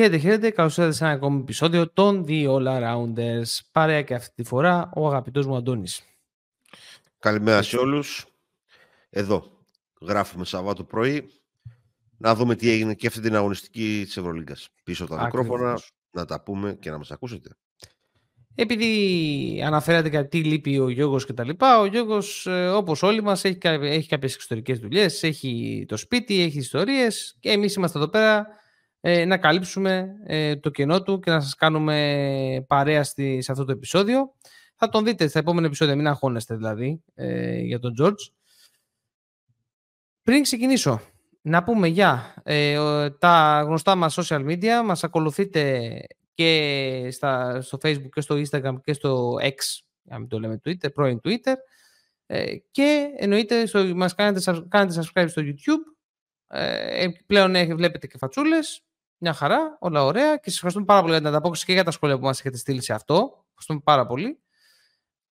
[0.00, 0.50] Χαίρετε, χαίρετε.
[0.50, 3.58] Καλώς ήρθατε σε ένα ακόμη επεισόδιο των The All Arounders.
[3.72, 6.02] Παρέα και αυτή τη φορά ο αγαπητός μου Αντώνης.
[7.18, 8.26] Καλημέρα σε όλους.
[9.10, 9.50] Εδώ
[10.00, 11.30] γράφουμε Σαββάτο πρωί.
[12.16, 14.68] Να δούμε τι έγινε και αυτή την αγωνιστική της Ευρωλίγκας.
[14.84, 15.80] Πίσω από τα μικρόφωνα,
[16.10, 17.56] να τα πούμε και να μας ακούσετε.
[18.54, 23.44] Επειδή αναφέρατε κάτι λείπει ο Γιώργος και τα λοιπά, ο Γιώργος ε, όπως όλοι μας
[23.44, 28.58] έχει, έχει κάποιες εξωτερικές δουλειές, έχει το σπίτι, έχει ιστορίες και εμείς είμαστε εδώ πέρα
[29.00, 33.64] ε, να καλύψουμε ε, το κενό του και να σας κάνουμε παρέα στη, σε αυτό
[33.64, 34.34] το επεισόδιο.
[34.76, 38.32] Θα τον δείτε στα επόμενα επεισόδια, μην αγχώνεστε δηλαδή ε, για τον George.
[40.22, 41.00] Πριν ξεκινήσω,
[41.40, 44.82] να πούμε για ε, τα γνωστά μας social media.
[44.84, 45.90] Μας ακολουθείτε
[46.34, 50.92] και στα, στο facebook και στο instagram και στο x, αν μην το λέμε Twitter,
[50.94, 51.54] πρώην Twitter.
[52.26, 55.94] Ε, και εννοείται στο, μας κάνετε, κάνετε subscribe στο YouTube.
[56.46, 58.84] Ε, πλέον βλέπετε και φατσούλες
[59.20, 61.90] μια χαρά, όλα ωραία και σας ευχαριστούμε πάρα πολύ για την ανταπόκριση και για τα
[61.90, 63.44] σχόλια που μας έχετε στείλει σε αυτό.
[63.48, 64.40] Ευχαριστούμε πάρα πολύ.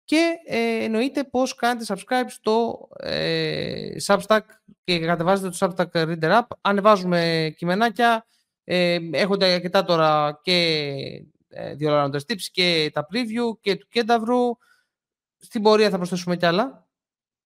[0.04, 4.40] Και ε, εννοείται πώ κάνετε subscribe στο ε, Substack
[4.84, 6.48] και κατεβάζετε το Substack Reader App.
[6.62, 8.26] Ανεβάζουμε κειμενάκια.
[8.64, 10.54] Ε, έχονται αρκετά τώρα και
[11.48, 14.58] ε, δύο tips και τα preview και του Κένταβρου.
[15.38, 16.88] Στην πορεία θα προσθέσουμε κι άλλα.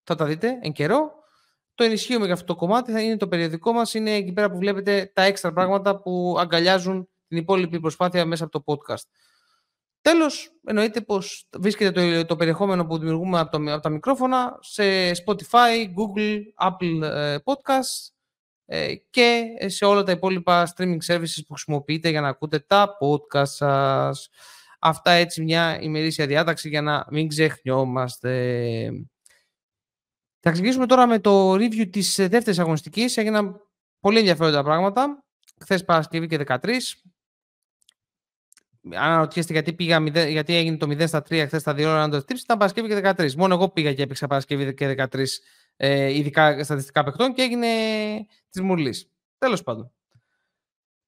[0.02, 1.12] Θα τα δείτε εν καιρό
[1.76, 2.92] το ενισχύουμε για αυτό το κομμάτι.
[2.92, 3.94] Θα είναι το περιοδικό μας.
[3.94, 8.62] Είναι εκεί πέρα που βλέπετε τα έξτρα πράγματα που αγκαλιάζουν την υπόλοιπη προσπάθεια μέσα από
[8.62, 9.02] το podcast.
[10.00, 15.10] Τέλος, εννοείται πως βρίσκεται το, το περιεχόμενο που δημιουργούμε από, το, από τα μικρόφωνα σε
[15.10, 18.10] Spotify, Google, Apple ε, Podcasts
[18.66, 23.46] ε, και σε όλα τα υπόλοιπα streaming services που χρησιμοποιείτε για να ακούτε τα podcast
[23.46, 24.28] σας.
[24.78, 28.90] Αυτά έτσι μια ημερήσια διάταξη για να μην ξεχνιόμαστε.
[30.46, 33.16] Θα ξεκινήσουμε τώρα με το review της ε, δεύτερης αγωνιστικής.
[33.16, 33.60] Έγιναν
[34.00, 35.24] πολύ ενδιαφέροντα πράγματα.
[35.60, 36.70] Χθες Παρασκευή και 13.
[38.94, 39.98] Αν αναρωτιέστε γιατί, πήγα,
[40.28, 43.12] γιατί έγινε το 0 στα 3 χθες στα 2 ώρα το tips, ήταν Παρασκευή και
[43.16, 43.34] 13.
[43.34, 45.24] Μόνο εγώ πήγα και έπαιξα Παρασκευή και 13
[45.76, 47.68] ε, ειδικά στατιστικά παιχτών και έγινε
[48.50, 49.10] της μουρλής.
[49.38, 49.92] Τέλος πάντων.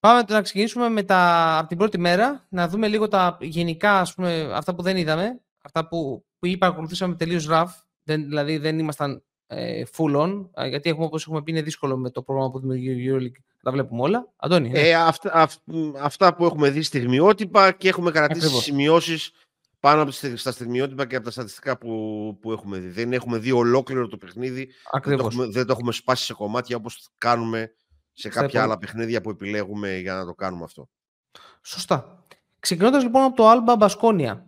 [0.00, 4.14] Πάμε να ξεκινήσουμε με τα, από την πρώτη μέρα, να δούμε λίγο τα γενικά, ας
[4.14, 9.22] πούμε, αυτά που δεν είδαμε, αυτά που, που είπα, τελείως ραφ, δεν, δηλαδή δεν ήμασταν
[9.50, 12.90] ε, full on, γιατί έχουμε, όπως έχουμε πει είναι δύσκολο με το πρόγραμμα που δημιουργεί
[12.90, 14.28] η EuroLeague τα βλέπουμε όλα.
[14.36, 14.80] Αντώνη, ναι.
[14.80, 15.54] ε, αυτά, αυ,
[16.00, 18.64] αυτά που έχουμε δει στιγμιότυπα και έχουμε κρατήσει Ακριβώς.
[18.64, 19.32] σημειώσεις
[19.80, 22.88] πάνω από στα στιγμιότυπα και από τα στατιστικά που, που έχουμε δει.
[22.88, 24.68] Δεν έχουμε δει ολόκληρο το παιχνίδι.
[25.04, 27.72] Δεν το, έχουμε, δεν το έχουμε σπάσει σε κομμάτια όπως κάνουμε
[28.12, 30.88] σε κάποια άλλα παιχνίδια που επιλέγουμε για να το κάνουμε αυτό.
[31.62, 32.24] Σωστά.
[32.60, 34.38] Ξεκινώντας λοιπόν από το Alba Baskonia.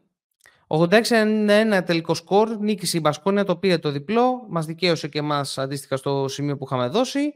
[0.70, 5.96] 86-91 τελικό σκορ, νίκησε η Μπασκόνια, το πήρε το διπλό, μας δικαίωσε και μας αντίστοιχα
[5.96, 7.32] στο σημείο που είχαμε δώσει.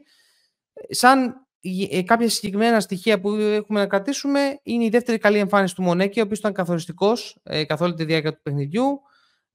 [0.89, 1.47] Σαν
[1.89, 6.19] ε, κάποια συγκεκριμένα στοιχεία που έχουμε να κρατήσουμε, είναι η δεύτερη καλή εμφάνιση του Μονέκη,
[6.19, 9.01] ο οποίος ήταν καθοριστικός ε, καθ' όλη τη διάρκεια του παιχνιδιού.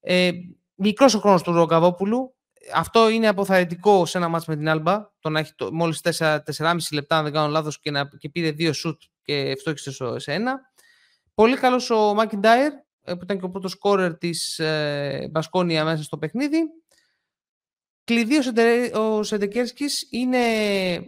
[0.01, 0.31] Ε,
[0.75, 2.35] μικρός ο χρόνος του Ρογκαβόπουλου,
[2.75, 6.77] αυτό είναι αποθαρρυντικό σε ένα μάτς με την Άλμπα, το να έχει το, μόλις 4,5
[6.93, 10.61] λεπτά, αν δεν κάνω λάθος, και, να, και πήρε δύο σουτ και ευτόχισε σε ένα.
[11.35, 16.03] Πολύ καλός ο Μάκιντάιρ, ε, που ήταν και ο πρώτος σκόρερ της ε, Μπασκόνια μέσα
[16.03, 16.59] στο παιχνίδι.
[18.05, 20.38] Κλειδί ο, Σεντε, ο Σεντεκέρσκης είναι...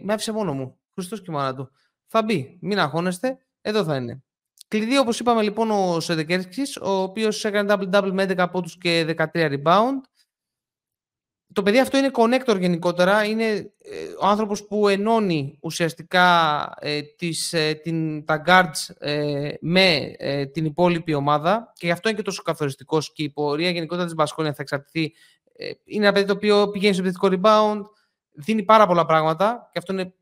[0.01, 0.79] Με άφησε μόνο μου.
[0.93, 1.71] Χριστός και μάνα του.
[2.07, 2.57] Θα μπει.
[2.61, 3.37] Μην αγχώνεστε.
[3.61, 4.23] Εδώ θα είναι.
[4.67, 9.25] Κλειδί, όπως είπαμε λοιπόν, ο Σεντεκέρσκης, ο οποίος έκανε double-double με 11 πόντους και 13
[9.33, 9.99] rebound
[11.53, 17.53] το παιδί αυτό είναι connector γενικότερα, είναι ε, ο άνθρωπος που ενώνει ουσιαστικά ε, τις,
[17.53, 20.15] ε, την, τα guards ε, με
[20.53, 24.15] την υπόλοιπη ομάδα και γι' αυτό είναι και τόσο καθοριστικός και η πορεία γενικότερα της
[24.15, 25.13] Μπασκόνια θα εξαρτηθεί.
[25.83, 27.81] είναι ένα παιδί το οποίο πηγαίνει στο επιθετικό rebound,
[28.31, 30.13] δίνει πάρα πολλά πράγματα και αυτό είναι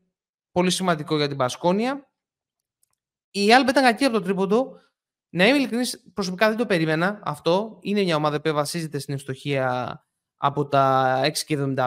[0.52, 2.10] πολύ σημαντικό για την Μπασκόνια.
[3.30, 4.80] Η άλλη ήταν κακή από το τρίποντο.
[5.34, 7.78] Να είμαι ειλικρινής, προσωπικά δεν το περίμενα αυτό.
[7.80, 10.00] Είναι μια ομάδα που βασίζεται στην ευστοχία
[10.44, 11.86] από τα 6,75.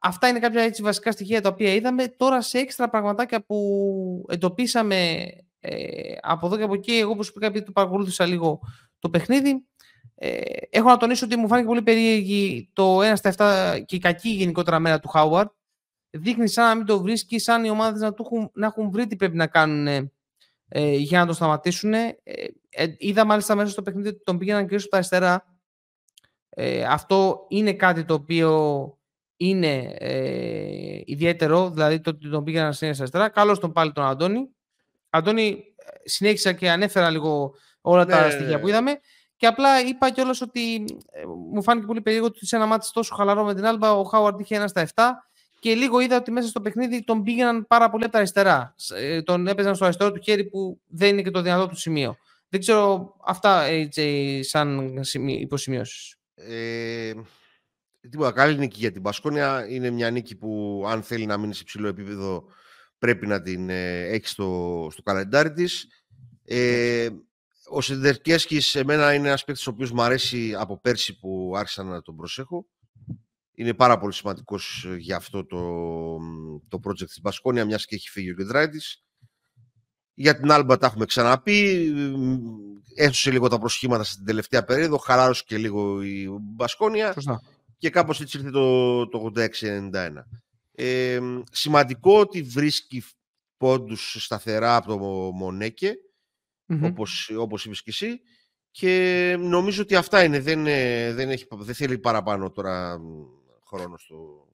[0.00, 2.08] Αυτά είναι κάποια έτσι βασικά στοιχεία τα οποία είδαμε.
[2.08, 5.24] Τώρα σε έξτρα πραγματάκια που εντοπίσαμε
[5.60, 8.60] ε, από εδώ και από εκεί, εγώ προσωπικά επειδή το παρακολούθησα λίγο
[8.98, 9.66] το παιχνίδι,
[10.14, 10.40] ε,
[10.70, 14.28] έχω να τονίσω ότι μου φάνηκε πολύ περίεργη το 1 στα 7 και η κακή
[14.28, 15.48] γενικότερα μέρα του Χάουαρντ.
[16.10, 19.16] Δείχνει σαν να μην το βρίσκει, σαν οι ομάδες να, έχουν, να έχουν βρει τι
[19.16, 19.86] πρέπει να κάνουν
[20.68, 21.92] ε, για να το σταματήσουν.
[21.92, 22.18] Ε,
[22.68, 25.53] ε, είδα μάλιστα μέσα στο παιχνίδι ότι τον πήγαιναν και στα αριστερά
[26.54, 28.52] ε, αυτό είναι κάτι το οποίο
[29.36, 33.28] είναι ε, ιδιαίτερο, δηλαδή το ότι τον πήγαιναν στην αριστερά.
[33.28, 34.48] Καλώς τον πάλι τον Αντώνη.
[35.10, 38.30] Αντώνη, ε, συνέχισα και ανέφερα λίγο όλα τα ναι.
[38.30, 39.00] στοιχεία που είδαμε.
[39.36, 41.22] Και απλά είπα κιόλας ότι ε,
[41.52, 44.40] μου φάνηκε πολύ περίεργο ότι σε ένα μάτι τόσο χαλαρό με την Άλμπα ο Χάουαρντ
[44.40, 45.02] είχε ένα στα 7
[45.58, 48.74] και λίγο είδα ότι μέσα στο παιχνίδι τον πήγαιναν πάρα πολύ από τα αριστερά.
[48.94, 52.16] Ε, τον έπαιζαν στο αριστερό του χέρι που δεν είναι και το δυνατό του σημείο.
[52.48, 56.18] Δεν ξέρω αυτά AJ, σαν υποσημειώσει.
[56.34, 57.12] Ε,
[58.10, 59.66] τίποτα, καλή νίκη για την Πασκόνια.
[59.68, 62.44] Είναι μια νίκη που αν θέλει να μείνει σε υψηλό επίπεδο
[62.98, 65.86] πρέπει να την ε, έχεις στο, στο καλεντάρι της.
[66.44, 67.08] Ε,
[67.68, 72.02] ο Σεντερκέσκης εμένα είναι ένας παίκτης ο οποίος μου αρέσει από πέρσι που άρχισα να
[72.02, 72.66] τον προσέχω.
[73.54, 75.60] Είναι πάρα πολύ σημαντικός για αυτό το,
[76.68, 79.04] το project της Μπασκόνια, μιας και έχει φύγει ο Γκεντράιτης.
[80.14, 81.92] Για την Άλμπα τα έχουμε ξαναπεί.
[82.94, 84.96] Έσωσε λίγο τα προσχήματα στην τελευταία περίοδο.
[84.96, 87.12] Χαλάρωσε και λίγο η Μπασκόνια.
[87.12, 87.42] Σωστά.
[87.78, 90.10] Και κάπως έτσι ήρθε το, το 86-91.
[90.74, 91.20] Ε,
[91.50, 93.02] σημαντικό ότι βρίσκει
[93.56, 94.98] πόντους σταθερά από το
[95.32, 95.94] Μονέκε,
[96.68, 98.20] mm όπως, όπως είπες και εσύ.
[98.70, 100.40] Και νομίζω ότι αυτά είναι.
[100.40, 103.00] Δεν, ε, δεν, έχει, δεν θέλει παραπάνω τώρα
[103.66, 104.48] χρόνος στο,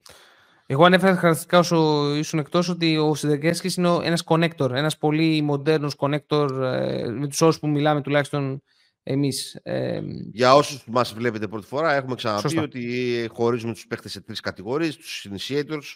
[0.71, 5.95] εγώ ανέφερα χαρακτηριστικά όσο ήσουν εκτός ότι ο Σιδερκέσκης είναι ένας connector, ένας πολύ μοντέρνος
[5.97, 8.61] connector ε, με τους όρους που μιλάμε τουλάχιστον
[9.03, 9.59] εμείς.
[9.63, 10.01] Ε,
[10.31, 12.61] Για όσους μας βλέπετε πρώτη φορά, έχουμε ξαναπεί Σωστά.
[12.61, 15.95] ότι χωρίζουμε τους παίχτε σε τρεις κατηγορίες: τους initiators,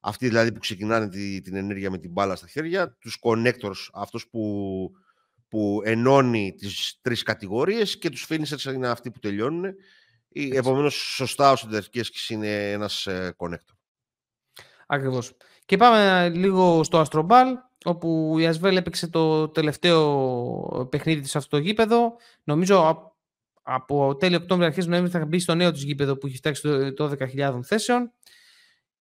[0.00, 4.18] αυτοί δηλαδή που ξεκινάνε τη, την ενέργεια με την μπάλα στα χέρια, τους connectors, αυτό
[4.30, 4.90] που,
[5.48, 9.64] που ενώνει τις τρεις κατηγορίες και τους finishers είναι αυτοί που τελειώνουν.
[10.52, 13.75] Επομένως, σωστά ο Σιδερκέσκης είναι ένας ε, connector.
[14.86, 15.36] Ακριβώς.
[15.64, 21.62] Και πάμε λίγο στο Αστρομπάλ, όπου η Ασβέλ έπαιξε το τελευταίο παιχνίδι της αυτό το
[21.62, 22.16] γήπεδο.
[22.44, 23.04] Νομίζω
[23.62, 27.10] από τέλειο Οκτώβριο, αρχές Νοέμβρη θα μπει στο νέο της γήπεδο που έχει φτάσει το
[27.36, 28.12] 12.000 θέσεων.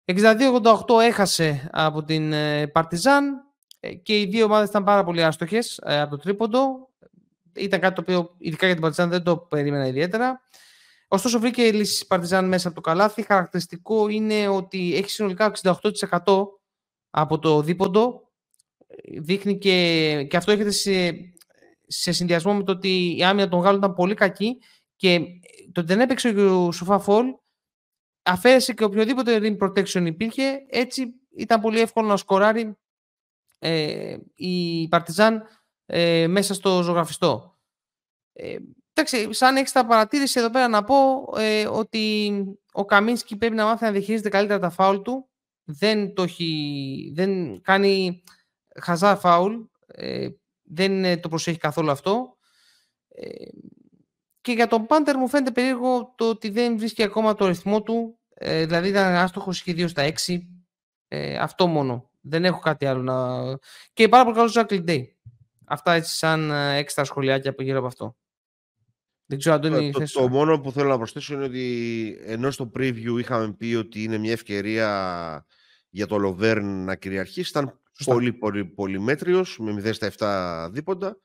[0.06, 3.44] 62-88 έχασε από την ε, Παρτιζάν
[3.80, 6.90] ε, και οι δύο ομάδες ήταν πάρα πολύ άστοχες ε, από το τρίποντο.
[7.54, 10.42] Ήταν κάτι το οποίο ειδικά για την Παρτιζάν δεν το περίμενα ιδιαίτερα.
[11.08, 13.22] Ωστόσο, βρήκε λύση Παρτιζάν μέσα από το καλάθι.
[13.22, 16.46] Χαρακτηριστικό είναι ότι έχει συνολικά 68%
[17.10, 18.32] από το δίποντο.
[19.20, 21.12] Δείχνει και, και αυτό έρχεται σε,
[21.88, 24.58] σε συνδυασμό με το ότι η άμυνα των Γάλλων ήταν πολύ κακή
[24.96, 25.20] και
[25.72, 27.26] το ότι δεν έπαιξε ο Σοφά Φολ
[28.26, 30.66] αφαίρεσε και οποιοδήποτε rim protection υπήρχε.
[30.70, 32.78] Έτσι ήταν πολύ εύκολο να σκοράρει
[33.60, 35.48] ε, η Παρτιζάν
[35.86, 37.58] ε, μέσα στο ζωγραφιστό.
[38.34, 38.58] Ε,
[38.98, 40.96] Εντάξει, σαν τα παρατήρηση εδώ πέρα να πω
[41.38, 42.32] ε, ότι
[42.72, 45.30] ο Καμίνσκι πρέπει να μάθει να διαχειρίζεται καλύτερα τα φάουλ του.
[45.64, 48.24] Δεν, το έχει, δεν κάνει
[48.82, 49.54] χαζά φάουλ.
[49.88, 50.28] Ε,
[50.64, 52.38] δεν το προσέχει καθόλου αυτό.
[53.08, 53.46] Ε,
[54.42, 58.20] και για τον Πάντερ μου φαίνεται περίεργο το ότι δεν βρίσκει ακόμα το ρυθμό του.
[58.34, 60.38] Ε, δηλαδή ήταν άστοχος και δύο στα 6.
[61.08, 62.10] Ε, αυτό μόνο.
[62.22, 63.40] Δεν έχω κάτι άλλο να...
[63.94, 65.16] Και πάρα πολύ καλός Ζάκλι Ντέι.
[65.66, 68.16] Αυτά έτσι σαν ε, έξτρα σχολιάκια από γύρω από αυτό.
[69.26, 72.72] Δεν ξέρω, Αντώνη, το, το, το, μόνο που θέλω να προσθέσω είναι ότι ενώ στο
[72.76, 75.46] preview είχαμε πει ότι είναι μια ευκαιρία
[75.90, 81.18] για το Λοβέρν να κυριαρχήσει, ήταν πολύ, πολύ, πολύ μέτριος, με 0 στα 7 δίποντα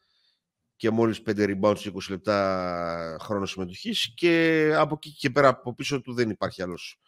[0.77, 6.01] και μόλις 5 rebounds 20 λεπτά χρόνο συμμετοχής και από εκεί και πέρα από πίσω
[6.01, 7.01] του δεν υπάρχει άλλος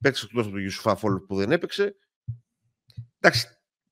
[0.00, 1.96] παίκτης εκτός από τον Ιουσουφά Φόλ που δεν έπαιξε.
[3.18, 3.46] Εντάξει,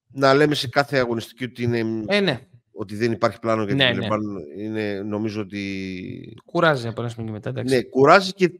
[0.06, 2.48] να λέμε σε κάθε αγωνιστική ότι είναι ε, ναι
[2.78, 4.64] ότι δεν υπάρχει πλάνο για την ναι, ναι.
[4.64, 6.36] είναι, νομίζω ότι...
[6.44, 8.50] Κουράζει από ένα σημείο μετά, Ναι, κουράζει, και...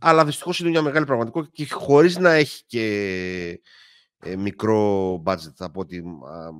[0.00, 3.60] αλλά δυστυχώς είναι μια μεγάλη πραγματικότητα και χωρίς να έχει και
[4.18, 6.04] ε, μικρό budget από ότι...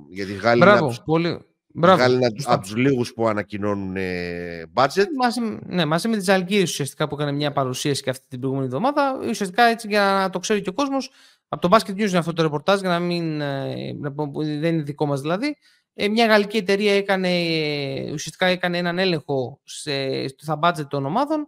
[0.09, 1.45] Γιατί Γάλλοι Μπράβο, είναι πολύ...
[1.75, 5.05] Μπράβο, είναι από τους λίγους που ανακοινώνουν ε, budget.
[5.17, 8.67] Μαζί, ναι, μαζί με τη Ζαλγκύρη ουσιαστικά που έκανε μια παρουσίαση και αυτή την προηγούμενη
[8.67, 9.19] εβδομάδα.
[9.29, 11.11] Ουσιαστικά έτσι για να το ξέρει και ο κόσμος.
[11.47, 13.41] Από το Basket News είναι αυτό το ρεπορτάζ, για να μην.
[13.41, 13.93] Ε,
[14.59, 15.57] δεν είναι δικό μας δηλαδή.
[15.93, 17.29] Ε, μια γαλλική εταιρεία έκανε,
[18.11, 21.47] ουσιαστικά έκανε έναν έλεγχο σε, στα budget των ομάδων.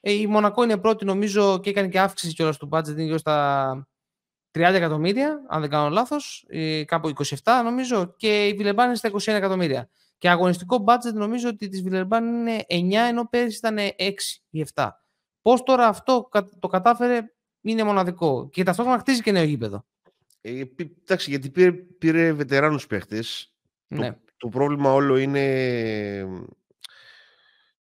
[0.00, 3.88] Ε, η Μονακό είναι πρώτη νομίζω και έκανε και αύξηση κιόλας του budget είναι στα
[4.52, 9.08] 30 εκατομμύρια, αν δεν κάνω λάθος, ε, κάπου 27 νομίζω και η Βιλερμπάν είναι στα
[9.08, 9.88] 21 εκατομμύρια.
[10.18, 14.12] Και αγωνιστικό budget νομίζω ότι της Βιλερμπάν είναι 9 ενώ πέρυσι ήταν 6
[14.50, 14.88] ή 7.
[15.42, 17.20] Πώς τώρα αυτό το κατάφερε
[17.60, 19.84] είναι μοναδικό και ταυτόχρονα χτίζει και νέο γήπεδο.
[20.40, 20.62] Ε,
[21.02, 23.51] εντάξει, γιατί πήρε, πήρε βετεράνους παίχτες
[23.98, 24.16] ναι.
[24.36, 25.44] Το, πρόβλημα όλο είναι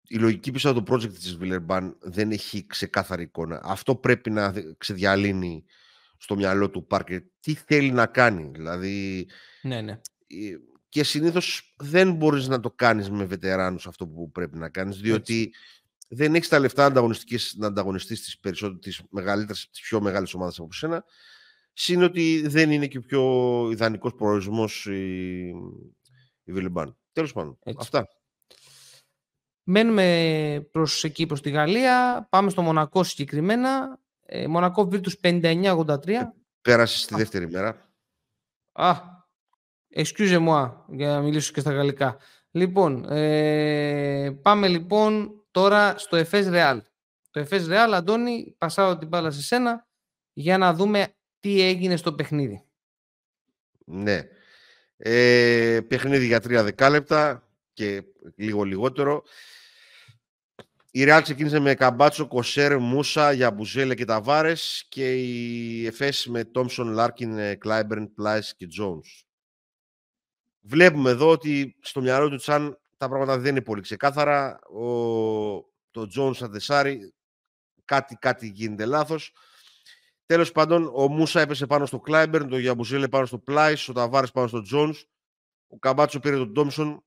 [0.08, 3.62] η λογική πίσω από το project της Villeurbanne δεν έχει ξεκάθαρη εικόνα.
[3.64, 5.66] Αυτό πρέπει να ξεδιαλύνει
[6.18, 7.22] στο μυαλό του Πάρκερ.
[7.40, 8.50] Τι θέλει να κάνει.
[8.54, 9.28] Δηλαδή,
[9.62, 10.00] ναι, ναι.
[10.90, 15.54] Και συνήθως δεν μπορείς να το κάνεις με βετεράνους αυτό που πρέπει να κάνεις, διότι
[16.08, 16.90] δεν έχεις τα λεφτά
[17.56, 21.06] να ανταγωνιστείς τις, περισσότερες, τις, μεγαλύτερες, τις πιο μεγάλες ομάδες από σένα.
[21.78, 23.24] Συν ότι δεν είναι και ο πιο
[23.72, 25.48] ιδανικός προορισμός η,
[26.44, 26.98] η Βιλιμπάν.
[27.12, 28.08] Τέλος πάντων, αυτά.
[29.64, 32.28] Μένουμε προς εκεί, προς τη Γαλλία.
[32.30, 34.00] Πάμε στο Μονακό συγκεκριμένα.
[34.26, 36.34] Ε, Μονακό Βίρτους 59-83.
[36.62, 37.90] Πέρασες στη δεύτερη μέρα.
[38.72, 38.96] Α,
[39.96, 42.18] excuse moi, για να μιλήσω και στα γαλλικά.
[42.52, 46.80] Λοιπόν, ε, πάμε λοιπόν τώρα στο Εφές Real.
[47.32, 49.88] Το Εφές Real, Αντώνη, πασάω την μπάλα σε σένα
[50.34, 52.64] για να δούμε τι έγινε στο παιχνίδι;
[53.86, 54.28] Ναι.
[54.98, 58.04] Ε, παιχνίδι για τρία δεκάλεπτα και
[58.36, 59.24] λίγο λιγότερο.
[60.92, 66.88] Η Real ξεκίνησε με Καμπάτσο, Κοσέρ, Μούσα, Γιαμπουζέλε και Ταβάρες και η Εφές με Τόμσον,
[66.88, 69.26] Λάρκιν, Κλάιμπερν, Πλάις και Τζόνς.
[70.62, 74.60] Βλέπουμε εδώ ότι στο μυαλό του Τσάν τα πράγματα δεν είναι πολύ ξεκάθαρα.
[74.60, 74.86] Ο,
[75.92, 77.14] το Τζόνς Αντεσάρι
[77.86, 79.34] κάτι, κάτι γίνεται λάθος.
[80.26, 84.32] Τέλος πάντων, ο Μούσα έπεσε πάνω στο Κλάιμπερν, το Γιαμπουζέλε πάνω στο Πλάις, ο Ταβάρες
[84.32, 85.06] πάνω στο Τζόνς,
[85.68, 87.06] ο Καμπάτσο πήρε τον Τόμσον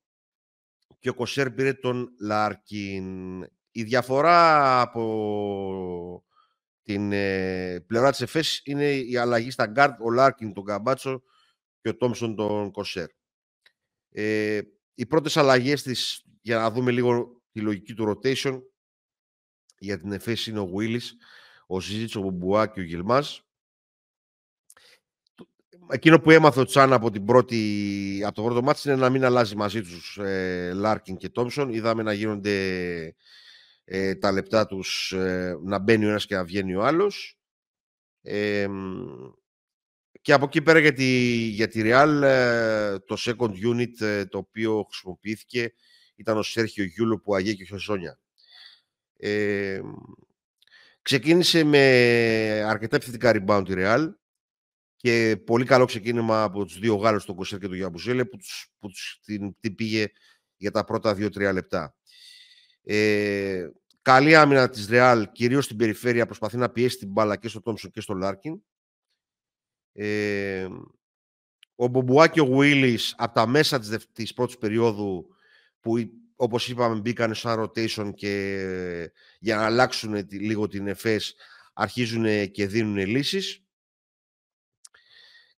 [0.99, 3.43] και ο Κοσέρ πήρε τον Λάρκιν.
[3.71, 6.23] Η διαφορά από
[6.83, 11.21] την ε, πλευρά της ΕΦΕΣ είναι η αλλαγή στα γκαρντ, ο Λάρκιν τον Καμπάτσο
[11.81, 13.07] και ο Τόμσον τον Κοσέρ.
[14.09, 14.61] Ε,
[14.93, 18.61] οι πρώτες αλλαγές της, για να δούμε λίγο τη λογική του rotation,
[19.77, 21.15] για την ΕΦΕΣ είναι ο Βουίλης,
[21.71, 23.43] ο Ζίζιτς, ο Μπουμπουά και ο Γιλμάς.
[25.89, 29.25] Εκείνο που έμαθε ο Τσάν από, την πρώτη, από το πρώτο μάτι είναι να μην
[29.25, 31.73] αλλάζει μαζί τους ε, Λάρκιν και Τόμσον.
[31.73, 33.15] Είδαμε να γίνονται
[33.83, 37.37] ε, τα λεπτά τους ε, να μπαίνει ο ένας και να βγαίνει ο άλλος.
[40.21, 41.05] και από εκεί πέρα για τη,
[41.47, 42.21] για τη Real
[43.05, 45.73] το second unit το οποίο χρησιμοποιήθηκε
[46.15, 48.19] ήταν ο Σέρχιο Γιουλ, ο Πουαριέ και ο Χεζόνια.
[51.01, 51.79] Ξεκίνησε με
[52.67, 54.09] αρκετά επιθετικά rebound η Real
[54.95, 58.71] και πολύ καλό ξεκίνημα από τους δύο Γάλλους, τον Κοσέρ και τον Γιαμπουζέλε, που, τους,
[58.79, 60.07] που τους την, την πήγε
[60.57, 61.95] για τα πρώτα δύο-τρία λεπτά.
[62.83, 63.69] Ε,
[64.01, 67.91] καλή άμυνα της Ρεάλ, κυρίως στην περιφέρεια, προσπαθεί να πιέσει την μπάλα και στο Τόμσον
[67.91, 68.61] και στο Λάρκιν.
[69.93, 70.67] Ε,
[71.75, 75.27] ο Μπομπουά και ο Γουίλης από τα μέσα της, της πρώτης περίοδου
[75.79, 75.97] που
[76.41, 81.35] όπως είπαμε μπήκαν σαν rotation και για να αλλάξουν λίγο την ΕΦΕΣ
[81.73, 83.63] αρχίζουν και δίνουν λύσεις.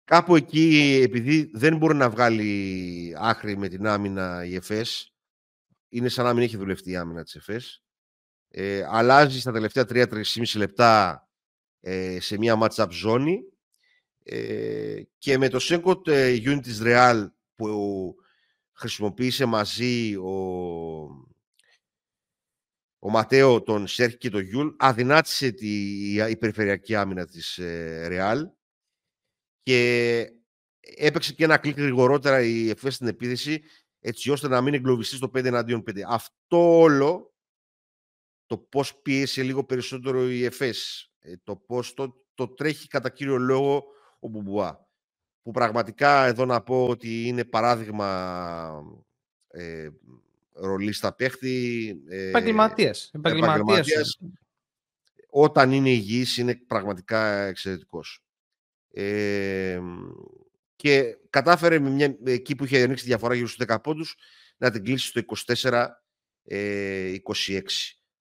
[0.04, 5.14] Κάπου εκεί, επειδή δεν μπορεί να βγάλει άχρη με την άμυνα η ΕΦΕΣ,
[5.88, 7.82] είναι σαν να μην έχει δουλευτεί η άμυνα της ΕΦΕΣ,
[8.48, 11.28] ε, αλλάζει στα τελευταία 3-3,5 λεπτά
[11.80, 13.40] ε, σε μια match-up ζώνη
[14.22, 18.14] ε, και με το second ε, unit της Real που
[18.80, 20.30] χρησιμοποίησε μαζί ο,
[22.98, 25.68] ο Ματέο, τον Σέρχι και τον Γιούλ, αδυνάτησε τη,
[26.30, 28.42] η, περιφερειακή άμυνα της ε, Real
[29.62, 30.26] και
[30.80, 33.62] έπαιξε και ένα κλικ γρηγορότερα η ΕΦΕΣ στην επίθεση
[34.00, 36.00] έτσι ώστε να μην εγκλωβιστεί στο 5 εναντίον 5.
[36.06, 37.34] Αυτό όλο
[38.46, 41.10] το πώς πίεσε λίγο περισσότερο η ΕΦΕΣ,
[41.42, 43.84] το πώς το, το τρέχει κατά κύριο λόγο
[44.20, 44.89] ο Μπουμπουά.
[45.42, 48.84] Που πραγματικά εδώ να πω ότι είναι παράδειγμα
[49.48, 49.88] ε,
[50.52, 51.96] ρολίστα παίχτη.
[52.08, 53.10] Ε, επαγγελματίας.
[53.14, 54.18] επαγγελματίας.
[55.30, 58.22] Όταν είναι υγιής είναι πραγματικά εξαιρετικός
[60.80, 64.16] και κατάφερε με μια, εκεί που είχε ανοίξει τη διαφορά γύρω στους 10 πόντους
[64.56, 65.86] να την κλείσει στο 24-26.
[66.44, 67.16] Ε,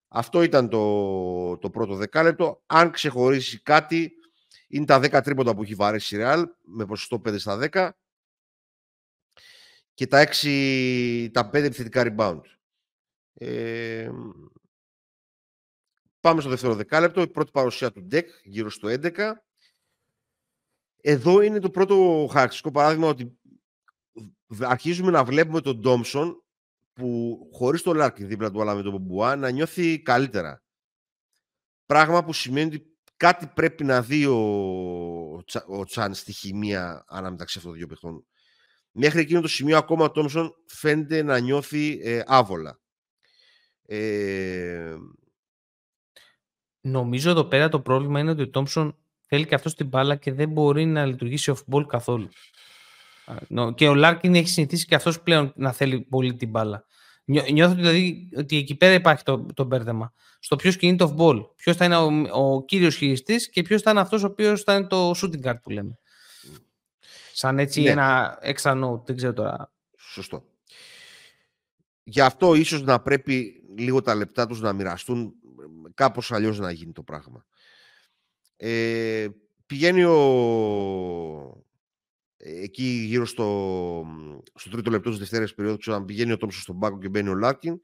[0.08, 2.64] Αυτό ήταν το, το πρώτο δεκάλεπτο.
[2.66, 4.12] Αν ξεχωρίσει κάτι,
[4.70, 7.90] είναι τα 10 τρίποντα που έχει βαρέσει η Real με ποσοστό 5 στα 10
[9.94, 12.42] και τα 6, τα 5 επιθετικά rebound.
[13.34, 14.10] Ε,
[16.20, 17.22] πάμε στο δεύτερο δεκάλεπτο.
[17.22, 19.32] Η πρώτη παρουσία του Ντεκ γύρω στο 11
[21.02, 23.40] εδώ είναι το πρώτο χαρακτηριστικό παράδειγμα ότι
[24.60, 26.44] αρχίζουμε να βλέπουμε τον Ντόμσον
[26.94, 30.64] που χωρίς το Λάρκιν δίπλα του αλλά με τον Μπουά να νιώθει καλύτερα.
[31.86, 34.38] Πράγμα που σημαίνει ότι κάτι πρέπει να δει ο,
[35.68, 38.26] ο Τσάν στη χημεία ανάμεταξύ αυτών των δύο παιχτών.
[38.92, 42.80] Μέχρι εκείνο το σημείο ακόμα ο Τόμσον φαίνεται να νιώθει ε, άβολα.
[43.86, 44.96] Ε...
[46.82, 48.98] Νομίζω εδώ πέρα το πρόβλημα είναι ότι ο Τόμσον
[49.28, 52.30] θέλει και αυτός την μπάλα και δεν μπορεί να λειτουργήσει off-ball καθόλου.
[53.76, 56.86] Και ο Λάρκιν έχει συνηθίσει και αυτός πλέον να θέλει πολύ την μπάλα.
[57.30, 60.14] Νιώθω δηλαδή ότι εκεί πέρα υπάρχει το, το μπέρδεμα.
[60.40, 61.56] Στο ποιος κινείται off-ball.
[61.56, 64.76] Ποιος θα είναι ο, ο κύριος χειριστής και ποιος θα είναι αυτός ο οποίος θα
[64.76, 65.98] είναι το shooting guard που λέμε.
[67.34, 67.90] Σαν έτσι ναι.
[67.90, 69.72] ένα extra note, δεν ξέρω τώρα.
[69.98, 70.44] Σωστό.
[72.04, 75.34] Γι' αυτό ίσως να πρέπει λίγο τα λεπτά τους να μοιραστούν
[75.94, 77.46] κάπως αλλιώς να γίνει το πράγμα.
[78.56, 79.28] Ε,
[79.66, 81.64] πηγαίνει ο...
[82.40, 84.06] εκεί γύρω στο,
[84.56, 87.36] στο τρίτο λεπτό της δευτέρας περίοδου, αν πηγαίνει ο Τόμψος στον πάκο και μπαίνει ο
[87.36, 87.82] Λάρκιν.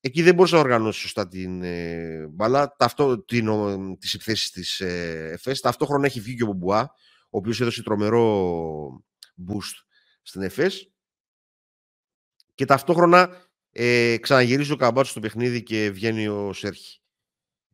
[0.00, 3.48] Εκεί δεν μπορούσε να οργανώσεις σωστά την ε, μπάλα, ταυτό, την,
[3.98, 5.60] τις επιθέσεις της ε, ΕΦΕΣ.
[5.60, 6.90] Ταυτόχρονα έχει βγει και ο Μπομπουά,
[7.30, 9.04] ο οποίος έδωσε τρομερό
[9.48, 9.84] boost
[10.22, 10.90] στην ΕΦΕΣ.
[12.54, 17.00] Και ταυτόχρονα ε, ξαναγυρίζει ο Καμπάτσο στο παιχνίδι και βγαίνει ο Σέρχη.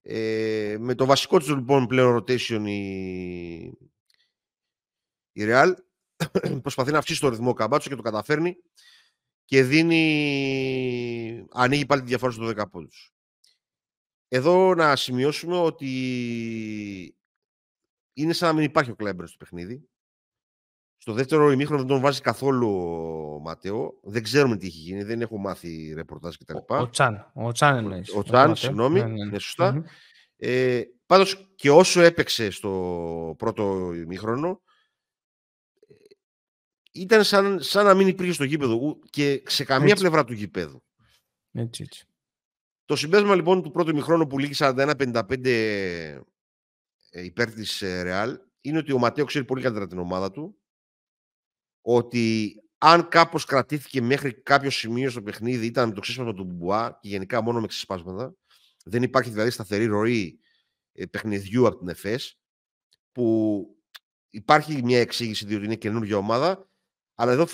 [0.02, 3.72] Ε, με το βασικό της λοιπόν πλέον rotation η,
[5.32, 5.72] η Real
[6.62, 8.56] προσπαθεί να αυξήσει το ρυθμό ο Καμπάτσο και το καταφέρνει
[9.44, 13.12] και δίνει, ανοίγει πάλι τη διαφορά στο 10 πόντους.
[14.28, 15.88] Εδώ να σημειώσουμε ότι
[18.12, 19.86] είναι σαν να μην υπάρχει ο Κλέμπερ στο παιχνίδι.
[20.98, 22.68] Στο δεύτερο ημίχρονο δεν τον βάζει καθόλου
[23.34, 23.98] ο Ματέο.
[24.02, 25.02] Δεν ξέρουμε τι έχει γίνει.
[25.02, 26.56] Δεν έχω μάθει ρεπορτάζ κτλ.
[26.56, 27.30] Ο, ο Τσάν.
[27.34, 28.14] Ο Τσάν εννοείς.
[28.14, 29.00] Ο, ο Τσάν, συγγνώμη.
[29.00, 29.20] Ναι, ναι.
[29.20, 29.84] Είναι σωστά.
[30.36, 34.62] Ε, πάντως και όσο έπαιξε στο πρώτο ημίχρονο,
[36.92, 40.82] ήταν σαν, σαν να μην υπήρχε στο γήπεδο και σε καμία πλευρά του γήπεδου.
[41.52, 42.06] Έτσι, έτσι.
[42.84, 46.20] Το συμπέρασμα λοιπόν του πρώτου ημιχρόνου που λήγει 41-55 ε,
[47.10, 50.58] υπέρ της ε, Ρεάλ είναι ότι ο Ματέο ξέρει πολύ καλύτερα την ομάδα του
[51.80, 56.98] ότι αν κάπως κρατήθηκε μέχρι κάποιο σημείο στο παιχνίδι ήταν με το ξέσπασμα του Μπουά
[57.00, 58.34] και γενικά μόνο με ξεσπάσματα
[58.84, 60.40] δεν υπάρχει δηλαδή σταθερή ροή
[60.92, 62.38] ε, παιχνιδιού από την ΕΦΕΣ
[63.12, 63.66] που
[64.30, 66.70] υπάρχει μια εξήγηση διότι είναι καινούργια ομάδα
[67.14, 67.46] αλλά εδώ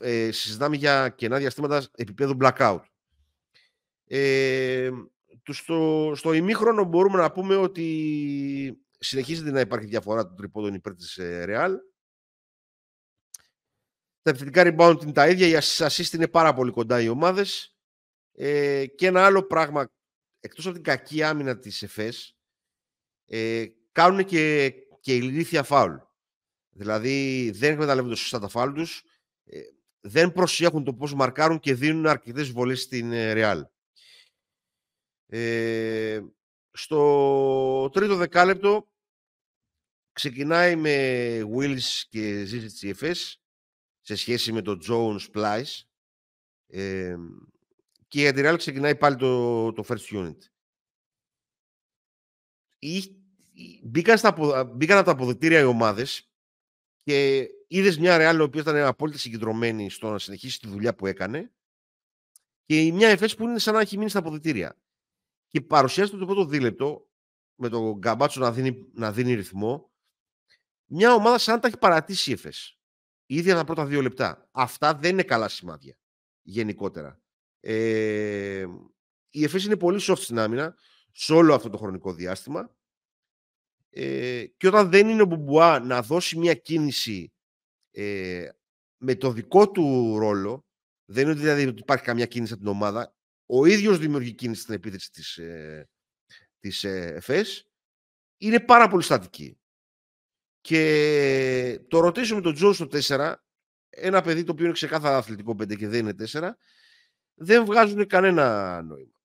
[0.00, 2.80] ε, συζητάμε για κενά διαστήματα επίπεδου blackout.
[4.04, 4.90] Ε,
[5.52, 11.16] στο, στο ημίχρονο μπορούμε να πούμε ότι συνεχίζεται να υπάρχει διαφορά των τριπόδων υπέρ της
[11.16, 11.74] ε, Real.
[14.22, 17.76] Τα επιθετικά rebound είναι τα ίδια, οι assist είναι πάρα πολύ κοντά οι ομάδες.
[18.32, 19.92] Ε, και ένα άλλο πράγμα,
[20.40, 22.36] εκτός από την κακή άμυνα της ΕΦΕΣ,
[23.26, 25.96] ε, κάνουν και, και ηλίθια φάουλ.
[26.78, 29.02] Δηλαδή δεν εκμεταλλεύονται σωστά τα φάουλ τους,
[29.44, 29.60] ε,
[30.00, 33.62] δεν προσέχουν το πώς μαρκάρουν και δίνουν αρκετές βολές στην Real.
[35.26, 36.20] Ε,
[36.70, 38.88] στο τρίτο δεκάλεπτο
[40.12, 43.34] ξεκινάει με Wills και ZZCFS
[44.00, 45.82] σε σχέση με το Jones Splice
[46.66, 47.16] ε,
[48.08, 50.38] και για τη Real ξεκινάει πάλι το, το first unit.
[53.82, 56.27] μπήκαν, στα, μπήκαν από τα αποδεκτήρια οι ομάδες
[57.08, 61.06] και είδες μια Ρεάλ η οποία ήταν απόλυτα συγκεντρωμένη στο να συνεχίσει τη δουλειά που
[61.06, 61.52] έκανε
[62.64, 64.78] και μια ΕΦΕΣ που είναι σαν να έχει μείνει στα αποδητήρια.
[65.46, 67.08] Και παρουσιάζεται το πρώτο δίλεπτο
[67.54, 69.92] με τον Γκαμπάτσο να δίνει, να δίνει ρυθμό
[70.90, 72.78] μια ομάδα σαν να τα έχει παρατήσει η ΕΦΕΣ.
[73.26, 74.48] Ήδη τα πρώτα δύο λεπτά.
[74.50, 75.98] Αυτά δεν είναι καλά σημάδια
[76.42, 77.20] γενικότερα.
[77.60, 78.66] Ε,
[79.30, 80.76] η ΕΦΕΣ είναι πολύ soft στην άμυνα
[81.12, 82.76] σε όλο αυτό το χρονικό διάστημα
[83.90, 87.32] ε, και όταν δεν είναι ο Μπουμπουά να δώσει μια κίνηση
[87.90, 88.48] ε,
[88.96, 90.66] με το δικό του ρόλο,
[91.04, 93.14] δεν είναι δηλαδή ότι υπάρχει καμιά κίνηση από την ομάδα,
[93.46, 95.88] ο ίδιος δημιουργεί κίνηση στην επίθεση της, ε,
[96.58, 97.66] της ε, ΕΦΕΣ,
[98.38, 99.58] είναι πάρα πολύ στατική.
[100.60, 103.34] Και το rotation με τον Jones στο 4,
[103.88, 106.50] ένα παιδί το οποίο είναι ξεκάθαρα αθλητικό 5 και δεν είναι 4,
[107.34, 109.20] δεν βγάζουν κανένα νόημα.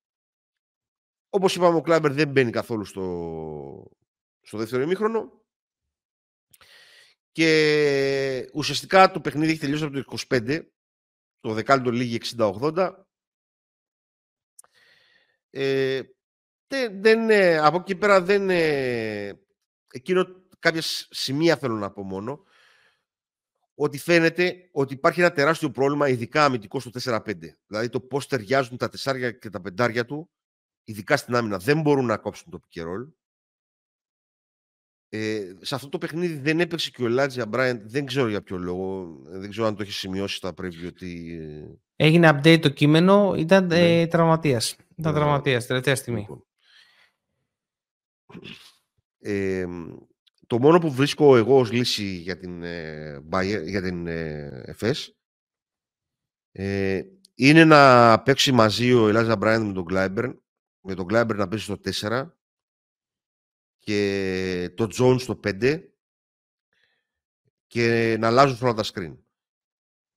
[1.30, 3.92] Όπως είπαμε, ο Κλάιμπερν δεν μπαίνει καθόλου στο,
[4.44, 5.42] στο δεύτερο ημίχρονο.
[7.32, 10.66] Και ουσιαστικά το παιχνίδι έχει τελειώσει από το 25,
[11.40, 12.94] το δεκάλεπτο λήγει 60-80.
[15.50, 16.02] Ε,
[16.68, 18.50] δεν, δεν, από εκεί πέρα δεν...
[19.96, 22.44] Εκείνο κάποια σημεία θέλω να πω μόνο,
[23.76, 27.34] ότι φαίνεται ότι υπάρχει ένα τεράστιο πρόβλημα, ειδικά αμυντικό στο 4-5.
[27.68, 30.32] Δηλαδή το πώς ταιριάζουν τα τεσσάρια και τα πεντάρια του,
[30.84, 32.82] ειδικά στην άμυνα, δεν μπορούν να κόψουν το pick
[35.16, 38.58] ε, σε αυτό το παιχνίδι δεν έπαιξε και ο Λάτζια Μπράιντ, δεν ξέρω για ποιο
[38.58, 41.40] λόγο, δεν ξέρω αν το έχει σημειώσει στα preview ότι...
[41.96, 44.02] Έγινε update το κείμενο, ήταν ναι.
[44.02, 44.76] ε, τραυματίας.
[44.98, 45.20] Ήταν ναι.
[45.20, 46.20] τραυματίας, τελευταία στιγμή.
[46.20, 46.46] Λοιπόν.
[49.20, 49.66] Ε,
[50.48, 53.22] το μόνο που βρίσκω εγώ ως λύση για την, ε,
[53.66, 54.76] για την ε,
[56.52, 57.02] ε,
[57.36, 60.42] είναι να παίξει μαζί ο Ελάιζα Μπράιαντ με τον Κλάιμπερν,
[60.82, 62.30] με τον Κλάιμπερν να παίξει στο 4
[63.84, 65.84] και το Jones στο 5
[67.68, 69.18] και να αλλάζουν όλα τα screen.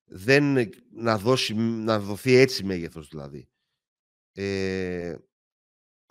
[0.05, 3.49] Δεν να, δώσει, να δοθεί έτσι μέγεθος δηλαδή.
[4.33, 5.15] Ε,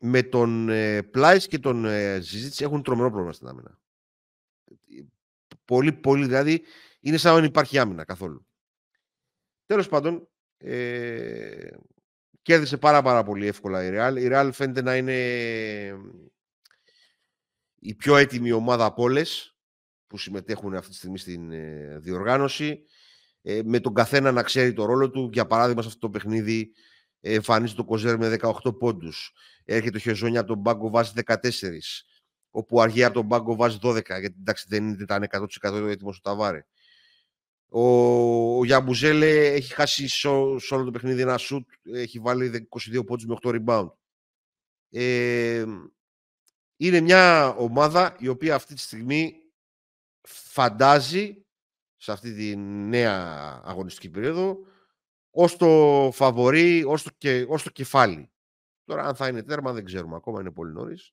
[0.00, 1.10] με τον ε,
[1.48, 2.20] και τον ε,
[2.58, 3.78] έχουν τρομερό πρόβλημα στην άμυνα.
[5.64, 6.62] Πολύ, πολύ, δηλαδή
[7.00, 8.46] είναι σαν να μην υπάρχει άμυνα καθόλου.
[9.66, 11.68] Τέλος πάντων, ε,
[12.42, 14.16] κέρδισε πάρα πάρα πολύ εύκολα η Real.
[14.20, 15.14] Η Real φαίνεται να είναι
[17.86, 19.56] η πιο έτοιμη ομάδα από όλες
[20.06, 22.82] που συμμετέχουν αυτή τη στιγμή στην ε, διοργάνωση.
[23.42, 25.30] Ε, με τον καθένα να ξέρει το ρόλο του.
[25.32, 26.72] Για παράδειγμα, σε αυτό το παιχνίδι,
[27.20, 29.32] εμφανίζεται το Κοζέρ με 18 πόντους.
[29.64, 31.36] Έρχεται ο Χεζόνια από τον Μπάγκο βάζει 14.
[32.50, 34.02] Όπου αργεί από τον Μπάγκο βάζει 12.
[34.04, 35.26] Γιατί εντάξει δεν ήταν
[35.62, 36.66] 100% έτοιμος ο Ταβάρε.
[37.68, 37.80] Ο,
[38.58, 40.28] ο Γιαμπουζέλε έχει χάσει σε
[40.74, 41.68] όλο το παιχνίδι ένα σουτ.
[41.82, 43.90] Έχει βάλει 22 πόντους με 8 rebound.
[44.90, 45.64] Ε,
[46.76, 49.34] είναι μια ομάδα η οποία αυτή τη στιγμή
[50.22, 51.46] φαντάζει
[51.96, 54.58] σε αυτή τη νέα αγωνιστική περίοδο
[55.30, 58.30] ως το φαβορή, ως το, και, ως το κεφάλι.
[58.84, 61.12] Τώρα αν θα είναι τέρμα δεν ξέρουμε ακόμα, είναι πολύ νωρίς.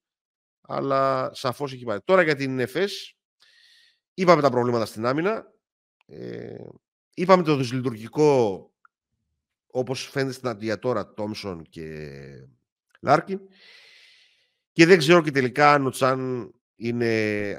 [0.62, 2.02] Αλλά σαφώς έχει πάρει.
[2.06, 3.16] Τώρα για την ΕΦΕΣ,
[4.14, 5.54] είπαμε τα προβλήματα στην άμυνα.
[6.06, 6.56] Ε,
[7.14, 8.72] είπαμε το δυσλειτουργικό,
[9.68, 12.10] όπως φαίνεται στην αντία τώρα, Τόμσον και
[13.02, 13.40] Λάρκιν.
[14.74, 17.12] Και δεν ξέρω και τελικά αν ο Τσάν είναι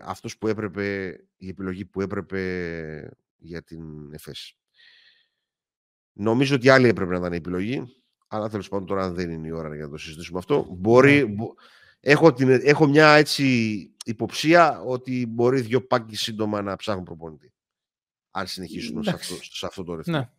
[0.05, 4.57] αυτός που έπρεπε, η επιλογή που έπρεπε για την ΕΦΕΣ.
[6.13, 7.83] Νομίζω ότι άλλη έπρεπε να ήταν η επιλογή,
[8.27, 10.67] αλλά τέλος πάντων τώρα δεν είναι η ώρα για να το συζητήσουμε αυτό.
[10.71, 11.45] Μπορεί, ναι.
[12.01, 13.45] έχω, την, έχω μια έτσι
[14.05, 17.53] υποψία ότι μπορεί δύο πάγκοι σύντομα να ψάχνουν προπονητή.
[18.31, 20.19] Αν συνεχίσουν σε αυτό, σε αυτό το ρεύμα.
[20.19, 20.31] Ναι.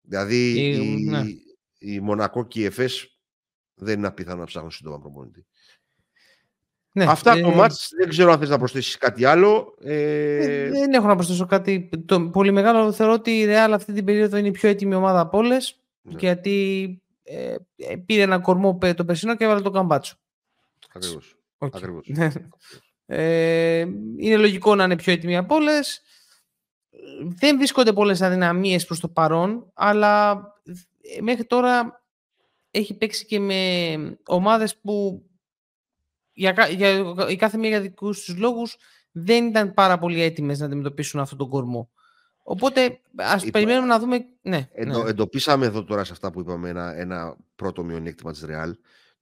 [0.00, 1.22] Δηλαδή η, ναι.
[1.78, 3.18] η Μονακό και η ΕΦΕΣ
[3.74, 5.46] δεν είναι απίθανο να ψάχνουν σύντομα προπονητή.
[6.92, 9.74] Ναι, Αυτά ε, το μάτς, δεν ξέρω αν θες να προσθέσεις κάτι άλλο.
[9.80, 10.36] Ε...
[10.36, 12.92] ε δεν έχω να προσθέσω κάτι το πολύ μεγάλο.
[12.92, 15.80] Θεωρώ ότι η Real αυτή την περίοδο είναι η πιο έτοιμη ομάδα από όλες.
[16.02, 16.14] Ναι.
[16.18, 20.16] Γιατί ε, ε, πήρε ένα κορμό το περσινό και έβαλε το καμπάτσο.
[20.94, 21.36] Ακριβώς.
[21.58, 21.68] Okay.
[21.72, 22.06] Ακριβώς.
[22.08, 22.30] Ναι.
[23.06, 26.02] ε, είναι λογικό να είναι πιο έτοιμη από όλες.
[27.20, 30.42] Δεν βρίσκονται πολλές αδυναμίες προς το παρόν, αλλά
[31.20, 32.04] μέχρι τώρα
[32.70, 33.94] έχει παίξει και με
[34.26, 35.24] ομάδες που
[36.40, 38.76] για, για, η κάθε μία για δικούς τους λόγους
[39.10, 41.90] δεν ήταν πάρα πολύ έτοιμες να αντιμετωπίσουν αυτόν τον κορμό.
[42.42, 44.26] Οπότε ας περιμένουμε να δούμε.
[44.42, 45.10] Ναι, Εντο, ναι.
[45.10, 48.72] Εντοπίσαμε εδώ τώρα σε αυτά που είπαμε ένα, ένα πρώτο μειονέκτημα της Real,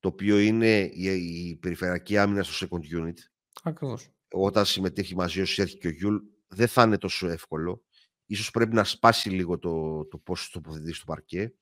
[0.00, 1.04] το οποίο είναι η,
[1.48, 3.16] η περιφερειακή άμυνα στο second unit.
[3.62, 4.08] Ακριβώς.
[4.32, 6.16] Όταν συμμετέχει μαζί ο Σέρχι και ο Γιούλ,
[6.48, 7.82] δεν θα είναι τόσο εύκολο.
[8.26, 11.52] Ίσως πρέπει να σπάσει λίγο το, το πώς τοποθετεί στο παρκέ.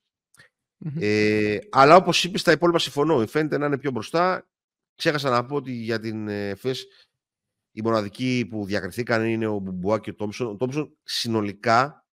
[0.99, 3.27] Ε, αλλά όπως είπες, τα υπόλοιπα συμφωνώ.
[3.27, 4.47] Φαίνεται να είναι πιο μπροστά
[4.97, 6.85] Ξέχασα να πω ότι για την ΕΦΕΣ
[7.71, 10.47] οι μοναδικοί που διακριθήκαν είναι ο Μπομπουά και ο Τόμψον.
[10.47, 12.05] Ο Τόμψον συνολικά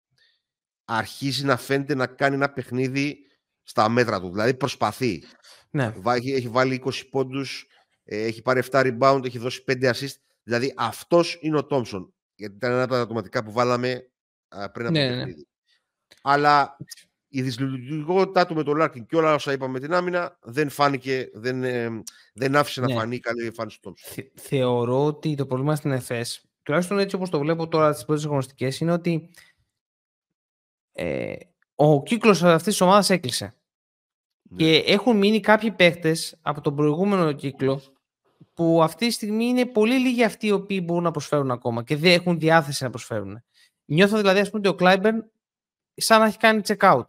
[0.84, 3.18] αρχίζει να φαίνεται να κάνει ένα παιχνίδι
[3.62, 4.30] στα μέτρα του.
[4.30, 5.24] Δηλαδή προσπαθεί.
[5.70, 5.94] Ναι.
[6.24, 7.66] Έχει βάλει 20 πόντους,
[8.04, 10.14] ε, έχει πάρει 7 rebound, έχει δώσει 5 assist.
[10.42, 12.14] Δηλαδή αυτός είναι ο Τόμψον.
[12.34, 14.10] Γιατί ήταν ένα από τα ατοματικά που βάλαμε
[14.72, 15.16] πριν από ναι, το ναι.
[15.16, 15.46] παιχνίδι.
[16.22, 16.76] Αλλά
[17.36, 21.30] η δυσλειτουργικότητά του με τον Λάρκιν και όλα όσα είπαμε με την άμυνα δεν φάνηκε,
[21.32, 22.02] δεν, ε,
[22.34, 22.86] δεν άφησε ναι.
[22.86, 24.30] να φανεί καλή εμφάνιση του Τόμψον.
[24.34, 28.80] θεωρώ ότι το πρόβλημα στην ΕΦΕΣ, τουλάχιστον έτσι όπως το βλέπω τώρα στις πρώτες γνωστικές,
[28.80, 29.30] είναι ότι
[30.92, 31.34] ε,
[31.74, 33.54] ο κύκλος αυτής της ομάδας έκλεισε.
[34.50, 34.56] Ναι.
[34.56, 37.82] Και έχουν μείνει κάποιοι παίχτες από τον προηγούμενο κύκλο
[38.54, 41.96] που αυτή τη στιγμή είναι πολύ λίγοι αυτοί οι οποίοι μπορούν να προσφέρουν ακόμα και
[41.96, 43.42] δεν έχουν διάθεση να προσφέρουν.
[43.84, 45.30] Νιώθω δηλαδή ας πούμε ότι ο Κλάιμπερν
[45.94, 47.04] σαν να έχει κάνει check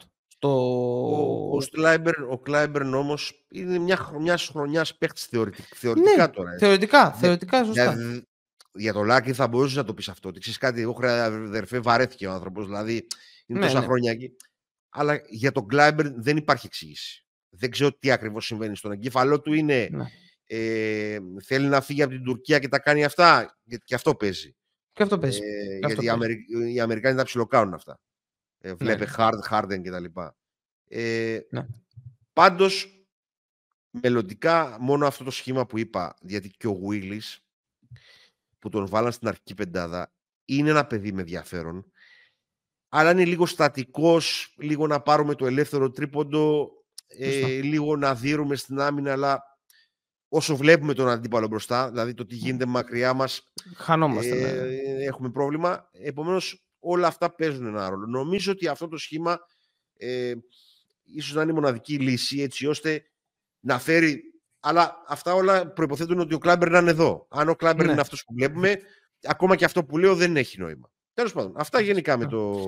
[0.45, 1.65] out.
[1.71, 1.81] Το...
[1.81, 5.21] Ο, ο, Κλάιμπερν, ο όμως είναι μια, μιας χρονιάς παίχτη
[5.75, 6.57] θεωρητικά ναι, τώρα.
[6.59, 7.83] Θεωρητικά, θεωρητικά σωστά.
[7.83, 8.23] Για,
[8.73, 10.29] για το Λάκη θα μπορούσες να το πεις αυτό.
[10.29, 12.65] Ότι ξέρεις κάτι, εγώ αδερφέ βαρέθηκε ο άνθρωπος.
[12.65, 13.07] Δηλαδή
[13.45, 13.85] είναι ναι, τόσα ναι.
[13.85, 14.35] χρόνια εκεί.
[14.89, 17.25] Αλλά για τον Κλάιμπερν δεν υπάρχει εξήγηση.
[17.49, 19.53] Δεν ξέρω τι ακριβώς συμβαίνει στον εγκέφαλό του.
[19.53, 20.05] Είναι ναι.
[20.45, 23.57] ε, θέλει να φύγει από την Τουρκία και τα κάνει αυτά.
[23.83, 24.55] Και αυτό παίζει.
[24.91, 25.39] Και αυτό παίζει.
[25.43, 26.05] Ε, γιατί παίζει.
[26.05, 26.45] Οι, Αμερι...
[26.73, 27.99] οι Αμερικάνοι τα ψιλοκάνουν αυτά.
[28.65, 28.75] Ε, ναι.
[28.75, 30.05] βλέπε Hard, Harden κτλ.
[30.87, 31.65] Ε, ναι.
[32.33, 33.05] Πάντως,
[33.89, 37.37] μελλοντικά, μόνο αυτό το σχήμα που είπα, γιατί και ο Willis,
[38.59, 40.13] που τον βάλαν στην αρχική πεντάδα,
[40.45, 41.91] είναι ένα παιδί με ενδιαφέρον,
[42.89, 46.71] αλλά είναι λίγο στατικός, λίγο να πάρουμε το ελεύθερο τρίποντο,
[47.07, 49.43] ε, λίγο να δίνουμε στην άμυνα, αλλά
[50.27, 54.47] όσο βλέπουμε τον αντίπαλο μπροστά, δηλαδή το τι γίνεται μακριά μας, Χανόμαστε, ναι.
[54.47, 55.89] ε, έχουμε πρόβλημα.
[55.91, 58.05] Επομένως, όλα αυτά παίζουν ένα ρόλο.
[58.05, 59.39] Νομίζω ότι αυτό το σχήμα
[59.97, 60.33] ε,
[61.03, 63.03] ίσως να είναι η μοναδική λύση έτσι ώστε
[63.59, 64.35] να φέρει
[64.67, 67.27] αλλά αυτά όλα προϋποθέτουν ότι ο Κλάμπερ να είναι εδώ.
[67.29, 67.91] Αν ο Κλάμπερ ναι.
[67.91, 68.79] είναι αυτός που βλέπουμε,
[69.23, 70.89] ακόμα και αυτό που λέω δεν έχει νόημα.
[71.13, 72.65] Τέλος πάντων, αυτά γενικά με το...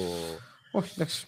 [0.72, 1.28] Όχι, εντάξει.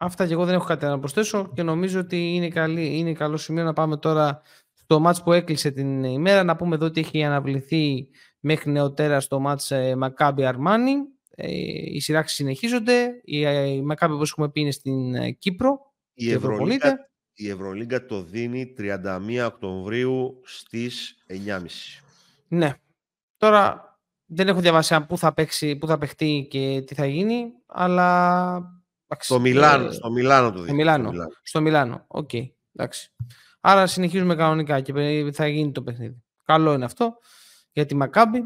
[0.00, 3.36] Αυτά και εγώ δεν έχω κάτι να προσθέσω και νομίζω ότι είναι, καλή, είναι καλό
[3.36, 6.44] σημείο να πάμε τώρα στο μάτς που έκλεισε την ημέρα.
[6.44, 8.08] Να πούμε εδώ ότι έχει αναβληθεί
[8.40, 13.20] μέχρι νεοτέρα στο μάτς Μακάμπι Αρμάνι ε, οι σειράξεις συνεχίζονται.
[13.24, 15.94] Η, ε, η Μακάμπη, όπως έχουμε πει, είναι στην ε, Κύπρο.
[16.14, 19.00] Η Ευρωλίγκα, η Ευρωλίγκα το δίνει 31
[19.46, 21.60] Οκτωβρίου στις 9.30.
[22.48, 22.74] Ναι.
[23.36, 23.86] Τώρα
[24.26, 28.74] δεν έχω διαβάσει αν πού θα, παίξει, πού θα παιχτεί και τι θα γίνει, αλλά...
[29.18, 30.66] Στο Μιλάνο, στο Μιλάνο το δίνει.
[30.66, 32.04] Στο Μιλάνο, στο Μιλάνο.
[32.06, 32.30] ok.
[32.32, 32.50] Okay.
[32.72, 33.12] Εντάξει.
[33.60, 34.92] Άρα συνεχίζουμε κανονικά και
[35.32, 36.22] θα γίνει το παιχνίδι.
[36.44, 37.18] Καλό είναι αυτό
[37.72, 38.42] για τη Μακάμπη.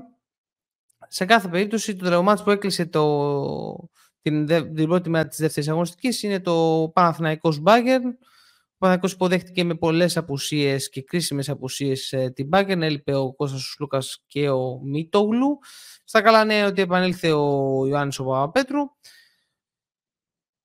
[1.12, 3.90] Σε κάθε περίπτωση το τραυμάτις που έκλεισε το,
[4.22, 8.06] την, την πρώτη μέρα της δεύτερης αγωνιστικής είναι το Παναθηναϊκός Μπάγερν.
[8.06, 12.82] Ο Παναθηναϊκός υποδέχτηκε με πολλές απουσίες και κρίσιμες απουσίες ε, την Μπάγερν.
[12.82, 15.58] Έλειπε ο Κώστας Σλούκας και ο Μίτογλου.
[16.04, 18.80] Στα καλά νέα ότι επανήλθε ο Ιωάννης ο Παπαπέτρου.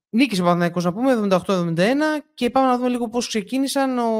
[0.10, 1.94] Νίκησε ο Παναθηναϊκός να πούμε 78-71
[2.34, 3.98] και πάμε να δούμε λίγο πώς ξεκίνησαν.
[3.98, 4.12] Ο,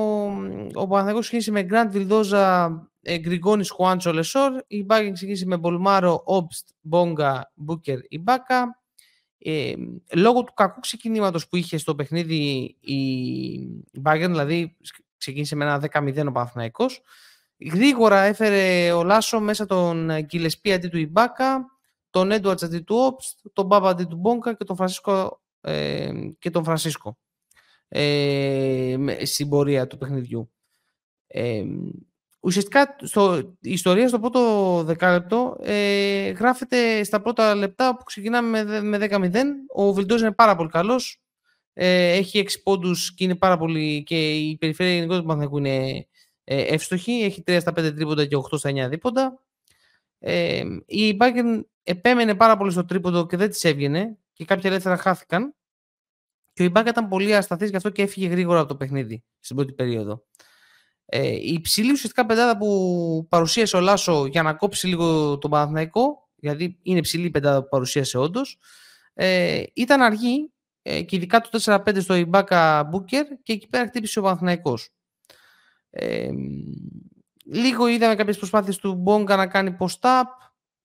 [0.74, 2.70] ο Παναθηναϊκός ξεκίνησε με Γκραντ Βιλδόζα,
[3.06, 4.52] ε, Γκριγκόνης, Χουάντσο, Λεσόρ.
[4.68, 8.82] Η Μπάγερν ξεκίνησε με Μπολμάρο, Όμπστ, Μπόνγκα, Μπούκερ, Ιμπάκα.
[9.38, 9.74] Ε,
[10.16, 14.78] λόγω του κακού ξεκινήματος που είχε στο παιχνίδι η Bayern, δηλαδή
[15.18, 17.02] ξεκίνησε με ένα 10-0 ο Παναθηναϊκός,
[17.72, 21.66] γρήγορα έφερε ο Λάσο μέσα τον Κιλεσπί αντί του Ιμπάκα,
[22.10, 26.50] τον Έντουαρτς αντί του Όπστ, τον Μπάμπα αντί του Μπόγκα και τον Φρανσίσκο, ε, και
[26.50, 27.18] τον Φρανσίσκο
[27.88, 30.52] ε, στην πορεία του παιχνιδιού.
[31.28, 31.64] Ε,
[32.46, 38.82] Ουσιαστικά στο, η ιστορία στο πρώτο δεκάλεπτο ε, γράφεται στα πρώτα λεπτά που ξεκινάμε με,
[38.82, 39.36] με 10-0.
[39.74, 41.22] Ο Βιλντός είναι πάρα πολύ καλός.
[41.74, 46.08] Ε, έχει 6 πόντους και είναι πάρα πολύ και η περιφέρεια γενικότερα του Παναθηναϊκού είναι
[46.44, 47.12] ε, εύστοχη.
[47.12, 49.44] Έχει 3 στα 5 τρίποντα και 8 στα 9 δίποντα.
[50.20, 54.98] Ε, η Bayern επέμενε πάρα πολύ στο τρίποντο και δεν της έβγαινε και κάποια ελεύθερα
[54.98, 55.56] χάθηκαν.
[56.54, 59.56] Και ο Ιμπάκα ήταν πολύ ασταθής γι' αυτό και έφυγε γρήγορα από το παιχνίδι στην
[59.56, 60.24] πρώτη περίοδο.
[61.06, 66.30] Ε, η υψηλή ουσιαστικά πεντάδα που παρουσίασε ο Λάσο για να κόψει λίγο τον Παναθηναϊκό,
[66.36, 68.58] γιατί είναι υψηλή η πεντάδα που παρουσίασε όντως,
[69.14, 74.20] ε, ήταν αργή ε, και ειδικά το 4-5 στο Ιμπάκα Μπούκερ και εκεί πέρα χτύπησε
[74.20, 74.90] ο Παναθηναϊκός.
[75.90, 76.30] Ε,
[77.46, 80.24] λίγο είδαμε κάποιες προσπάθειες του Μπόγκα να κάνει post-up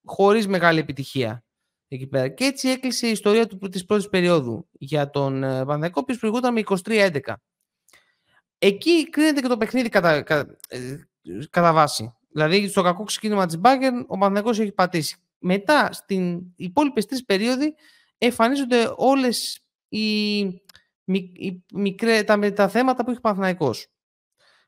[0.05, 1.43] χωρίς μεγάλη επιτυχία
[1.87, 2.27] εκεί πέρα.
[2.27, 6.53] Και έτσι έκλεισε η ιστορία του, της πρώτης περίοδου για τον ε, Παναθηναϊκό, που προηγούταν
[6.53, 7.19] με 23-11.
[8.63, 10.99] Εκεί κρίνεται και το παιχνίδι κατά, κατά, ε,
[11.49, 12.13] κατά βάση.
[12.31, 15.17] Δηλαδή, στο κακό ξεκίνημα της Μπάγκερ, ο Παναθηναϊκός έχει πατήσει.
[15.37, 17.75] Μετά, στην υπόλοιπες τρεις περίοδοι,
[18.17, 23.87] εμφανίζονται όλες οι, οι μικρέ, τα, τα θέματα που έχει ο Παναθηναϊκός.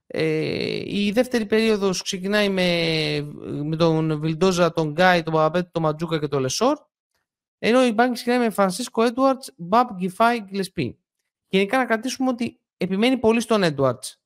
[0.08, 3.22] Ε, η δεύτερη περίοδος ξεκινάει με,
[3.64, 6.78] με τον Βιλντόζα, τον Γκάι, τον Παπαπέτρου, τον Μαντζούκα και τον Λεσόρ.
[7.60, 10.98] Ενώ η Μπάγερν ξεκινάει με Φρανσίσκο Έντουαρντς, Μπαμπ, Γκιφάι, Γκλεσπί.
[11.48, 14.22] Γενικά να κρατήσουμε ότι επιμένει πολύ στον Έντουαρντς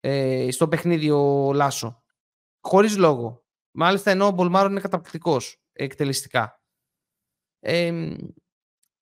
[0.00, 2.02] ε, στο παιχνίδι ο Λάσο.
[2.60, 3.44] Χωρίς λόγο.
[3.70, 6.60] Μάλιστα ενώ ο Μπολμάρο είναι καταπληκτικός εκτελεστικά.
[7.60, 8.16] Ε,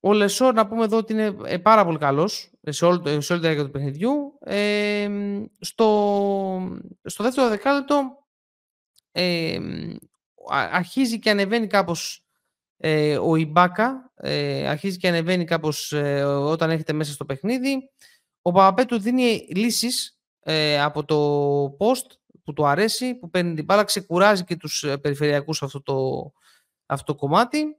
[0.00, 3.40] ο Λεσόρ να πούμε εδώ ότι είναι ε, πάρα πολύ καλός σε όλη, σε όλη
[3.40, 4.38] τη διάρκεια του παιχνιδιού.
[4.40, 5.08] Ε,
[5.58, 8.26] στο, στο δεύτερο δεκάλεπτο
[9.12, 9.58] ε,
[10.50, 12.26] αρχίζει και ανεβαίνει κάπως
[12.76, 17.90] ε, ο Ιμπάκα, ε, αρχίζει και ανεβαίνει κάπως ε, όταν έρχεται μέσα στο παιχνίδι.
[18.42, 22.06] Ο Παπαπέτρου δίνει λύσεις ε, από το post
[22.44, 26.32] που του αρέσει, που παίρνει την μπάλα, ξεκουράζει και τους ε, περιφερειακούς αυτό το,
[26.86, 27.76] αυτό το κομμάτι.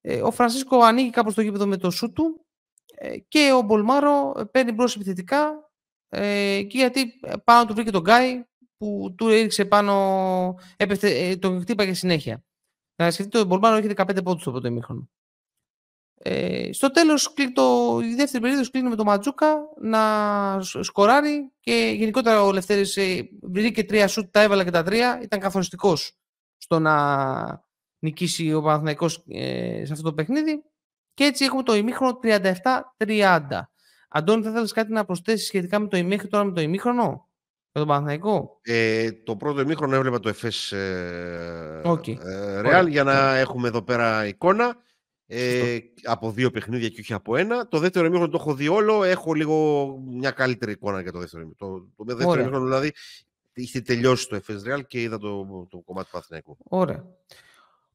[0.00, 2.46] Ε, ο Φρανσίσκο ανοίγει κάπως το γήπεδο με το σουτ του
[2.94, 5.70] ε, και ο Μπολμάρο παίρνει μπρος επιθετικά
[6.08, 8.44] ε, και γιατί πάνω του βρήκε τον Γκάι
[8.76, 12.44] που του έριξε πάνω, έπεφτε, τον χτύπαγε συνέχεια.
[12.96, 15.08] Να σκεφτείτε, ο Μπολμάρο έχει 15 πόντους στο πρώτο ημίχρονο.
[16.18, 20.00] Ε, στο τέλος το, η δεύτερη περίοδος κλείνει με τον Μαντζούκα να
[20.62, 25.40] σκοράρει και γενικότερα ο Λευτέρης ε, βρήκε τρία σούτ, τα έβαλε και τα τρία, ήταν
[25.40, 26.18] καθοριστικός
[26.58, 27.64] στο να
[27.98, 30.62] νικήσει ο Παναθηναϊκός ε, σε αυτό το παιχνίδι
[31.14, 32.18] και έτσι έχουμε το ημίχρονο
[33.06, 33.40] 37-30.
[34.08, 37.28] Αντώνη, θα θέλεις κάτι να προσθέσεις σχετικά με το ημίχρονο τώρα με το ημίχρονο,
[37.72, 42.16] με τον Παναθηναϊκό; Ε, το πρώτο ημίχρονο έβλεπα το ΕΦΕΣ ε, okay.
[42.24, 44.76] ε, για να έχουμε εδώ πέρα εικόνα.
[45.26, 47.68] Ε, από δύο παιχνίδια και όχι από ένα.
[47.68, 49.04] Το δεύτερο ημίχρονο το έχω δει όλο.
[49.04, 51.78] Έχω λίγο μια καλύτερη εικόνα για το δεύτερο ημίχρονο.
[51.96, 52.92] Το, το δεύτερο ημίχρονο δηλαδή
[53.54, 56.56] είχε τελειώσει το FS Real και είδα το, το κομμάτι του Παθηναϊκού.
[56.68, 57.04] Ωραία.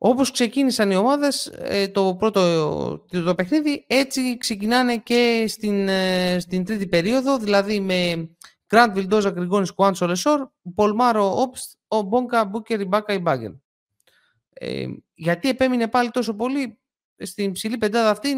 [0.01, 6.65] Όπως ξεκίνησαν οι ομάδες ε, το πρώτο το παιχνίδι, έτσι ξεκινάνε και στην, ε, στην
[6.65, 8.29] τρίτη περίοδο, δηλαδή με
[8.67, 13.61] Γκραντ Βιλντόζα, Γκριγκόνη, Κουάντσο, Λεσόρ, Πολμάρο, Όπστ, ο Μπόγκα, Μπούκερ, Ιμπάκα, Ιμπάγκεν.
[14.53, 16.79] Ε, γιατί επέμεινε πάλι τόσο πολύ,
[17.19, 18.36] στην ψηλή πεντάδα αυτή,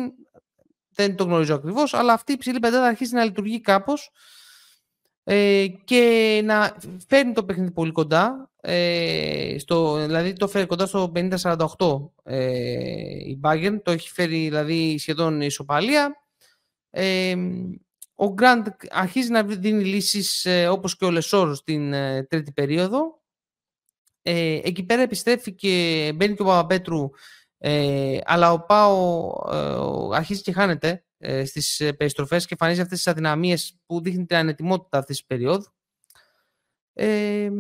[0.90, 4.12] δεν το γνωρίζω ακριβώς, αλλά αυτή η ψηλή πεντάδα αρχίζει να λειτουργεί κάπως
[5.24, 8.52] ε, και να φέρνει το παιχνίδι πολύ κοντά.
[8.64, 11.58] Ε, στο, δηλαδή το φέρει κοντά στο 50-48
[12.24, 16.16] ε, η Bayern, το έχει φέρει δηλαδή σχεδόν ισοπαλία.
[16.90, 17.36] Ε,
[18.16, 23.22] ο Γκραντ αρχίζει να δίνει λύσεις ε, όπως και ο Λεσόρ στην ε, τρίτη περίοδο.
[24.22, 27.10] Ε, εκεί πέρα επιστρέφει και μπαίνει και ο Παπαπέτρου
[27.64, 32.98] ε, αλλά ο Πάο ε, αρχίζει και χάνεται ε, στις ε, περιστροφές και εμφανίζει αυτές
[32.98, 35.66] τις αδυναμίες που δείχνει την ανετοιμότητα αυτής της περίοδου.
[36.94, 37.52] Ε,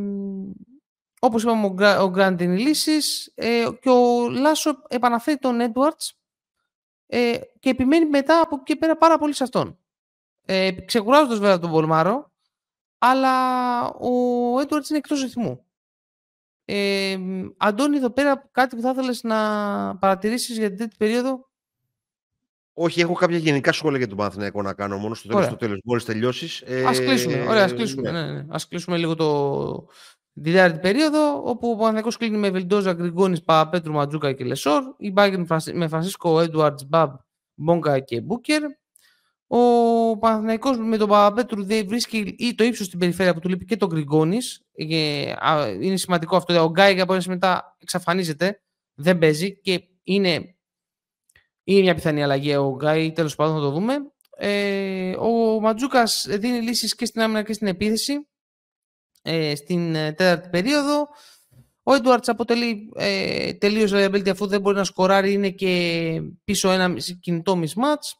[1.19, 1.65] όπως είπαμε,
[1.97, 6.09] ο Γκραντ είναι λύσεις ε, και ο Λάσο επαναφέρει τον Edwards
[7.05, 9.79] ε, και επιμένει μετά από εκεί και πέρα πάρα πολύ σε αυτόν.
[10.45, 12.31] Ε, ξεκουράζοντας βέβαια τον Βολμάρο,
[12.97, 14.09] αλλά ο
[14.59, 15.65] Edwards είναι εκτός ρυθμού.
[16.65, 17.17] Ε,
[17.57, 19.37] Αντώνη, εδώ πέρα κάτι που θα ήθελες να
[19.97, 21.49] παρατηρήσεις για την τέτοια περίοδο;
[22.73, 25.79] Όχι, έχω κάποια γενικά σχόλια για τον Παναθηναϊκό να κάνω μόνο στο τέλος, στο τέλος
[25.83, 26.61] μόλις τελειώσεις.
[26.65, 28.21] Ε, ας κλείσουμε, ωραία, ας κλείσουμε, ναι.
[28.21, 28.45] Ναι, ναι.
[28.49, 29.87] Ας κλείσουμε λίγο το,
[30.33, 35.11] τη τέταρτη περίοδο, όπου ο Παναθηναϊκός κλείνει με Βιλντόζα, Γκριγκόνης, Παπαπέτρου, Μαντζούκα και Λεσόρ, η
[35.11, 37.13] Μπάγερν με Φρανσίσκο, Έντουαρντς, Μπαμπ,
[37.53, 38.61] Μπόνγκα και Μπούκερ,
[39.53, 43.65] ο Παναθηναϊκός με τον Παπαπέτρου δεν βρίσκει ή το ύψος στην περιφέρεια που του λείπει
[43.65, 44.37] και τον Γκριγκόνη.
[45.81, 46.63] Είναι σημαντικό αυτό.
[46.63, 48.61] Ο Γκάι από μετά εξαφανίζεται,
[48.93, 50.55] δεν παίζει και είναι,
[51.63, 53.11] είναι μια πιθανή αλλαγή ο Γκάι.
[53.11, 53.93] Τέλος πάντων θα το δούμε.
[54.37, 58.27] Ε, ο Ματζούκας δίνει λύσεις και στην άμυνα και στην επίθεση
[59.21, 61.07] ε, στην ε, τέταρτη περίοδο.
[61.83, 66.93] Ο Έντουαρτ αποτελεί ε, τελείως reliability αφού δεν μπορεί να σκοράρει, είναι και πίσω ένα
[67.19, 68.19] κινητό mismatch.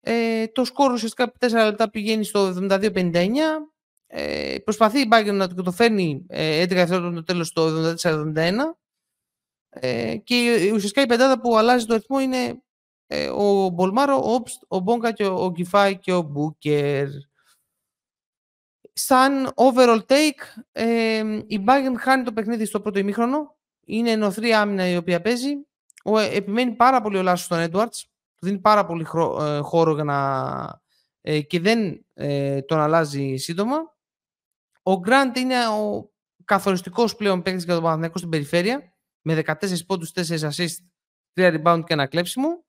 [0.00, 3.26] Ε, το σκορ ουσιαστικά 4 λεπτά πηγαίνει στο 72-59.
[4.06, 8.54] Ε, προσπαθεί η Bayern να το φέρνει ε, 11 δευτερόλεπτα το τέλος στο 74-71.
[9.68, 12.62] Ε, και ουσιαστικά η πεντάδα που αλλάζει το ρυθμό είναι
[13.06, 17.08] ε, ο Μπολμάρο, ο Όπστ, ο Μπόνγκα και ο, Γκιφάι και ο Μπούκερ.
[18.92, 23.58] Σαν overall take, ε, η Bayern χάνει το παιχνίδι στο πρώτο ημίχρονο.
[23.86, 25.66] Είναι νωθρή άμυνα η οποία παίζει.
[26.04, 28.04] Ο, επιμένει πάρα πολύ ο Λάσο στον Edwards
[28.40, 29.06] του δίνει πάρα πολύ
[29.40, 30.80] ε, χώρο για να,
[31.20, 33.76] ε, και δεν ε, τον αλλάζει σύντομα.
[34.82, 36.10] Ο Γκραντ είναι ο
[36.44, 39.54] καθοριστικός πλέον παίκτης για τον Παναθηναϊκό στην περιφέρεια με 14
[39.86, 40.76] πόντους, 4 assist,
[41.34, 42.64] 3 rebound και ένα κλέψιμο.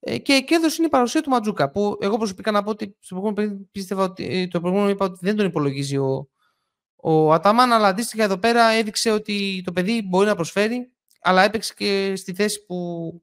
[0.00, 3.14] Ε, και κέρδο είναι η παρουσία του Ματζούκα που εγώ προσωπικά να πω ότι στο
[3.14, 6.28] προηγούμενο πίστευα ότι, το προηγούμενο είπα ότι δεν τον υπολογίζει ο,
[6.96, 11.74] ο Αταμάν αλλά αντίστοιχα εδώ πέρα έδειξε ότι το παιδί μπορεί να προσφέρει αλλά έπαιξε
[11.76, 13.22] και στη θέση που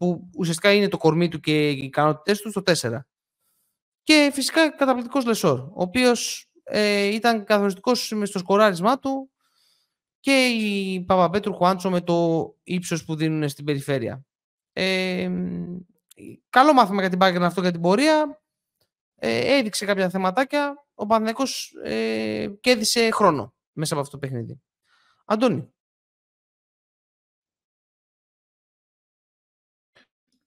[0.00, 2.98] που ουσιαστικά είναι το κορμί του και οι ικανότητές του στο 4.
[4.02, 9.30] Και φυσικά καταπληκτικός Λεσόρ, ο οποίος ε, ήταν καθοριστικός στο σκοράρισμά του
[10.20, 14.24] και η Παπαπέτρου Χουάντσο με το ύψος που δίνουν στην περιφέρεια.
[14.72, 15.30] Ε,
[16.50, 18.42] καλό μάθημα για την Bayern αυτό για την πορεία.
[19.14, 20.86] Ε, έδειξε κάποια θεματάκια.
[20.94, 24.60] Ο Παναθηναϊκός ε, κέρδισε χρόνο μέσα από αυτό το παιχνίδι.
[25.24, 25.72] Αντώνη.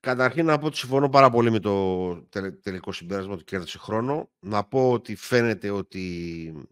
[0.03, 2.15] Καταρχήν να πω ότι συμφωνώ πάρα πολύ με το
[2.61, 4.31] τελικό συμπέρασμα του κέρδισε χρόνο.
[4.39, 6.67] Να πω ότι φαίνεται ότι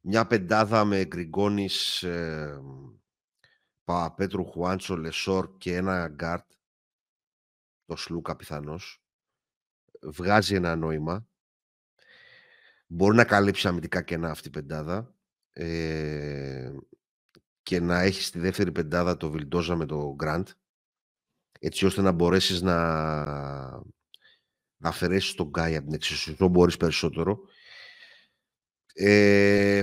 [0.00, 2.60] μια πεντάδα με Γκριγκόνης, ε,
[3.84, 6.52] Παπαπέτρου, Χουάντσο, Λεσόρ και ένα γκαρντ,
[7.84, 9.02] το Σλούκα πιθανώς,
[10.02, 11.26] βγάζει ένα νόημα.
[12.86, 15.14] Μπορεί να καλύψει αμυντικά κενά αυτή η πεντάδα
[15.52, 16.72] ε,
[17.62, 20.48] και να έχει στη δεύτερη πεντάδα το Βιλντόζα με το Γκραντ
[21.64, 22.84] έτσι ώστε να μπορέσεις να,
[24.76, 27.40] να αφαιρέσεις τον Γκάι από την εξίσωση, όσο μπορείς περισσότερο.
[28.94, 29.82] Ε,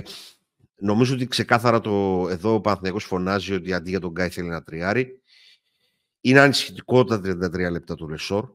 [0.74, 4.62] νομίζω ότι ξεκάθαρα το, εδώ ο Παναθηναϊκός φωνάζει ότι αντί για τον Γκάι θέλει να
[4.62, 5.22] τριάρει.
[6.20, 8.50] Είναι ανησυχητικό τα 33 λεπτά του Λεσόρ,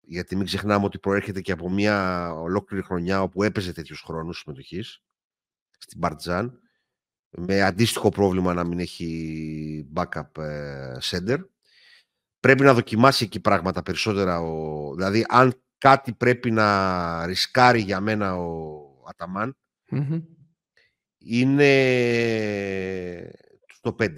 [0.00, 5.02] γιατί μην ξεχνάμε ότι προέρχεται και από μια ολόκληρη χρονιά όπου έπαιζε τέτοιους χρόνους συμμετοχής
[5.78, 6.60] στην Μπαρτζάν,
[7.30, 11.38] με αντίστοιχο πρόβλημα να μην έχει backup ε, center
[12.40, 14.40] πρέπει να δοκιμάσει εκεί πράγματα περισσότερα.
[14.40, 14.94] Ο...
[14.94, 19.56] Δηλαδή, αν κάτι πρέπει να ρισκάρει για μένα ο αταμαν
[21.18, 21.70] είναι
[23.66, 24.08] στο 5.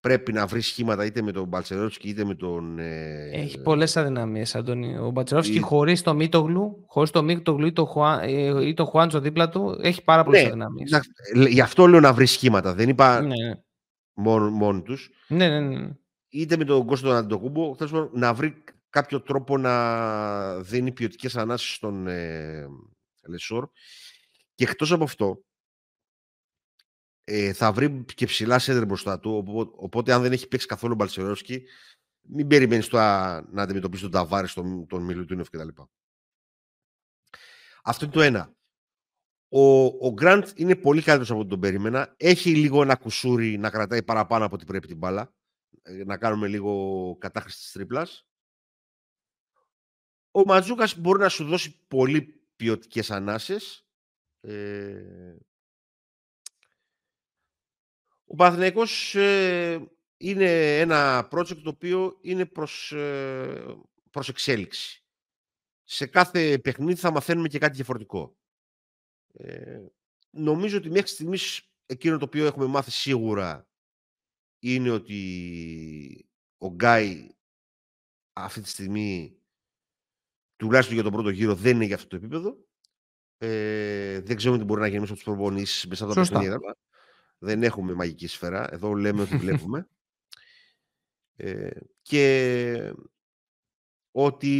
[0.00, 2.78] Πρέπει να βρεις σχήματα είτε με τον Μπαλτσερόφσκι είτε με τον.
[2.78, 4.98] Ε, Έχει πολλές αδυναμίες, Αντώνη.
[4.98, 5.60] Ο Μπαλτσερόφσκι η...
[5.60, 9.78] χωρίς το Μίτογλου, χωρίς το Μίτογλου ή το, Χουάν, ε, ή το Χουάντσο δίπλα του,
[9.82, 11.00] έχει πάρα πολλές ναι, αδυναμίες.
[11.48, 12.74] Γι' αυτό λέω να βρεις σχήματα.
[12.74, 13.26] Δεν είπα ναι.
[13.26, 13.54] ναι.
[14.14, 15.10] μόνο, μόνο τους.
[15.28, 15.88] Ναι, ναι, ναι
[16.32, 17.76] είτε με τον Κώστο τον Αντιτοκούμπο,
[18.12, 22.66] να βρει κάποιο τρόπο να δίνει ποιοτικές ανάσει στον ε,
[23.26, 23.68] Λεσόρ.
[24.54, 25.44] Και εκτός από αυτό,
[27.24, 29.44] ε, θα βρει και ψηλά σέντερ μπροστά του.
[29.76, 31.62] Οπότε, αν δεν έχει παίξει καθόλου Μπαλσερόσκι,
[32.20, 35.68] μην περιμένεις τώρα να αντιμετωπίσει τον Ταβάρη, τον, τον Μιλουτίνοφ κτλ.
[37.82, 38.54] Αυτό είναι το ένα.
[39.48, 42.14] Ο, ο Γκραντ είναι πολύ καλύτερος από ό,τι τον περίμενα.
[42.16, 45.32] Έχει λίγο ένα κουσούρι να κρατάει παραπάνω από ό,τι πρέπει την μπάλα.
[45.82, 48.26] Ε, να κάνουμε λίγο κατάχρηση της τρίπλας.
[50.30, 53.86] Ο Ματζούκας μπορεί να σου δώσει πολύ ποιοτικές ανάσες.
[54.40, 55.36] Ε...
[58.24, 59.88] Ο Παναθηναϊκός ε...
[60.16, 63.76] είναι ένα project το οποίο είναι προς, ε,
[64.10, 65.04] προς εξέλιξη.
[65.84, 68.36] Σε κάθε παιχνίδι θα μαθαίνουμε και κάτι διαφορετικό.
[69.32, 69.86] Ε,
[70.30, 73.71] νομίζω ότι μέχρι στιγμής εκείνο το οποίο έχουμε μάθει σίγουρα
[74.62, 77.28] είναι ότι ο Γκάι
[78.32, 79.36] αυτή τη στιγμή
[80.56, 82.56] τουλάχιστον για τον πρώτο γύρο δεν είναι για αυτό το επίπεδο.
[83.38, 86.60] Ε, δεν ξέρουμε τι μπορεί να γίνει μέσα από του προπονήσεις, μέσα από τα παιχνίδια.
[87.38, 88.72] Δεν έχουμε μαγική σφαίρα.
[88.72, 89.88] Εδώ λέμε ότι βλέπουμε.
[91.36, 91.70] Ε,
[92.02, 92.94] και
[94.10, 94.54] ότι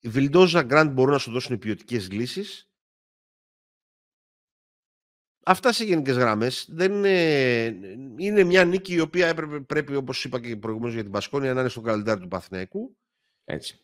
[0.00, 2.70] οι Βιλντόζα Γκραντ μπορούν να σου δώσουν ποιοτικές λύσεις
[5.48, 6.68] Αυτά σε γενικές γραμμές.
[6.80, 7.64] Είναι...
[8.16, 11.60] είναι μια νίκη η οποία έπρεπε, πρέπει, όπως είπα και προηγουμένως για την Πασκόνια, να
[11.60, 12.96] είναι στο καλεντάρι του Παθηναϊκού.
[13.44, 13.80] Έτσι.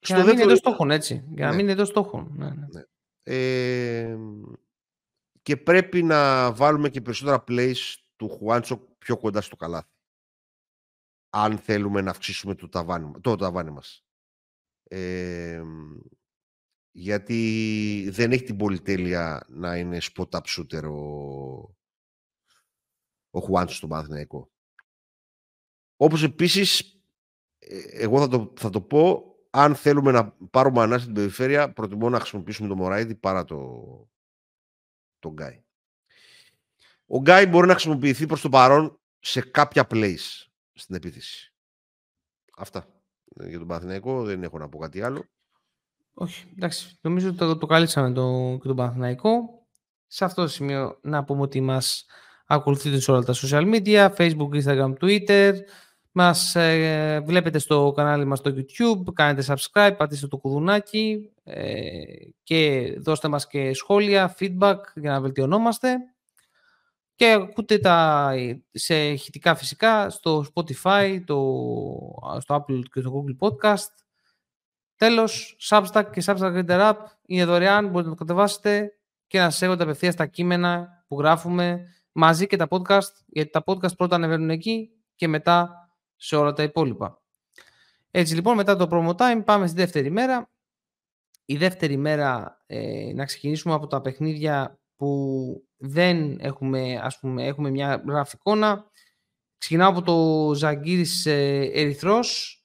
[0.00, 1.24] Για να μην είναι εντός στόχων, έτσι.
[1.28, 1.56] Για να ναι.
[1.56, 2.32] μην είναι εντό στόχων.
[2.36, 2.66] Ναι, ναι.
[2.70, 2.82] ναι.
[3.22, 4.18] Ε,
[5.42, 9.92] και πρέπει να βάλουμε και περισσότερα plays του Χουάντσο πιο κοντά στο καλάθι.
[11.30, 14.04] Αν θέλουμε να αυξήσουμε το ταβάνι, το ταβάνι μας.
[14.82, 15.62] Ε,
[16.96, 20.98] γιατί δεν έχει την πολυτέλεια να είναι spot-up shooter ο,
[23.30, 24.50] ο Χουάντσο στον Παναθηναϊκό.
[25.96, 27.00] Όπως επίσης,
[27.58, 32.08] ε, εγώ θα το, θα το πω, αν θέλουμε να πάρουμε ανάση στην περιφέρεια, προτιμώ
[32.08, 33.82] να χρησιμοποιήσουμε το Μωράιδη παρά το,
[35.18, 35.64] το Γκάι.
[37.06, 41.54] Ο Γκάι μπορεί να χρησιμοποιηθεί προς το παρόν σε κάποια place στην επίθεση.
[42.56, 43.02] Αυτά.
[43.24, 45.28] Για τον Παναθηναϊκό δεν έχω να πω κάτι άλλο.
[46.14, 46.98] Όχι, εντάξει.
[47.00, 49.62] Νομίζω ότι το, το καλύψαμε το, και τον Παναθηναϊκό.
[50.06, 52.06] Σε αυτό το σημείο να πούμε ότι μας
[52.46, 55.52] ακολουθείτε σε όλα τα social media, facebook, instagram, twitter.
[56.12, 62.02] Μας ε, βλέπετε στο κανάλι μας στο YouTube, κάνετε subscribe, πατήστε το κουδουνάκι ε,
[62.42, 65.96] και δώστε μας και σχόλια, feedback για να βελτιωνόμαστε.
[67.14, 68.30] Και ακούτε τα
[68.72, 71.36] σε ηχητικά φυσικά στο Spotify, το,
[72.38, 74.03] στο Apple και στο Google Podcast
[75.04, 76.96] Τέλος, Substack και Substack Reader App
[77.26, 78.92] είναι δωρεάν, μπορείτε να το κατεβάσετε
[79.26, 83.62] και να σα έχετε απευθείας στα κείμενα που γράφουμε μαζί και τα podcast, γιατί τα
[83.66, 87.22] podcast πρώτα ανεβαίνουν εκεί και μετά σε όλα τα υπόλοιπα.
[88.10, 90.50] Έτσι λοιπόν, μετά το promo time πάμε στη δεύτερη μέρα.
[91.44, 97.70] Η δεύτερη μέρα ε, να ξεκινήσουμε από τα παιχνίδια που δεν έχουμε, ας πούμε, έχουμε
[97.70, 98.90] μια γραφικόνα.
[99.58, 102.58] Ξεκινάω από το Ζαγκύρης ε, Ερυθρός.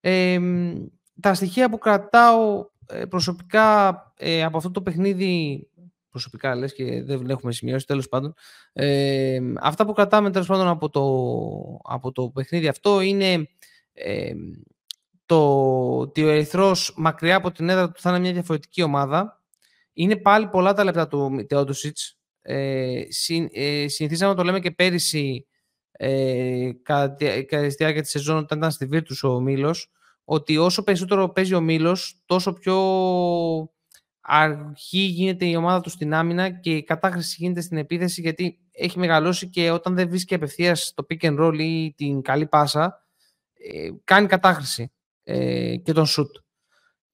[0.00, 0.38] Ε,
[1.20, 5.64] τα στοιχεία που κρατάω ε, προσωπικά ε, από αυτό το παιχνίδι
[6.10, 8.34] προσωπικά λες και δεν έχουμε σημειώσει τέλος πάντων
[8.72, 11.02] ε, αυτά που κρατάμε τέλος πάντων από το,
[11.92, 13.48] από το παιχνίδι αυτό είναι
[13.92, 14.32] ε,
[15.26, 19.40] το ότι ο Ερυθρός μακριά από την έδρα του θα είναι μια διαφορετική ομάδα.
[19.92, 24.70] Είναι πάλι πολλά τα λεπτά του Τεόντοσιτς ε, συ, ε, συνηθίσαμε να το λέμε και
[24.70, 25.46] πέρυσι
[25.92, 29.90] ε, κατά, κατά τη διάρκεια της σεζόν όταν ήταν στη Βίρτους ο Μήλος
[30.32, 32.76] ότι όσο περισσότερο παίζει ο Μήλος, τόσο πιο
[34.20, 38.98] αρχή γίνεται η ομάδα του στην άμυνα και η κατάχρηση γίνεται στην επίθεση γιατί έχει
[38.98, 43.06] μεγαλώσει και όταν δεν βρίσκει απευθείας το pick and roll ή την καλή πάσα,
[43.52, 46.30] ε, κάνει κατάχρηση ε, και τον shoot.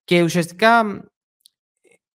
[0.04, 1.04] Και ουσιαστικά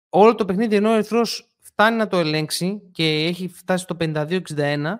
[0.08, 4.94] όλο το παιχνίδι ενώ ο Ερυθρός φτάνει να το ελέγξει και έχει φτάσει στο 52-61,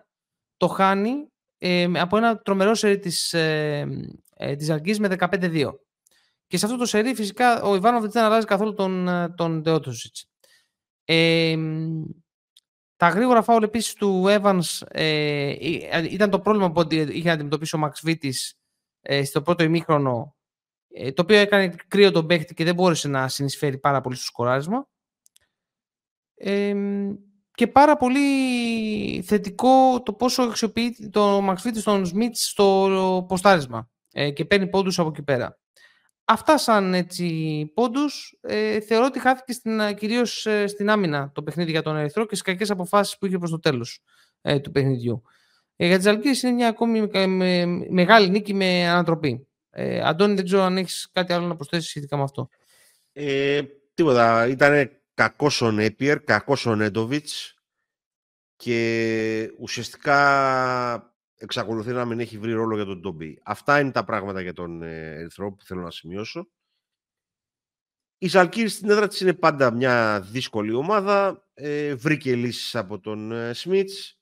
[0.57, 1.13] το χάνει
[1.59, 3.87] ε, από ένα τρομερό σερί της, ε,
[4.37, 5.71] ε, της με 15-2.
[6.51, 9.63] Και σε αυτό το σερί φυσικά ο Ιβάνοβιτ δεν αλλάζει καθόλου τον, ε, τον
[11.05, 11.57] Ε,
[12.97, 15.55] τα γρήγορα φάουλ επίσης του Evans ε,
[16.11, 18.59] ήταν το πρόβλημα που είχε να αντιμετωπίσει ο Μαξ Βίτης
[19.01, 20.37] ε, στο πρώτο ημίχρονο
[20.89, 24.25] ε, το οποίο έκανε κρύο τον παίχτη και δεν μπόρεσε να συνεισφέρει πάρα πολύ στο
[24.25, 24.89] σκοράρισμα.
[26.35, 26.75] Ε,
[27.55, 34.31] και πάρα πολύ θετικό το πόσο αξιοποιεί το Μαξ Βίτης στον Σμιτ στο ποστάρισμα ε,
[34.31, 35.59] και παίρνει πόντους από εκεί πέρα.
[36.33, 37.27] Αυτά σαν έτσι
[37.75, 38.39] πόντους.
[38.41, 42.35] Ε, θεωρώ ότι χάθηκε στην, κυρίως ε, στην άμυνα το παιχνίδι για τον Ερυθρό και
[42.35, 44.03] στις κακές αποφάσεις που είχε προς το τέλος
[44.41, 45.23] ε, του παιχνιδιού.
[45.77, 49.47] Ε, για τις Αλκίδες είναι μια ακόμη με, μεγάλη νίκη με ανατροπή.
[49.71, 52.49] Ε, Αντώνη, δεν ξέρω αν έχεις κάτι άλλο να προσθέσεις σχετικά με αυτό.
[53.13, 53.63] Ε,
[53.95, 54.47] τίποτα.
[54.47, 57.55] Ήταν κακός ο Νέπιερ, κακός ο Νέντοβιτς
[58.57, 61.10] και ουσιαστικά
[61.41, 63.41] εξακολουθεί να μην έχει βρει ρόλο για τον Ντομπί.
[63.45, 66.49] Αυτά είναι τα πράγματα για τον ε, Ερυθρό που θέλω να σημειώσω.
[68.19, 71.49] Η Ζαλκύρη στην έδρα της είναι πάντα μια δύσκολη ομάδα.
[71.55, 74.21] Ε, βρήκε λύσεις από τον ε, Σμίτς.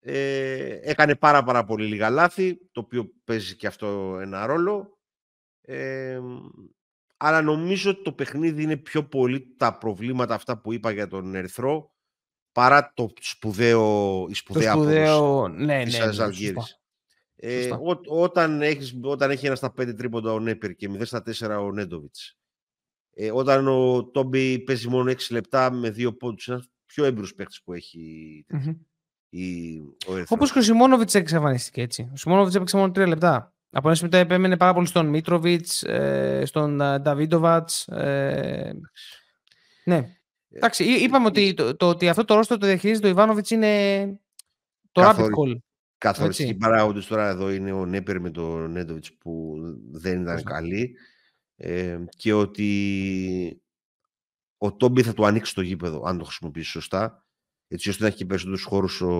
[0.00, 4.98] Ε, έκανε πάρα πάρα πολύ λίγα λάθη, το οποίο παίζει και αυτό ένα ρόλο.
[5.60, 6.20] Ε,
[7.16, 11.34] αλλά νομίζω ότι το παιχνίδι είναι πιο πολύ τα προβλήματα αυτά που είπα για τον
[11.34, 11.92] Ερυθρό
[12.52, 16.52] παρά το σπουδαίο, η σπουδαία το σπουδαίο, ναι, ναι, της ναι,
[17.44, 17.70] ε,
[18.06, 21.72] όταν, έχεις, όταν έχει ένα στα πέντε τρίποντα ο Νέπερ και 0 στα 4 ο
[21.72, 22.38] Νέντοβιτς,
[23.14, 27.62] ε, όταν ο Τόμπι παίζει μόνο 6 λεπτά με δύο πόντους, ένας πιο έμπειρος παίχτης
[27.62, 28.76] που έχει mm-hmm.
[29.28, 32.10] η, ο Όπως και ο Σιμόνοβιτς εξαφανίστηκε έτσι.
[32.12, 33.54] Ο Σιμόνοβιτς έπαιξε μόνο 3 λεπτά.
[33.70, 37.88] Από ένα σημείο επέμενε πάρα πολύ στον Μίτροβιτς, ε, στον ε, Νταβίντοβατς.
[37.88, 38.72] Ε,
[39.84, 40.16] ναι.
[40.52, 44.20] Ε, Εντάξει, είπαμε ότι το, το, ότι αυτό το ρόστο το διαχειρίζεται ο Ιβάνοβιτς είναι
[44.92, 45.28] το Καθορι...
[45.28, 45.56] rapid call.
[45.98, 49.56] Καθοριστικοί παράγοντε τώρα εδώ είναι ο Νέπερ με τον Νέντοβιτς που
[49.90, 50.96] δεν ήταν καλή
[51.56, 53.62] ε, και ότι
[54.56, 57.26] ο Τόμπι θα του ανοίξει το γήπεδο αν το χρησιμοποιήσει σωστά
[57.68, 59.12] έτσι ώστε να έχει περισσότερους χώρους ο,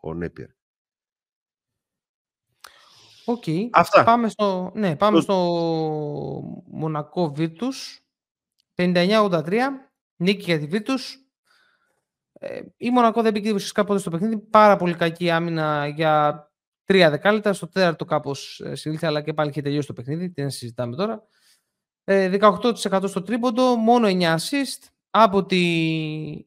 [0.00, 0.46] ο Νέπερ.
[3.24, 3.42] OK.
[3.46, 3.68] Okay.
[4.04, 5.34] Πάμε στο, ναι, πάμε στο
[6.66, 8.00] Μονακό Βίρτους.
[8.74, 9.52] 59-83.
[10.20, 11.18] Νίκη για τη Βίρτους.
[12.32, 14.38] Ε, η Μονακό δεν πήγε ουσιαστικά ποτέ στο παιχνίδι.
[14.38, 16.44] Πάρα πολύ κακή άμυνα για
[16.84, 17.52] τρία δεκάλεπτα.
[17.52, 20.30] Στο τέταρτο κάπως ε, συνήλθε, αλλά και πάλι είχε τελειώσει το παιχνίδι.
[20.30, 21.22] Τι να συζητάμε τώρα.
[22.04, 24.88] 18% ε, στο τρίποντο, μόνο 9 assist.
[25.10, 25.60] Από τη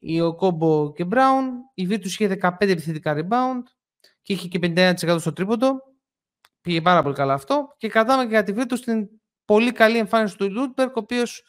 [0.00, 3.62] Οκόμπο και Μπράουν, η Βίρτους είχε 15 επιθετικά rebound
[4.22, 5.82] και είχε και 51% στο τρίποντο.
[6.60, 7.74] Πήγε πάρα πολύ καλά αυτό.
[7.76, 9.08] Και κρατάμε και για τη Βίρτους στην
[9.44, 11.42] πολύ καλή εμφάνιση του Λούντμπεργκ, ο οποίος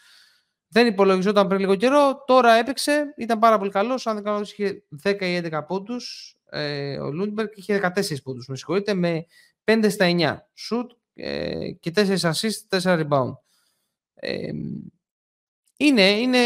[0.76, 2.24] δεν υπολογιζόταν πριν λίγο καιρό.
[2.26, 4.08] Τώρα έπαιξε, ήταν πάρα πολύ καλός.
[4.08, 6.36] Αν δεν κάνω είχε 10 ή 11 πόντους.
[6.50, 9.26] Ε, ο Λούντμπεργκ είχε 14 πόντους, με συγχωρείτε, με
[9.64, 10.38] 5 στα 9
[10.70, 13.34] σουτ ε, και 4 assist, 4 rebound.
[14.14, 14.52] Ε,
[15.78, 16.44] είναι, είναι,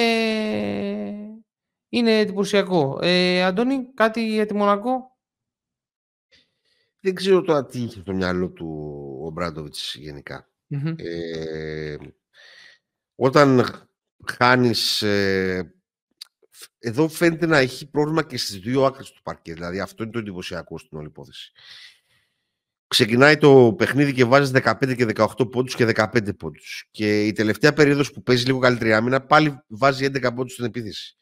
[1.90, 3.00] είναι εντυπωσιακό.
[3.02, 5.18] Ε, Αντώνη, κάτι για τη Μονακό;
[7.00, 8.68] Δεν ξέρω τώρα τι είχε στο μυαλό του
[9.24, 10.50] ο Μπράντοβιτς γενικά.
[10.96, 11.98] Ε,
[13.16, 13.66] όταν
[14.38, 15.02] χάνεις...
[15.02, 15.74] Ε,
[16.80, 19.54] εδώ φαίνεται να έχει πρόβλημα και στις δύο άκρες του παρκέ.
[19.54, 21.52] Δηλαδή αυτό είναι το εντυπωσιακό στην όλη υπόθεση.
[22.88, 26.88] Ξεκινάει το παιχνίδι και βάζεις 15 και 18 πόντους και 15 πόντους.
[26.92, 31.18] Και η τελευταία περίοδος που παίζει λίγο καλύτερη άμυνα πάλι βάζει 11 πόντους στην επίθεση.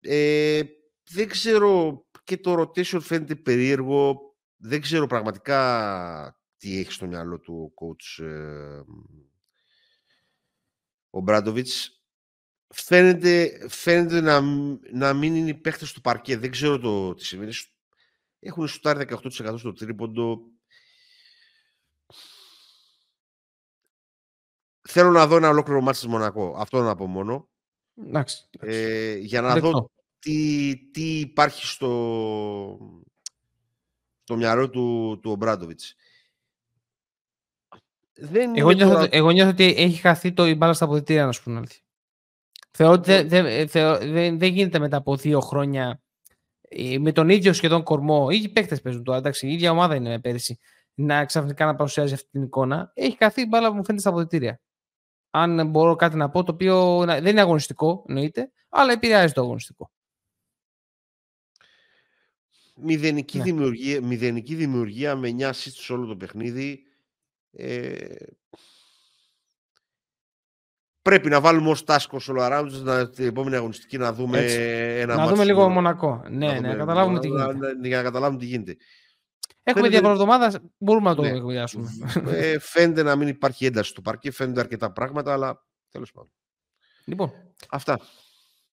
[0.00, 0.62] Ε,
[1.10, 4.20] δεν ξέρω και το rotation φαίνεται περίεργο.
[4.56, 8.80] Δεν ξέρω πραγματικά τι έχει στο μυαλό του ο coach ε,
[11.16, 12.02] ο Μπράντοβιτς
[12.68, 14.40] φαίνεται, φαίνεται να,
[14.92, 16.38] να μην είναι οι παίχτες του παρκέ.
[16.38, 17.52] Δεν ξέρω το τι σημαίνει.
[18.40, 20.40] Έχουν σουτάρει 18% στο τρίποντο.
[24.88, 26.54] Θέλω να δω ένα ολόκληρο μάτι στη Μονακό.
[26.58, 27.48] Αυτό να πω μόνο.
[28.06, 32.78] Εντάξει, ε, για να δω τι, τι υπάρχει στο,
[34.22, 35.94] στο μυαλό του, του Ομπράντοβιτς.
[38.16, 39.08] Δεν εγώ, νιώθω, τώρα...
[39.10, 41.62] εγώ νιώθω ότι έχει χαθεί το μπάλα στα αποδητήρια, να σου πούμε.
[42.70, 43.68] Θεωρώ ότι δεν, δεν,
[44.12, 46.00] δεν, δεν γίνεται μετά από δύο χρόνια
[46.68, 48.28] ε, με τον ίδιο σχεδόν κορμό.
[48.30, 49.18] Οι ίδιοι παίχτε παίζουν τώρα.
[49.18, 50.58] Εντάξει, η ίδια ομάδα είναι πέρυσι.
[50.94, 52.90] Να ξαφνικά να παρουσιάζει αυτή την εικόνα.
[52.94, 54.60] Έχει χαθεί η μπάλα που μου φαίνεται στα αποδητήρια.
[55.30, 59.90] Αν μπορώ κάτι να πω, το οποίο δεν είναι αγωνιστικό, εννοείται, αλλά επηρεάζει το αγωνιστικό.
[62.76, 63.44] Μηδενική, ναι.
[63.44, 66.85] δημιουργία, μηδενική δημιουργία με 9 σε όλο το παιχνίδι.
[67.58, 68.16] Ε,
[71.02, 72.32] πρέπει να βάλουμε ως τάσκο στο
[72.82, 74.58] να, την επόμενη αγωνιστική να δούμε Έτσι.
[75.00, 76.24] ένα Να δούμε λίγο Μονακό.
[76.30, 77.78] Ναι, ναι, να καταλάβουμε τι γίνεται.
[77.82, 78.76] Για να καταλάβουμε τι γίνεται.
[79.62, 81.30] Έχουμε διάφορα εβδομάδα, μπορούμε να το ναι.
[82.30, 86.30] Ε, φαίνεται να μην υπάρχει ένταση στο παρκή, φαίνονται αρκετά πράγματα, αλλά τέλος πάντων.
[87.04, 87.32] Λοιπόν,
[87.70, 88.00] αυτά.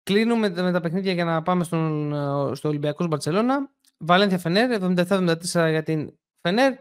[0.04, 2.14] Κλείνουμε με τα παιχνίδια για να πάμε στον,
[2.56, 3.70] στο Ολυμπιακός Μπαρσελόνα.
[3.98, 5.36] Βαλένθια Φενέρ, 77-74
[5.70, 6.74] για την Φενέρ.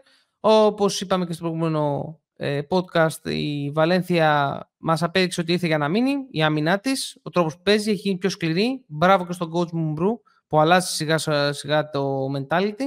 [0.45, 5.87] Όπως είπαμε και στο προηγούμενο ε, podcast, η Βαλένθια μας απέδειξε ότι ήρθε για να
[5.87, 6.15] μείνει.
[6.31, 8.83] Η άμυνά της, ο τρόπος που παίζει έχει γίνει πιο σκληρή.
[8.87, 11.17] Μπράβο και στον coach Μουμπρού που αλλάζει σιγά
[11.53, 12.83] σιγά το mentality.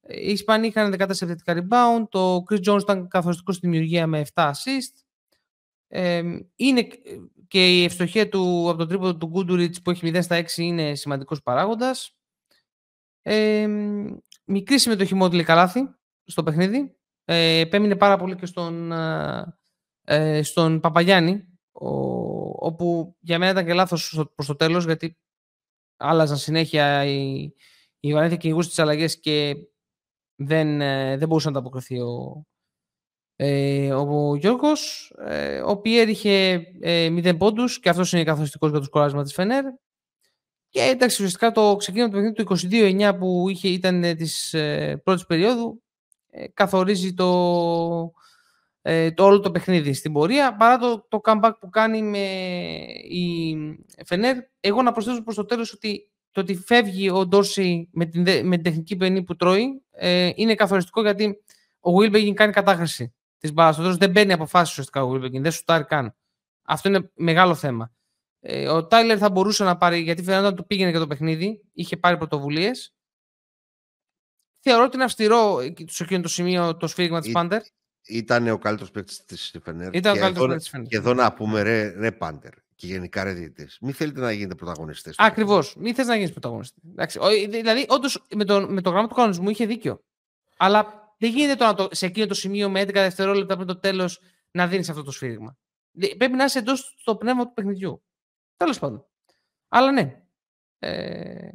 [0.00, 2.08] Οι Ισπανοί είχαν 14 επιθετικά rebound.
[2.08, 5.02] Το Chris Jones ήταν καθοριστικός στη δημιουργία με 7 assist.
[5.88, 6.22] Ε,
[6.56, 6.88] είναι
[7.48, 10.94] και η ευστοχία του από τον τρίποδο του Γκούντουριτς που έχει 0 στα 6 είναι
[10.94, 12.16] σημαντικός παράγοντας.
[13.22, 13.68] Ε,
[14.44, 15.97] μικρή συμμετοχή Μότλη Καλάθη
[16.30, 16.96] στο παιχνίδι.
[17.24, 19.58] Ε, επέμεινε πάρα πολύ και στον, ε,
[20.04, 21.88] ε στον Παπαγιάννη, ο,
[22.66, 25.18] όπου για μένα ήταν και λάθος προς το τέλος, γιατί
[25.96, 27.50] άλλαζαν συνέχεια οι,
[28.00, 29.54] οι Βαλένθια κυνηγούς τις αλλαγές και
[30.40, 32.46] δεν, ε, δεν μπορούσε να ανταποκριθεί ο,
[33.36, 35.12] ε, ο Γιώργος.
[35.18, 39.32] Ε, ο Πιέρ είχε ε, 0 πόντους και αυτός είναι καθοριστικός για το σκοράσμα της
[39.32, 39.64] Φενέρ.
[40.68, 42.68] Και εντάξει, ουσιαστικά το ξεκίνημα του παιχνίδι του
[43.12, 45.87] 22-9 που είχε, ήταν της ε, πρώτης περίοδου ε,
[46.54, 48.12] καθορίζει το,
[48.82, 52.26] ε, το όλο το παιχνίδι στην πορεία παρά το, το comeback που κάνει με
[53.08, 53.56] η,
[54.06, 54.36] Φενέρ.
[54.60, 58.54] Εγώ να προσθέσω προς το τέλος ότι το ότι φεύγει ο Ντόρση με την, με
[58.54, 61.38] την τεχνική παινή που τρώει ε, είναι καθοριστικό γιατί
[61.80, 63.96] ο Wilbekin κάνει κατάχρηση της μπάλας.
[63.96, 66.14] δεν παίρνει αποφάσεις ουσιαστικά ο Wilbekin, δεν σουτάρει καν.
[66.62, 67.92] Αυτό είναι μεγάλο θέμα.
[68.40, 71.62] Ε, ο Τάιλερ θα μπορούσε να πάρει, γιατί φαίνεται ότι του πήγαινε και το παιχνίδι,
[71.72, 72.94] είχε πάρει πρωτοβουλίες.
[74.68, 77.62] Θεωρώ ότι είναι αυστηρό σε εκείνο το σημείο το σφύριγμα της Πάντερ.
[78.02, 79.94] Ήταν ο καλύτερος παίκτης της Φενέρ.
[79.94, 80.86] Ήταν ο καλύτερος παίκτης της Φενέρ.
[80.88, 83.78] Και εδώ να πούμε ρε, ρε Πάντερ και γενικά ρε διαιτητές.
[83.80, 85.14] Μην θέλετε να γίνετε πρωταγωνιστές.
[85.18, 85.76] Ακριβώς.
[85.76, 86.82] Μην θες να γίνεις πρωταγωνιστής.
[87.48, 90.04] Δηλαδή, όντως με το, με το γράμμα του κανονισμού είχε δίκιο.
[90.56, 94.20] Αλλά δεν γίνεται το, το, σε εκείνο το σημείο με 11 δευτερόλεπτα πριν το τέλος
[94.50, 95.56] να δίνεις αυτό το σφύριγμα.
[96.16, 98.02] Πρέπει να είσαι εντός στο πνεύμα του παιχνιδιού.
[98.56, 99.06] Τέλος πάντων.
[99.68, 100.22] Αλλά ναι.
[100.78, 101.50] Ε...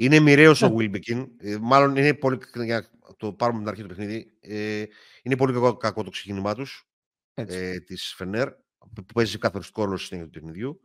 [0.00, 1.28] Είναι μοιραίος ο Βίλμπεκιν.
[1.38, 2.38] Ε, μάλλον είναι πολύ.
[2.64, 4.36] Για το πάρουμε την αρχή του παιχνίδι.
[4.40, 4.84] Ε,
[5.22, 6.88] είναι πολύ κακό, κακό το ξεκίνημά τους
[7.34, 8.48] ε, της Φενέρ
[8.94, 10.80] που παίζει καθοριστικό ρόλο στην του παιχνιδιού.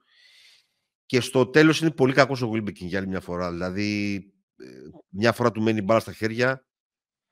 [1.06, 3.52] Και στο τέλος είναι πολύ κακός ο Βίλμπεκιν για άλλη μια φορά.
[3.52, 4.16] Δηλαδή,
[4.56, 4.66] ε,
[5.10, 6.66] μια φορά του μένει μπάλα στα χέρια,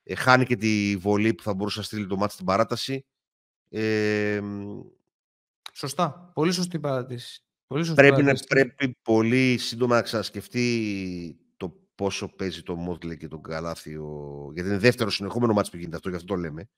[0.04, 3.06] ε, χάνει και τη βολή που θα μπορούσε να στείλει το μάτι στην παράταση.
[3.70, 4.42] Ε,
[5.74, 6.32] Σωστά.
[6.34, 7.44] Πολύ σωστή παράτηση.
[7.68, 11.41] Πολύ σωστή πρέπει, να, πρέπει πολύ σύντομα να ξανασκεφτεί το
[11.96, 14.06] πόσο παίζει το Μότλε και τον Καλάθιο.
[14.54, 16.70] Γιατί είναι δεύτερο συνεχόμενο μάτι που γίνεται αυτό, γι' αυτό το λέμε.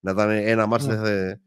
[0.00, 0.96] Να ήταν ένα μάτι ναι.
[0.96, 1.40] δεν θα,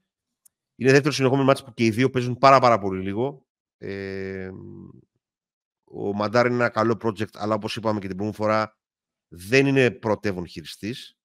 [0.76, 3.46] είναι δεύτερο συνεχόμενο μάτι που και οι δύο παίζουν πάρα, πάρα πολύ λίγο.
[3.78, 4.52] Ε,
[5.84, 8.78] ο Μαντάρ είναι ένα καλό project, αλλά όπως είπαμε και την προηγούμενη φορά,
[9.28, 11.18] δεν είναι πρωτεύον χειριστής.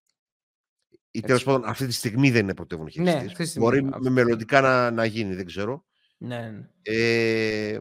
[1.10, 3.54] Ή τέλος πάντων αυτή τη στιγμή δεν είναι πρωτεύον χειριστής.
[3.54, 5.84] Ναι, Μπορεί με μελλοντικά να, να γίνει, δεν ξέρω.
[6.18, 6.68] Ναι, ναι.
[6.82, 7.80] Ε,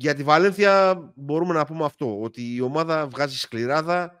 [0.00, 4.20] για τη Βαλένθια μπορούμε να πούμε αυτό, ότι η ομάδα βγάζει σκληράδα,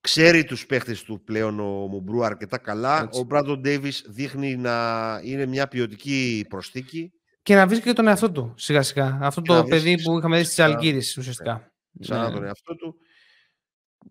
[0.00, 3.08] Ξέρει τους παίχτες του πλέον ο Μουμπρού αρκετά καλά.
[3.12, 7.12] Ο Μπράντον Ντέιβις δείχνει να είναι μια ποιοτική προσθήκη.
[7.42, 9.18] Και να βρίσκει και τον εαυτό του σιγά σιγά.
[9.22, 11.72] Αυτό το παιδί που είχαμε δει στις Αλγύρες ουσιαστικά.
[12.00, 12.34] Ξανά ναι.
[12.34, 12.96] τον εαυτό του.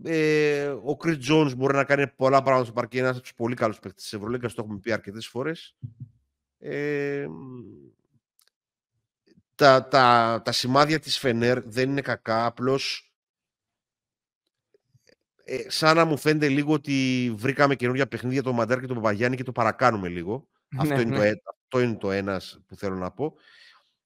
[0.03, 2.97] Ε, ο Κριτ Τζόνς μπορεί να κάνει πολλά πράγματα στο παρκή.
[2.97, 4.53] Ένας από τους πολύ καλούς παίχτες της Ευρωλίγκας.
[4.53, 5.75] Το έχουμε πει αρκετές φορές.
[6.59, 7.25] Ε,
[9.55, 12.45] τα, τα, τα σημάδια της Φενέρ δεν είναι κακά.
[12.45, 13.13] Απλώς
[15.43, 19.37] ε, σαν να μου φαίνεται λίγο ότι βρήκαμε καινούργια παιχνίδια το Μαντέρ και τον Παπαγιάννη
[19.37, 20.47] και το παρακάνουμε λίγο.
[20.77, 21.31] αυτό, ναι, είναι ναι.
[21.31, 23.33] Το, αυτό είναι το ένας που θέλω να πω.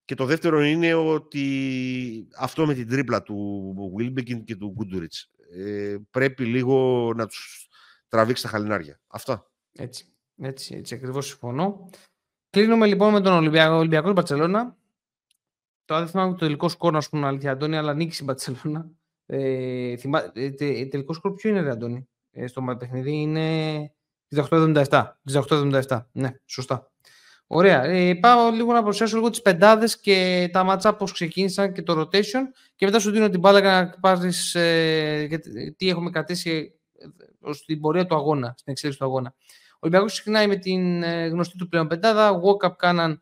[0.05, 5.97] Και το δεύτερο είναι ότι αυτό με την τρίπλα του Wilbekin και του Γκούντουριτς ε,
[6.11, 7.67] πρέπει λίγο να τους
[8.07, 8.99] τραβήξει τα χαλινάρια.
[9.07, 9.51] Αυτά.
[9.73, 11.89] Έτσι, έτσι, έτσι ακριβώς συμφωνώ.
[12.49, 14.77] Κλείνουμε λοιπόν με τον Ολυμπιακό, Ολυμπιακός Μπαρτσελώνα.
[15.87, 18.89] Το δεν θυμάμαι το τελικό σκόρ, να σου πούμε αλήθεια, Αντώνη, αλλά νίκησε η Μπαρτσελώνα.
[19.25, 23.91] Ε, θυμά, ε, τε, τελικό σκορ ποιο είναι, ρε Αντώνη, ε, στο παιχνίδι είναι
[24.29, 25.19] 1877.
[25.23, 26.05] 1877.
[26.11, 26.91] Ναι, σωστά.
[27.47, 27.83] Ωραία.
[27.83, 31.99] Ε, πάω λίγο να προσθέσω λίγο τις πεντάδες και τα match-ups πώς ξεκίνησαν και το
[32.01, 32.41] rotation
[32.75, 35.39] και μετά σου δίνω την μπάλα για να πάρεις ε,
[35.77, 36.79] τι έχουμε κρατήσει
[37.47, 39.33] ε, στην πορεία του αγώνα, στην εξέλιξη του αγώνα.
[39.73, 42.41] Ο Ολυμπιακός ξεκινάει με την ε, γνωστή του πλέον πεντάδα.
[42.41, 43.21] Walkup, Κάναν,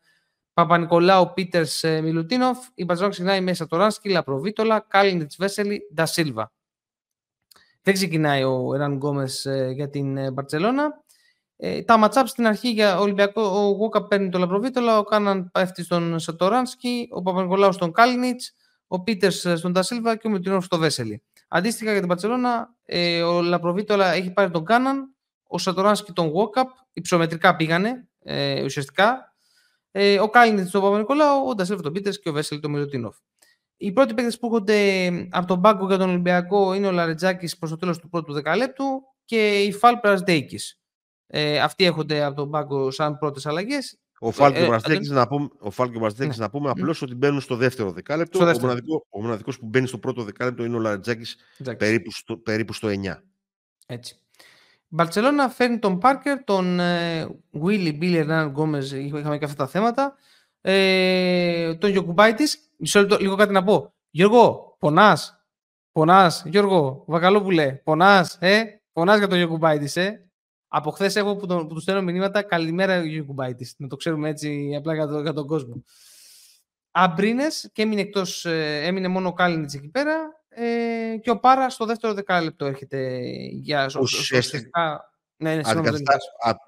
[0.56, 2.58] Παπανικολάου, Πίτερς ε, Μιλουτίνοφ.
[2.74, 6.52] Η Μπαρσελόνα ξεκινάει με Σατοράνσκι, Λαπροβίτολα, Κάλινιτς, Βέσελι, Ντασίλβα.
[7.82, 11.02] Δεν ξεκινάει ο Ερνανγκόμεθ ε, για την ε, Μπαρσελόνα.
[11.84, 16.18] τα ματσάπς στην αρχή για Ολυμπιακό, ο Γόκα παίρνει το Λαπροβίτολα, ο Κάναν πέφτει στον
[16.18, 18.52] Σατοράνσκι, ο Παπα-Νικολάου στον Κάλινιτς,
[18.86, 21.22] ο Πίτερς στον Ντασίλβα και ο Μιλουτίνοφ στο Βέσελη.
[21.48, 22.74] Αντίστοιχα για την Μπαρσελόνα,
[23.26, 25.14] ο Λαπροβίτολα έχει πάρει τον Κάναν,
[25.46, 28.08] ο Σατοράνσκι τον Γόκαπ, υψομετρικά πήγανε
[28.64, 29.35] ουσιαστικά
[29.98, 33.16] ε, ο Κάλινιτ τον Παπα-Νικολάου, ο Ντασέφ τον Πίτερ και ο Βέσελ τον Μιλουτίνοφ.
[33.76, 37.70] Οι πρώτοι παίκτες που έρχονται από τον πάγκο για τον Ολυμπιακό είναι ο Λαρετζάκης προς
[37.70, 38.84] το τέλος του πρώτου δεκαλέπτου
[39.24, 40.80] και οι Φαλ, Μπραζντέικις.
[41.26, 43.98] Ε, αυτοί έρχονται από τον πάγκο σαν πρώτες αλλαγές.
[44.18, 46.26] Ο Φαλ κι ο ε, Μπραζντέικις, να πούμε, ο Φαλ κι ο ναι.
[46.36, 48.36] να πούμε απλώς ότι μπαίνουν στο δεύτερο δεκάλεπτο.
[48.36, 48.74] Στο δεύτερο.
[49.08, 51.36] Ο μοναδικός που μπαίνει στο πρώτο δεκάλεπτο είναι ο Λαρεντζάκης
[51.78, 52.92] περίπου, στο, περίπου στο 9.
[53.86, 54.20] Έτσι.
[54.88, 56.80] Μπαρσελόνα φέρνει τον Πάρκερ, τον
[57.50, 60.14] Βίλι Μπίλι Ερνανγκόμεθ, είχαμε και αυτά τα θέματα.
[60.60, 62.44] Ε, τον Γιοκουμπάιτις.
[62.76, 63.94] Μισό λεπτό, λίγο κάτι να πω.
[64.10, 65.40] Γιώργο, πονάς.
[65.92, 68.62] Πονάς, Γιώργο, Βακαλόπουλε, πονάς, ε.
[68.92, 70.10] Πονάς για τον Γιωκουμπάιτη, ε.
[70.68, 72.42] Από χθες έχω που, τον, που του στέλνω μηνύματα.
[72.42, 73.74] Καλημέρα, Γιωκουμπάιτη.
[73.76, 75.82] Να το ξέρουμε έτσι απλά για, το, για τον κόσμο.
[76.90, 81.70] Αμπρίνες και έμεινε, εκτός, ε, έμεινε μόνο ο Κάλινιτς εκεί πέρα ε, και ο Πάρα
[81.70, 83.18] στο δεύτερο δεκάλεπτο έρχεται
[83.52, 85.10] για ουσιαστικά.
[85.36, 86.18] Ναι, ναι, αντικαθιστά,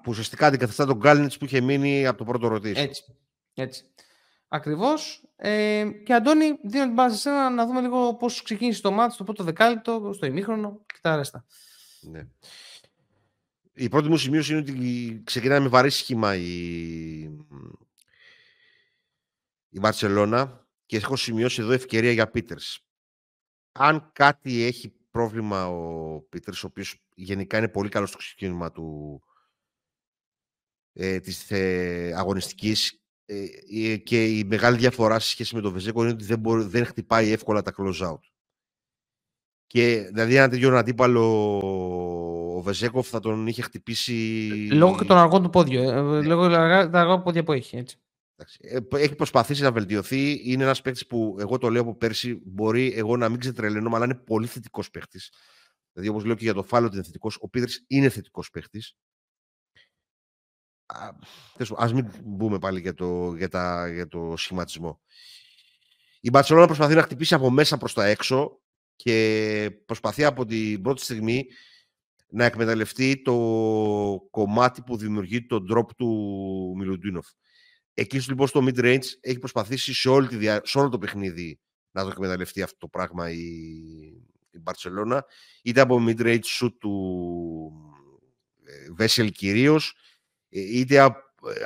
[0.03, 2.83] που ουσιαστικά αντικαθιστά τον Γκάλινιτ που είχε μείνει από το πρώτο ρωτήσιο.
[2.83, 3.03] Έτσι.
[3.53, 3.83] έτσι.
[4.47, 5.23] Ακριβώς.
[5.35, 9.13] Ε, και Αντώνη, δίνω την πάση σε ένα να δούμε λίγο πώς ξεκίνησε το μάτι
[9.13, 11.45] στο πρώτο δεκάλεπτο, στο ημίχρονο και τα ρέστα.
[12.01, 12.27] Ναι.
[13.73, 16.49] Η πρώτη μου σημείωση είναι ότι ξεκινάει με βαρύ σχήμα η,
[19.69, 22.83] η Βαρσελώνα και έχω σημειώσει εδώ ευκαιρία για Πίτερς.
[23.71, 29.21] Αν κάτι έχει πρόβλημα ο Πίτερς, ο οποίος γενικά είναι πολύ καλός στο ξεκίνημα του,
[30.93, 33.45] ε, της ε, αγωνιστικής ε,
[33.91, 36.85] ε, και η μεγάλη διαφορά σε σχέση με τον Βεζέκο είναι ότι δεν, μπορεί, δεν
[36.85, 38.19] χτυπάει εύκολα τα close out.
[39.67, 41.57] Και δηλαδή ένα τέτοιο αντίπαλο
[42.55, 44.13] ο Βεζέκοφ θα τον είχε χτυπήσει.
[44.71, 45.81] Λόγω και των αργών του πόδιου.
[45.81, 46.21] Ναι.
[46.21, 46.61] Λόγω τα
[46.91, 47.77] αργά πόδια που έχει.
[47.77, 47.97] Έτσι.
[48.89, 50.51] Έχει προσπαθήσει να βελτιωθεί.
[50.51, 52.41] Είναι ένας παίκτης που εγώ το λέω από πέρσι.
[52.45, 55.33] Μπορεί εγώ να μην ξετρελαίνω, αλλά είναι πολύ θετικός παίκτης.
[55.93, 58.95] Δηλαδή, όπως λέω και για το Φάλο ότι είναι θετικός, ο Πίτρη είναι θετικός παίκτης.
[61.75, 65.01] Α μην μπούμε πάλι για το, για, τα, για το σχηματισμό.
[66.19, 68.61] Η Μπαρσελόνα προσπαθεί να χτυπήσει από μέσα προς τα έξω
[68.95, 71.45] και προσπαθεί από την πρώτη στιγμή
[72.29, 73.33] να εκμεταλλευτεί το
[74.31, 76.07] κομμάτι που δημιουργεί τον drop του
[76.77, 77.27] Μιλουντίνοφ.
[77.99, 81.59] Εκεί λοιπόν στο mid-range έχει προσπαθήσει σε, όλη τη σε όλο το παιχνίδι
[81.91, 83.37] να το εκμεταλλευτεί αυτό το πράγμα η,
[84.51, 85.19] η Barcelona.
[85.61, 86.91] Είτε από mid-range shoot του
[88.95, 89.95] Βέσελ κυρίως,
[90.49, 91.09] ε, είτε ε,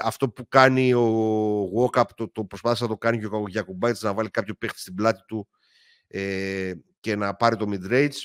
[0.03, 4.13] αυτό που κάνει ο Walkup, το, το προσπάθησε να το κάνει και ο Γιακουμπάιτς να
[4.13, 5.47] βάλει κάποιο παίχτη στην πλάτη του
[6.07, 8.17] ε, και να πάρει το mid-range.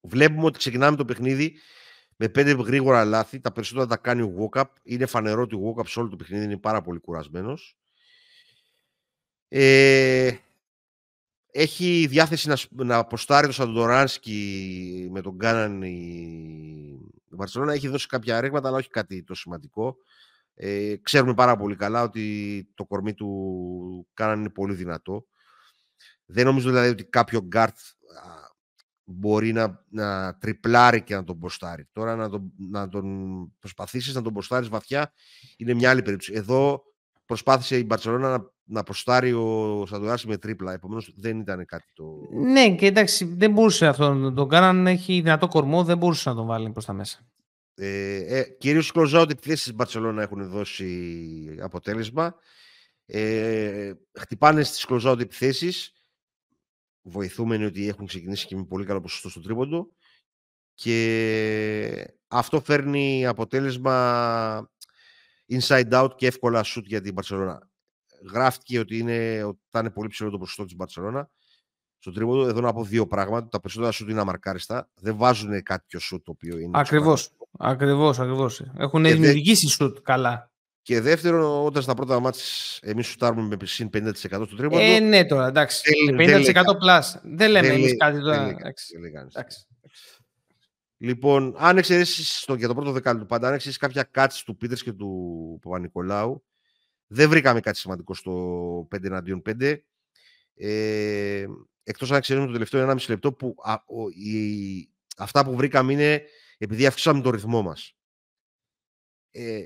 [0.00, 1.58] Βλέπουμε ότι ξεκινάμε το παιχνίδι
[2.22, 3.40] με πέντε γρήγορα λάθη.
[3.40, 4.64] Τα περισσότερα τα κάνει ο Walkup.
[4.82, 7.76] Είναι φανερό ότι ο Walkup σε όλο το παιχνίδι είναι πάρα πολύ κουρασμένος.
[9.48, 10.36] Ε,
[11.50, 15.90] έχει διάθεση να, να αποστάρει το Σαντοράνσκι με τον Γκάναν η,
[17.30, 17.72] η Μπαρσελόνα.
[17.72, 19.96] Έχει δώσει κάποια ρήγματα, αλλά όχι κάτι το σημαντικό.
[20.54, 25.26] Ε, ξέρουμε πάρα πολύ καλά ότι το κορμί του Κάναν είναι πολύ δυνατό.
[26.24, 27.76] Δεν νομίζω δηλαδή ότι κάποιο γκαρντ
[29.12, 31.88] μπορεί να, να τριπλάρει και να τον ποστάρει.
[31.92, 33.06] Τώρα να τον, να τον
[33.58, 35.12] προσπαθήσεις να τον ποστάρεις βαθιά
[35.56, 36.32] είναι μια άλλη περίπτωση.
[36.34, 36.82] Εδώ
[37.26, 40.72] προσπάθησε η Μπαρσελόνα να, να ποστάρει ο Σατοράνσκι με τρίπλα.
[40.72, 42.04] Επομένως δεν ήταν κάτι το.
[42.32, 44.90] Ναι, και εντάξει, δεν μπορούσε αυτό να τον κάνει.
[44.90, 47.18] Έχει δυνατό κορμό, δεν μπορούσε να τον βάλει προς τα μέσα.
[47.74, 52.34] Ε, ε, Κυρίως οι close-out επιθέσει της Μπαρσελόνα έχουν δώσει αποτέλεσμα.
[53.06, 55.72] Ε, χτυπάνε στις close-out επιθέσει.
[57.02, 59.88] Βοηθούμενοι ότι έχουν ξεκινήσει και με πολύ καλό ποσοστό στο τρίποντο.
[60.74, 64.70] Και αυτό φέρνει αποτέλεσμα
[65.48, 67.58] inside out και εύκολα shoot για την Barcelona.
[68.32, 71.22] Γράφτηκε ότι, είναι, ότι θα είναι πολύ ψηλό το ποσοστό της Barcelona.
[71.98, 73.48] Στο τρίποντο, εδώ να πω δύο πράγματα.
[73.48, 74.90] Τα περισσότερα shoot είναι αμαρκάριστα.
[74.94, 76.80] Δεν βάζουν κάποιο shoot το οποίο είναι.
[76.80, 77.30] Ακριβώς.
[77.58, 78.62] Ακριβώς, ακριβώς.
[78.76, 79.84] Έχουν και δημιουργήσει δε...
[79.84, 80.49] shoot καλά.
[80.82, 82.42] Και δεύτερο, όταν στα πρώτα μάτια
[82.80, 84.78] εμείς σουτάρουμε με συν 50% στο τρίποντο.
[84.78, 85.82] Ε, ναι, τώρα εντάξει.
[86.18, 87.20] 50% plus.
[87.22, 88.48] Δεν λέμε εμείς κάτι τώρα.
[88.48, 88.96] Εντάξει.
[90.96, 94.92] Λοιπόν, αν εξαιρέσεις για το πρώτο δεκάλεπτο πάντα, αν εξαιρέσεις κάποια κάτση του Πίτερς και
[94.92, 96.44] του Παπα-Νικολάου,
[97.06, 99.76] δεν βρήκαμε κάτι σημαντικό στο 5 εναντίον 5.
[100.54, 101.46] Ε,
[101.90, 106.22] Εκτός αν εξαιρέσουμε το τελευταίο 1,5 λεπτό που α, ο, η, αυτά που βρήκαμε είναι
[106.58, 107.96] επειδή αυξήσαμε τον ρυθμό μας.
[109.30, 109.64] Ε,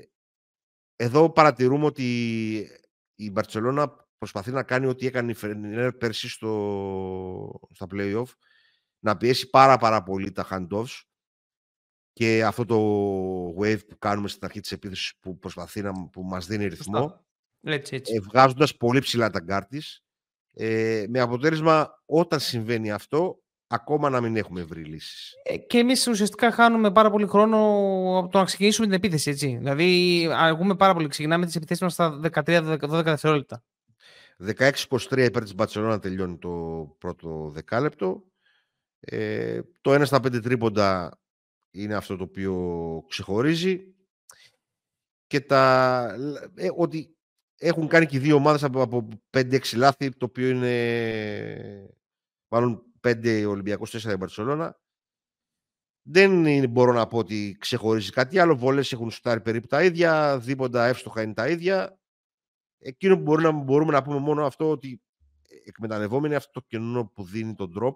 [0.95, 2.69] εδώ παρατηρούμε ότι
[3.15, 8.27] η Μπαρσελόνα προσπαθεί να κάνει ό,τι έκανε η Φερνέρ πέρσι στο, στα play-off,
[8.99, 11.01] να πιέσει πάρα πάρα πολύ τα handoffs
[12.13, 12.77] και αυτό το
[13.61, 17.25] weave που κάνουμε στην αρχή της επίθεσης που προσπαθεί να που μας δίνει ρυθμό
[17.61, 18.13] έτσι, έτσι.
[18.13, 19.63] Ε, βγάζοντας πολύ ψηλά τα γκαρντ
[20.53, 25.33] ε, με αποτέλεσμα όταν συμβαίνει αυτό ακόμα να μην έχουμε βρει λύσεις.
[25.43, 27.57] Ε, και εμείς ουσιαστικά χάνουμε πάρα πολύ χρόνο
[28.19, 29.57] από το να ξεκινήσουμε την επίθεση, έτσι.
[29.57, 31.07] Δηλαδή αργούμε πάρα πολύ.
[31.07, 33.63] Ξεκινάμε τις επιθέσεις μας στα 13-12 δευτερόλεπτα.
[34.37, 36.49] 16-23 υπέρ της Μπαρσελόνα τελειώνει το
[36.97, 38.23] πρώτο δεκάλεπτο.
[38.99, 41.19] Ε, το 1 στα 5 τρίποντα
[41.71, 43.95] είναι αυτό το οποίο ξεχωρίζει
[45.27, 46.03] και τα,
[46.55, 47.15] ε, ότι
[47.57, 51.95] έχουν κάνει και δύο ομάδες από, από 5-6 λάθη το οποίο είναι
[52.47, 54.79] μάλλον 5 Ολυμπιακός 4 η Μπαρτσελώνα
[56.07, 58.55] δεν είναι, μπορώ να πω ότι ξεχωρίζει κάτι άλλο.
[58.55, 61.99] Βολές έχουν σουτάρει περίπου τα ίδια, δίποντα εύστοχα είναι τα ίδια.
[62.77, 65.01] Εκείνο που μπορούμε να, μπορούμε να πούμε μόνο αυτό ότι
[65.65, 67.93] εκμεταλλευόμενοι αυτό το κενό που δίνει τον drop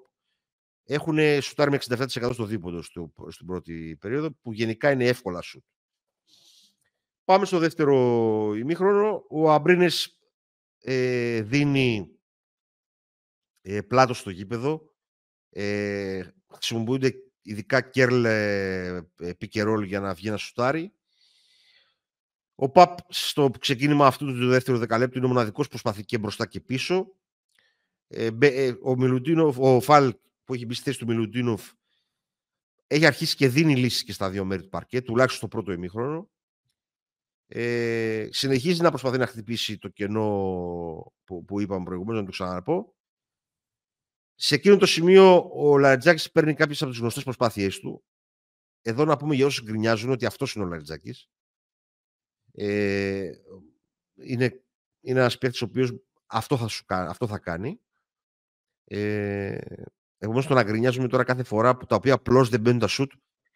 [0.84, 5.64] έχουν σουτάρει με 67% στο δίποντο στο, στην πρώτη περίοδο, που γενικά είναι εύκολα σουτ.
[7.24, 7.96] Πάμε στο δεύτερο
[8.56, 9.26] ημίχρονο.
[9.30, 10.20] Ο Αμπρίνες
[10.80, 12.20] ε, δίνει
[13.62, 14.89] ε, πλάτος στο γήπεδο.
[15.50, 16.22] Ε,
[16.54, 19.04] χρησιμοποιούνται ειδικά κέρλ ε,
[19.38, 20.94] πικερόλ για να βγει να σουτάρει.
[22.56, 26.46] Ο Παπ στο ξεκίνημα αυτού του δεύτερου δεκαλέπτου είναι ο μοναδικός που προσπαθεί και μπροστά
[26.46, 27.16] και πίσω.
[28.08, 31.72] Ε, ε ο Μιλουτίνο, ο Φαλ που έχει μπει στη θέση του Μιλουτίνοφ
[32.92, 36.30] έχει αρχίσει και δίνει λύσεις και στα δύο μέρη του παρκέ, τουλάχιστον στο πρώτο ημίχρονο.
[37.48, 40.28] Ε, συνεχίζει να προσπαθεί να χτυπήσει το κενό
[41.24, 42.96] που, που είπαμε προηγουμένως, να το ξαναπώ.
[44.42, 48.04] Σε εκείνο το σημείο ο Λαριτζάκης παίρνει κάποιες από τις γνωστές προσπάθειές του.
[48.82, 51.30] Εδώ να πούμε για όσους γκρινιάζουν ότι αυτός είναι ο Λαριτζάκης.
[52.52, 53.32] Ε,
[54.16, 54.64] είναι,
[55.02, 55.94] είναι ένας παίκτης ο οποίος
[56.26, 57.80] αυτό θα, σου, αυτό θα κάνει.
[58.84, 59.58] Ε,
[60.18, 63.12] Επομένως, το να γκρινιάζουμε τώρα κάθε φορά που τα οποία απλώς δεν μπαίνουν τα σουτ.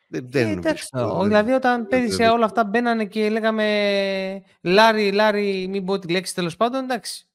[0.08, 0.88] Δεν, δεν ε, εντάξει,
[1.24, 6.56] δηλαδή, όταν πέρυσι όλα αυτά μπαίνανε και λέγαμε Λάρι, Λάρι, μην πω τη λέξη τέλος
[6.56, 7.28] πάντων, εντάξει.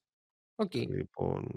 [0.57, 0.87] Okay.
[0.89, 1.49] Λοιπόν,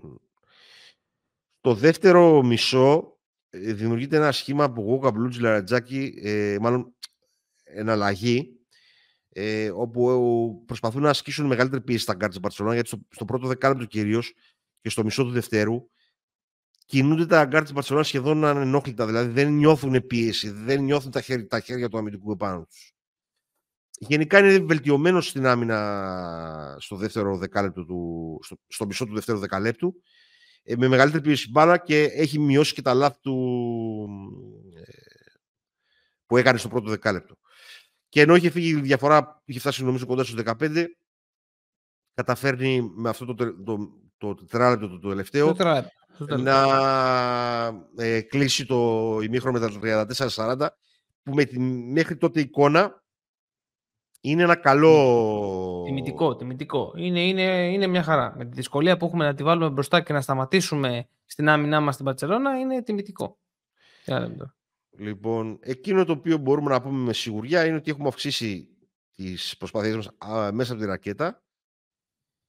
[1.62, 6.96] το δεύτερο μισό ε, δημιουργείται ένα σχήμα που Γόκα Μπλούτζ Λαρατζάκη, ε, μάλλον
[7.64, 8.60] εναλλαγή,
[9.30, 13.86] ε, όπου προσπαθούν να ασκήσουν μεγαλύτερη πίεση στα γκαρντ τη γιατί στο, στο πρώτο δεκάλεπτο
[13.86, 14.34] κυρίως
[14.82, 15.90] και στο μισό του δευτέρου
[16.92, 19.06] κινούνται τα γκαρντ τη Μπαρσελόνα σχεδόν ανενόχλητα.
[19.06, 22.94] Δηλαδή δεν νιώθουν πίεση, δεν νιώθουν τα χέρια, τα χέρια του αμυντικού επάνω τους.
[24.00, 30.02] Γενικά είναι βελτιωμένος στην άμυνα στο δεύτερο δεκάλεπτο του, στο, στο μισό του δεύτερου δεκαλέπτου.
[30.64, 34.08] Ε, με μεγαλύτερη πίεση μπάλα και έχει μειώσει και τα λάθη του
[34.76, 34.82] ε,
[36.26, 37.36] που έκανε στο πρώτο δεκάλεπτο.
[38.10, 40.86] Και ενώ είχε φύγει η διαφορά, είχε φτάσει νομίζω κοντά στους 15,
[42.14, 43.78] καταφέρνει με αυτό το, το, το,
[44.18, 45.56] το τετράλεπτο το τελευταίο
[46.28, 46.68] να
[47.96, 50.68] ε, κλείσει το ημίχρονο με τα 34-40
[51.24, 53.04] που με τη μέχρι τότε εικόνα
[54.22, 55.84] είναι ένα καλό...
[55.86, 56.94] Τιμητικό, τιμητικό.
[56.96, 58.34] Είναι, είναι, είναι μια χαρά.
[58.38, 61.94] Με τη δυσκολία που έχουμε να τη βάλουμε μπροστά και να σταματήσουμε στην άμυνά μας
[61.94, 63.38] στην Παρτσελώνα είναι τιμητικό.
[64.98, 68.68] Λοιπόν, εκείνο το οποίο μπορούμε να πούμε με σιγουριά είναι ότι έχουμε αυξήσει
[69.16, 70.10] τις προσπάθειές μας
[70.52, 71.42] μέσα από τη ρακέτα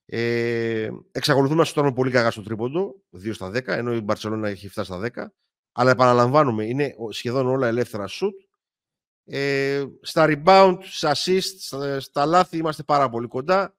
[0.07, 4.69] ε, εξακολουθούμε να σουτάρουμε πολύ κακά στο τρίποντο, 2 στα 10, ενώ η Μπαρσελόνα έχει
[4.69, 5.27] φτάσει στα 10.
[5.73, 8.35] Αλλά επαναλαμβάνουμε, είναι σχεδόν όλα ελεύθερα σουτ.
[9.25, 13.77] Ε, στα rebound, στα assist, στα, λάθη είμαστε πάρα πολύ κοντά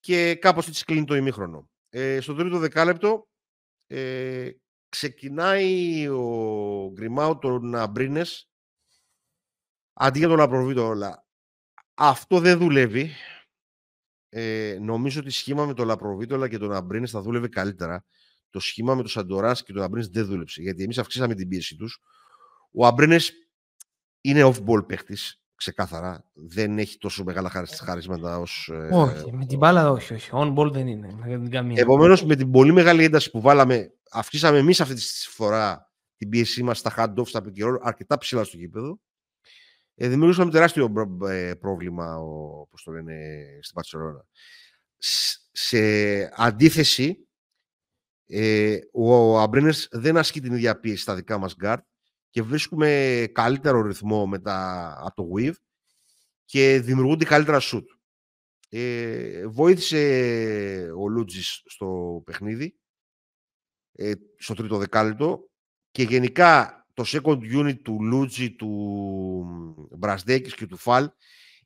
[0.00, 1.70] και κάπως έτσι κλείνει το ημίχρονο.
[1.88, 3.28] Ε, στο τρίτο δεκάλεπτο
[3.86, 4.50] ε,
[4.88, 8.50] ξεκινάει ο Γκριμάου τον Αμπρίνες
[9.92, 11.26] αντί για τον Απροβίτο όλα.
[11.94, 13.10] Αυτό δεν δουλεύει
[14.28, 18.04] ε, νομίζω ότι σχήμα με τον Λαπροβίτολα και τον Αμπρίνε θα δούλευε καλύτερα.
[18.50, 20.62] Το σχήμα με τον Σαντοράς και τον Αμπρίνε δεν δούλεψε.
[20.62, 22.00] Γιατί εμείς αυξήσαμε την πίεση τους.
[22.72, 23.20] Ο Αμπρίνε
[24.20, 26.24] είναι off-ball παίχτης, ξεκάθαρα.
[26.34, 27.50] Δεν έχει τόσο μεγάλα
[27.84, 28.70] χαρίσματα ως.
[28.72, 30.30] Ε, όχι, με την μπάλα όχι, όχι.
[30.32, 31.08] On-ball δεν είναι.
[31.74, 36.62] Επομένως, με την πολύ μεγάλη ένταση που βάλαμε, αυξήσαμε εμείς αυτή τη φορά την πίεσή
[36.62, 39.00] μας στα hand-off, στα pick αρκετά ψηλά στο γήπεδο
[40.00, 40.92] ε, δημιουργούσαμε τεράστιο
[41.28, 43.14] ε, πρόβλημα, όπως το λένε,
[43.60, 44.26] στην Μπαρσελόνα.
[45.52, 45.80] Σε
[46.42, 47.28] αντίθεση,
[48.26, 51.84] ε, ο Αμπρίνες δεν ασκεί την ίδια πίεση στα δικά μας γκαρντ
[52.30, 55.56] και βρίσκουμε καλύτερο ρυθμό μετά από το weave
[56.44, 57.90] και δημιουργούνται καλύτερα σουτ.
[58.68, 62.78] Ε, βοήθησε ο Λούτζης στο παιχνίδι,
[63.92, 65.50] ε, στο τρίτο δεκάλεπτο
[65.90, 71.10] και γενικά το second unit του Λούτζι, του Μπρασδέκης και του Φαλ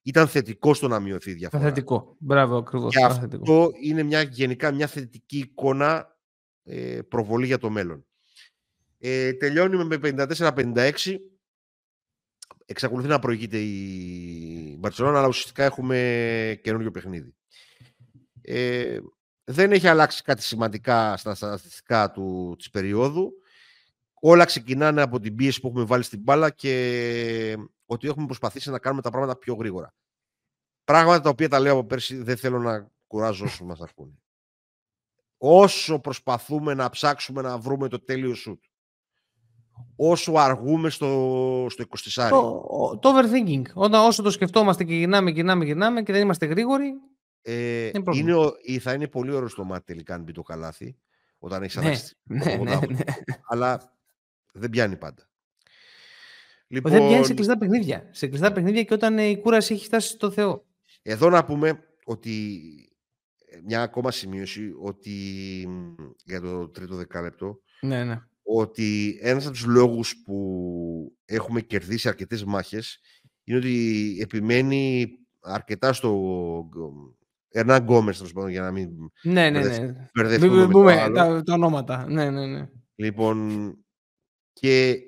[0.02, 1.62] ήταν θετικό στο να μειωθεί η διαφορά.
[1.62, 2.16] Θετικό.
[2.18, 2.94] Μπράβο, ακριβώς.
[2.96, 6.18] Και αυτό είναι μια, γενικά μια θετική εικόνα
[6.62, 8.06] ε, προβολή για το μέλλον.
[9.04, 10.92] Ε, τελειώνουμε με 54-56.
[12.66, 17.34] Εξακολουθεί να προηγείται η Μπαρτσελόνα, αλλά ουσιαστικά έχουμε καινούριο παιχνίδι.
[18.40, 18.98] Ε,
[19.44, 23.32] δεν έχει αλλάξει κάτι σημαντικά στα στατιστικά του, της περίοδου
[24.24, 28.78] όλα ξεκινάνε από την πίεση που έχουμε βάλει στην μπάλα και ότι έχουμε προσπαθήσει να
[28.78, 29.94] κάνουμε τα πράγματα πιο γρήγορα.
[30.84, 34.22] Πράγματα τα οποία τα λέω από πέρσι δεν θέλω να κουράζω όσους μας ακούνε.
[35.36, 38.64] Όσο προσπαθούμε να ψάξουμε να βρούμε το τέλειο σουτ,
[39.96, 42.28] όσο αργούμε στο, στο 24.
[42.30, 43.62] Το, το overthinking.
[43.74, 46.92] Όταν, όσο το σκεφτόμαστε και γυρνάμε, γυρνάμε, γυρνάμε και δεν είμαστε γρήγοροι,
[47.42, 50.96] ε, είναι, θα είναι πολύ ωραίο στο μάτι τελικά αν μπει το καλάθι,
[51.38, 53.04] όταν έχεις ναι, ναι, ναι, ναι,
[53.48, 53.98] Αλλά
[54.52, 55.30] δεν πιάνει πάντα.
[56.66, 56.92] Λοιπόν...
[56.92, 58.08] Δεν πιάνει σε κλειστά παιχνίδια.
[58.10, 60.66] Σε κλειστά παιχνίδια και όταν η κούραση έχει φτάσει στο Θεό.
[61.02, 62.60] Εδώ να πούμε ότι
[63.44, 65.10] ε, μια ακόμα σημείωση ότι
[66.24, 68.22] για το τρίτο δεκάλεπτο ναι, ναι.
[68.42, 73.00] Ότι ένας από τους λόγους που έχουμε κερδίσει αρκετές μάχες
[73.44, 76.68] είναι ότι επιμένει αρκετά στο
[77.48, 78.90] Ερνάν Γκόμες, για να μην
[79.22, 80.08] ναι, ναι, ναι.
[80.14, 82.06] μπερδευτούμε με τα, τα, ονόματα.
[82.08, 82.68] Ναι, ναι, ναι.
[82.94, 83.76] Λοιπόν,
[84.52, 84.98] και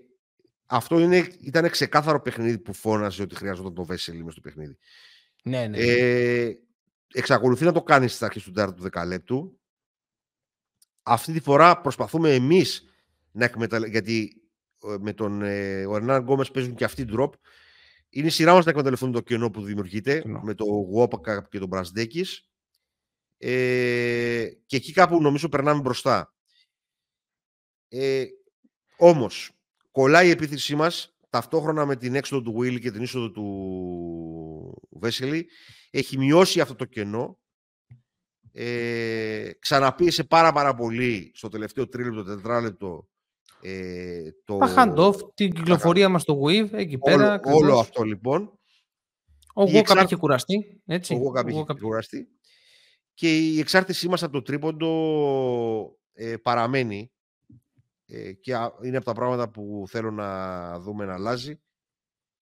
[0.67, 4.79] αυτό είναι, ήταν ξεκάθαρο παιχνίδι που φώναζε ότι χρειαζόταν το Βέσελη μες στο παιχνίδι.
[5.43, 5.79] Ναι, ναι.
[5.79, 6.53] Ε,
[7.13, 9.59] εξακολουθεί να το κάνει στις αρχές του τέταρτου δεκαλέπτου.
[11.03, 12.94] Αυτή τη φορά προσπαθούμε εμείς
[13.35, 14.43] να εκμεταλλευτούμε, γιατί
[14.83, 17.31] ε, με τον, ε, ο Ερνάν Γκόμες παίζουν και αυτοί drop.
[18.09, 21.69] είναι η σειρά μας να εκμεταλλευτούν το κενό που δημιουργείται με το Γουόπακα και τον
[21.69, 22.49] Μπρασδέκης.
[23.37, 26.35] Ε, και εκεί κάπου νομίζω περνάμε μπροστά.
[27.89, 28.25] Ε,
[28.97, 29.51] όμως,
[29.91, 35.49] κολλάει η επίθεσή μας ταυτόχρονα με την έξοδο του Will και την είσοδο του Βέσελη.
[35.91, 37.39] Έχει μειώσει αυτό το κενό.
[38.53, 43.09] Ε, ξαναπίεσε πάρα πάρα πολύ στο τελευταίο τρίλεπτο, τετράλεπτο
[43.67, 44.59] ε, το...
[44.77, 47.41] hand-off, την κυκλοφορία μας στο Weave, εκεί πέρα.
[47.45, 48.59] Όλο, αυτό λοιπόν.
[49.55, 50.05] Ο Γόκαπ εξάρ...
[50.05, 50.83] είχε κουραστεί.
[50.87, 51.15] Έτσι.
[51.15, 52.29] Ο Γόκαπ είχε κουραστεί.
[53.15, 54.91] Και η εξάρτησή μας από το τρίποντο
[56.13, 57.11] ε, παραμένει
[58.07, 58.53] ε, και
[58.83, 61.61] είναι από τα πράγματα που θέλω να δούμε να αλλάζει.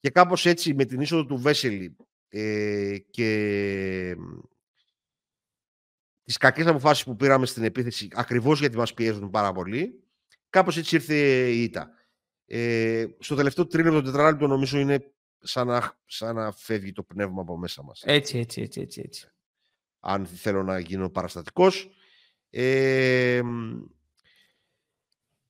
[0.00, 1.96] Και κάπως έτσι με την είσοδο του Βέσελη
[2.28, 4.16] ε, και
[6.24, 10.01] τις κακές αποφάσεις που πήραμε στην επίθεση ακριβώς γιατί μας πιέζουν πάρα πολύ
[10.52, 11.90] κάπως έτσι ήρθε η ήττα.
[12.46, 17.56] Ε, στο τελευταίο τρίλεπτο τετράλεπτο νομίζω είναι σαν να, σαν να φεύγει το πνεύμα από
[17.56, 18.02] μέσα μας.
[18.04, 19.02] Έτσι, έτσι, έτσι, έτσι.
[19.04, 19.28] έτσι.
[20.00, 21.90] Αν θέλω να γίνω παραστατικός.
[22.50, 23.42] Ε,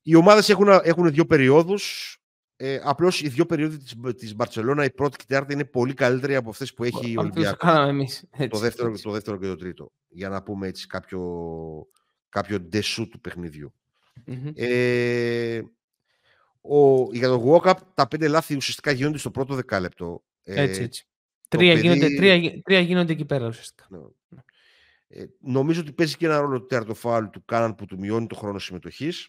[0.03, 2.16] οι ομάδες έχουν, έχουν δύο περιόδους.
[2.57, 5.94] Ε, Απλώς οι δύο περίοδοι της της Μπαρσελόνα, η πρώτη και η τέταρτη, είναι πολύ
[5.94, 7.68] καλύτερη από αυτές που έχει η Ολυμπιακό.
[8.48, 9.92] Το, δεύτερο, το δεύτερο και το τρίτο.
[10.09, 11.20] Για να πούμε έτσι κάποιο,
[12.28, 13.74] κάποιο ντεσού του παιχνιδιού.
[14.55, 15.63] Ε,
[16.61, 20.23] ο, για τον Walkup τα πέντε λάθη ουσιαστικά γίνονται στο πρώτο δεκάλεπτο.
[20.45, 21.07] Ε, έτσι, έτσι.
[21.49, 21.89] Τρία, παιδί...
[21.89, 23.87] γίνονται, τρία, τρία γίνονται εκεί πέρα ουσιαστικά.
[23.91, 23.99] Ναι.
[25.09, 28.27] Ε, νομίζω ότι παίζει και ένα ρόλο το τέταρτο φάουλ του Κάναν που του μειώνει
[28.27, 29.29] το χρόνο συμμετοχής.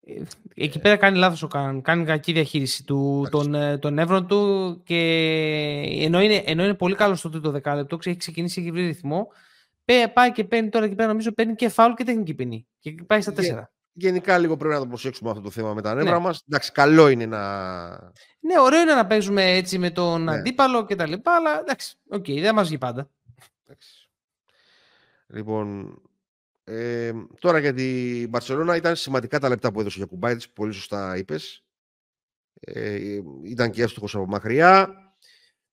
[0.00, 0.22] Ε,
[0.54, 1.82] εκεί πέρα κάνει λάθος ο Κάναν.
[1.82, 5.00] Κάνει κακή διαχείριση του, των, ε, των νεύρων του και
[6.00, 9.28] ενώ είναι, ενώ είναι πολύ καλός στο τρίτο δεκάλεπτο, έχει ξεκινήσει, έχει βρει ρυθμό,
[10.12, 12.66] πάει και παίρνει τώρα εκεί πέρα νομίζω παίρνει και φάουλ και τεχνική ποινή.
[12.78, 15.94] Και πάει στα τέσσερα γενικά λίγο πρέπει να το προσέξουμε αυτό το θέμα με τα
[15.94, 16.18] νεύρα ναι.
[16.18, 16.42] μας.
[16.48, 17.88] Εντάξει, καλό είναι να...
[18.40, 20.32] Ναι, ωραίο είναι να παίζουμε έτσι με τον ναι.
[20.32, 23.10] αντίπαλο και τα λοιπά, αλλά εντάξει, OK, okay, δεν μας βγει πάντα.
[23.64, 24.08] Εντάξει.
[25.26, 25.98] Λοιπόν,
[26.64, 31.16] ε, τώρα για την Μπαρσελόνα ήταν σημαντικά τα λεπτά που έδωσε για Κουμπάιτης, πολύ σωστά
[31.16, 31.64] είπες.
[32.60, 34.88] Ε, ήταν και εύστοχος από μακριά.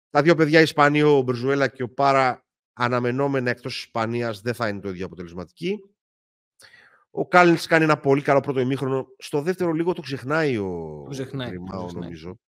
[0.09, 4.79] Τα δύο παιδιά, Ισπανίο, ο Μπρζουέλα και ο Πάρα, αναμενόμενα εκτός Ισπανίας, δεν θα είναι
[4.79, 5.79] το ίδιο αποτελεσματικοί.
[7.15, 9.07] Ο Κάλιν κάνει ένα πολύ καλό πρώτο ημίχρονο.
[9.17, 11.51] Στο δεύτερο λίγο το ξεχνάει ο το ξεχνάει,
[11.93, 12.39] νομίζω.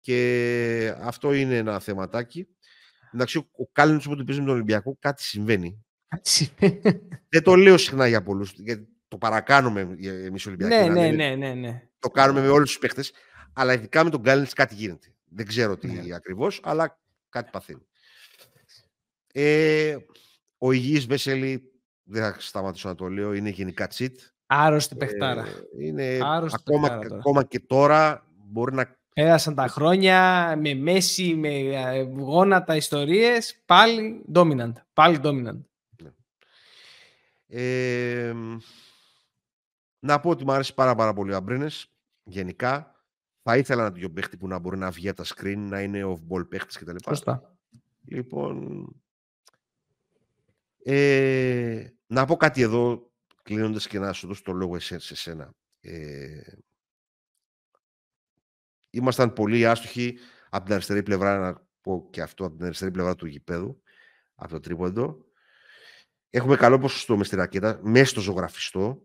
[0.00, 2.48] Και αυτό είναι ένα θεματάκι.
[3.12, 5.84] Εντάξει, ο Κάλιν που παίζει με τον Ολυμπιακό, κάτι συμβαίνει.
[6.08, 6.80] Κάτι συμβαίνει.
[7.32, 10.74] Δεν το λέω συχνά για πολλούς, γιατί το παρακάνουμε εμείς Ολυμπιακοί.
[10.74, 11.88] Ναι, ναι, ναι, ναι, ναι.
[11.98, 13.12] Το κάνουμε με όλους τους παίχτες.
[13.52, 15.14] Αλλά ειδικά με τον Κάλιν κάτι γίνεται.
[15.24, 16.14] Δεν ξέρω τι ναι.
[16.14, 17.86] ακριβώς, αλλά κάτι παθαίνει.
[19.32, 19.96] Ε,
[20.58, 21.72] ο υγιής Βέσελη
[22.10, 24.20] δεν θα σταματήσω να το λέω, είναι γενικά τσιτ.
[24.46, 25.46] Άρρωστη παιχτάρα.
[25.46, 27.20] Ε, είναι Άρρωστη ακόμα, παιχτάρα τώρα.
[27.20, 28.96] ακόμα και τώρα μπορεί να...
[29.14, 34.72] Πέρασαν τα χρόνια με μέση, με ε, γόνατα ιστορίες, πάλι dominant.
[34.92, 35.60] Πάλι dominant.
[36.02, 36.10] Ναι.
[37.46, 38.34] Ε,
[39.98, 41.92] να πω ότι μου αρέσει πάρα, πάρα πολύ ο Αμπρίνες,
[42.24, 42.92] γενικά.
[43.42, 46.04] Θα ήθελα να το παίχτη που να μπορεί να βγει από τα screen, να είναι
[46.04, 46.96] off-ball παίχτης κτλ.
[47.04, 47.56] Σωστά.
[48.04, 48.86] Λοιπόν,
[50.84, 53.10] ε, να πω κάτι εδώ,
[53.42, 55.54] κλείνοντας και να σου δώσω το λόγο εσέ, σε σένα.
[55.80, 56.40] Ε,
[58.90, 60.18] ήμασταν πολύ άστοχοι
[60.50, 63.82] από την αριστερή πλευρά, να πω και αυτό, από την αριστερή πλευρά του γηπέδου,
[64.34, 65.24] από το τρίποντο.
[66.30, 69.02] Έχουμε καλό ποσοστό μες στη ρακέτα, μέσα στο ζωγραφιστό.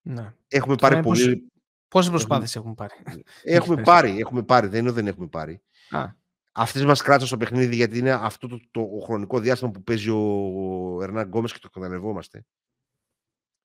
[0.00, 0.34] Ναι.
[0.48, 1.52] Έχουμε πάρει πολύ...
[1.88, 2.94] Πόσες προσπάθειες έχουμε πάρει.
[3.42, 5.62] Έχουμε πάρει, έχουμε πάρει, δεν είναι δεν έχουμε πάρει.
[5.90, 6.19] Α
[6.60, 11.02] αυτές μας κράτησαν στο παιχνίδι γιατί είναι αυτό το, το, χρονικό διάστημα που παίζει ο
[11.02, 12.44] Ερνάν Γκόμες και το εκμεταλλευόμαστε.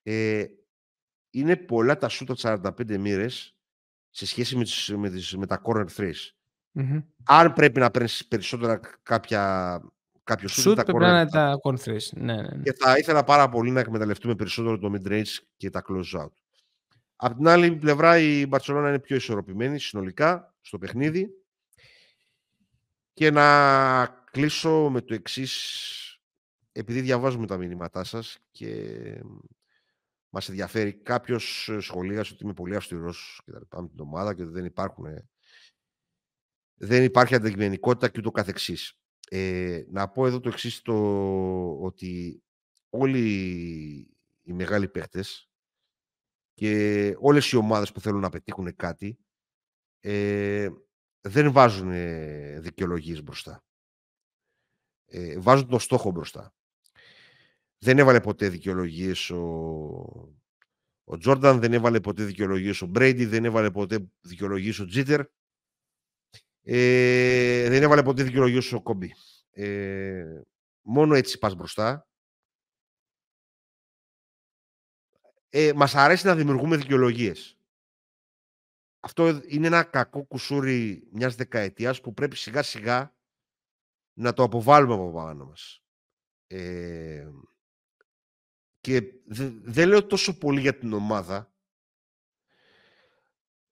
[0.03, 0.45] Ε,
[1.29, 3.55] είναι πολλά τα σούτα 45 μοίρες
[4.09, 6.13] σε σχέση με, τις, με, τις, με τα corner threes.
[6.79, 9.81] mm Αν πρέπει να παίρνεις περισσότερα κάποια,
[10.23, 12.09] κάποιο σούτ, πρέπει να είναι τα corner threes.
[12.13, 12.63] Ναι, ναι, ναι.
[12.63, 16.31] Και θα ήθελα πάρα πολύ να εκμεταλλευτούμε περισσότερο το mid-range και τα close out.
[17.15, 21.44] Απ' την άλλη πλευρά η Μπαρσελόνα είναι πιο ισορροπημένη συνολικά στο παιχνίδι.
[23.15, 26.19] Και να κλείσω με το εξής,
[26.71, 29.23] επειδή διαβάζουμε τα μηνύματά σας και
[30.29, 34.41] μας ενδιαφέρει κάποιος σχολίασε ότι είμαι πολύ αυστηρός και τα λοιπά με την ομάδα και
[34.41, 35.05] ότι δεν υπάρχουν
[36.77, 38.99] δεν υπάρχει αντικειμενικότητα και ούτω καθεξής.
[39.29, 40.93] Ε, να πω εδώ το εξής το
[41.81, 42.43] ότι
[42.89, 43.27] όλοι
[44.41, 45.49] οι μεγάλοι παίχτες
[46.53, 49.19] και όλες οι ομάδες που θέλουν να πετύχουν κάτι
[49.99, 50.69] ε,
[51.27, 51.91] δεν βάζουν
[52.61, 53.63] δικαιολογίες μπροστά.
[55.05, 56.53] Ε, βάζουν τον στόχο μπροστά.
[57.77, 60.35] Δεν έβαλε ποτέ δικαιολογίες ο,
[61.03, 65.21] ο Τζόρνταν, δεν έβαλε ποτέ δικαιολογίες ο Μπρέιντι, δεν έβαλε ποτέ δικαιολογίες ο Τζίτερ.
[66.61, 69.15] Ε, δεν έβαλε ποτέ δικαιολογίες ο Κόμπι.
[69.51, 70.41] Ε,
[70.81, 72.07] μόνο έτσι πας μπροστά.
[75.49, 77.57] Ε, μας αρέσει να δημιουργούμε δικαιολογίες.
[79.05, 83.15] Αυτό είναι ένα κακό κουσούρι μιας δεκαετίας που πρέπει σιγά σιγά
[84.13, 85.83] να το αποβάλουμε από πάνω μας.
[86.47, 87.27] Ε,
[88.79, 89.13] και
[89.63, 91.53] δεν λέω τόσο πολύ για την ομάδα,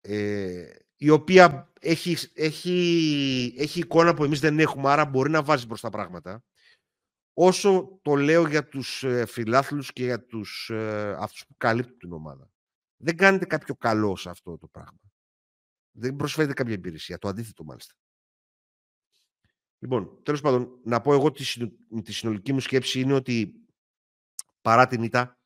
[0.01, 5.65] ε, η οποία έχει, έχει, έχει εικόνα που εμείς δεν έχουμε, άρα μπορεί να βάζει
[5.65, 6.43] μπροστά πράγματα.
[7.33, 12.11] Όσο το λέω για τους ε, φιλάθλους και για τους, ε, αυτούς που καλύπτουν την
[12.11, 12.51] ομάδα.
[12.97, 15.12] Δεν κάνετε κάποιο καλό σε αυτό το πράγμα.
[15.95, 17.17] Δεν προσφέρετε κάποια υπηρεσία.
[17.17, 17.93] Το αντίθετο μάλιστα.
[19.79, 21.43] Λοιπόν, τέλος πάντων, να πω εγώ τη,
[22.01, 23.53] τη συνολική μου σκέψη είναι ότι
[24.61, 25.37] παρά την ήττα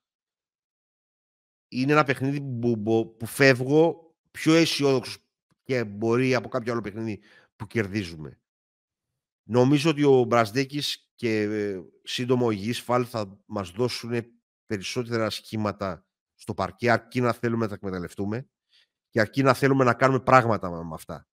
[1.68, 5.18] είναι ένα παιχνίδι που, που, που φεύγω πιο αισιόδοξος
[5.64, 7.22] και μπορεί από κάποιο άλλο παιχνίδι
[7.56, 8.40] που κερδίζουμε.
[9.44, 16.06] Νομίζω ότι ο Μπρασδέκης και ε, σύντομο ο Υγιής Φάλ θα μας δώσουν περισσότερα σχήματα
[16.34, 18.48] στο παρκέ αρκεί να θέλουμε να τα εκμεταλλευτούμε
[19.18, 21.28] και αρκεί να θέλουμε να κάνουμε πράγματα με αυτά.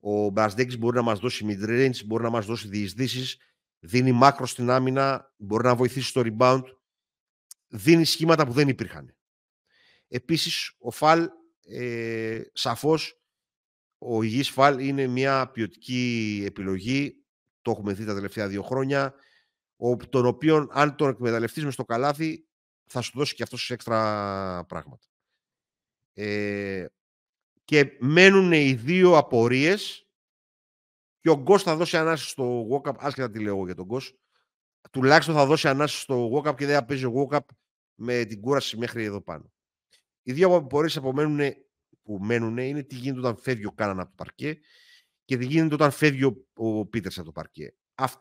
[0.00, 3.36] Ο Μπρασδέκης μπορεί να μας δώσει mid-range, μπορεί να μας δώσει διεισδύσεις,
[3.78, 6.62] δίνει μάκρο στην άμυνα, μπορεί να βοηθήσει στο rebound,
[7.68, 9.16] δίνει σχήματα που δεν υπήρχαν.
[10.08, 11.28] Επίσης, ο Φαλ,
[11.62, 13.22] ε, σαφώς,
[13.98, 17.24] ο υγιής Φαλ είναι μια ποιοτική επιλογή,
[17.62, 19.14] το έχουμε δει τα τελευταία δύο χρόνια,
[20.08, 22.46] τον οποίο αν τον εκμεταλλευτείς μες στο καλάθι,
[22.86, 25.06] θα σου δώσει και αυτός έξτρα πράγματα.
[26.14, 26.86] Ε,
[27.64, 30.06] και μένουν οι δύο απορίες
[31.20, 34.14] και ο Γκος θα δώσει ανάση στο walk-up, άσχετα τι λέω για τον Γκος,
[34.90, 37.44] τουλάχιστον θα δώσει ανάση στο walk-up και δεν θα παίζει walk-up
[37.94, 39.52] με την κούραση μέχρι εδώ πάνω.
[40.22, 41.00] Οι δύο απορίες
[42.02, 44.60] που μένουν είναι τι γίνεται όταν φεύγει ο Κάναν από το παρκέ
[45.24, 47.74] και τι γίνεται όταν φεύγει ο, ο Πίτερς από το παρκέ.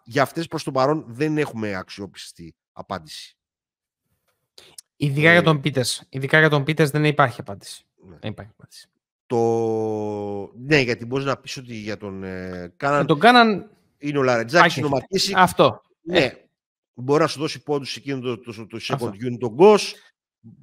[0.04, 3.38] για αυτές προς το παρόν δεν έχουμε αξιόπιστη απάντηση.
[5.02, 6.04] Ειδικά ε, για τον Πίτερς.
[6.10, 7.86] Ειδικά για τον Πίτερς δεν υπάρχει απάντηση.
[8.10, 8.16] Ναι.
[8.20, 8.88] Δεν υπάρχει απάντηση.
[9.26, 9.38] Το...
[10.66, 13.06] Ναι, γιατί μπορείς να πεις ότι για τον ε, Κάναν.
[13.06, 13.70] τον Κάναν.
[13.98, 15.34] Είναι ο Λαρετζάκης, είναι ο Μακίση.
[15.36, 15.82] Αυτό.
[16.02, 16.20] Ναι.
[16.20, 16.32] Ε.
[16.94, 19.96] Μπορεί να σου δώσει πόντους εκείνο το, το, το, το second unit, τον Γκος.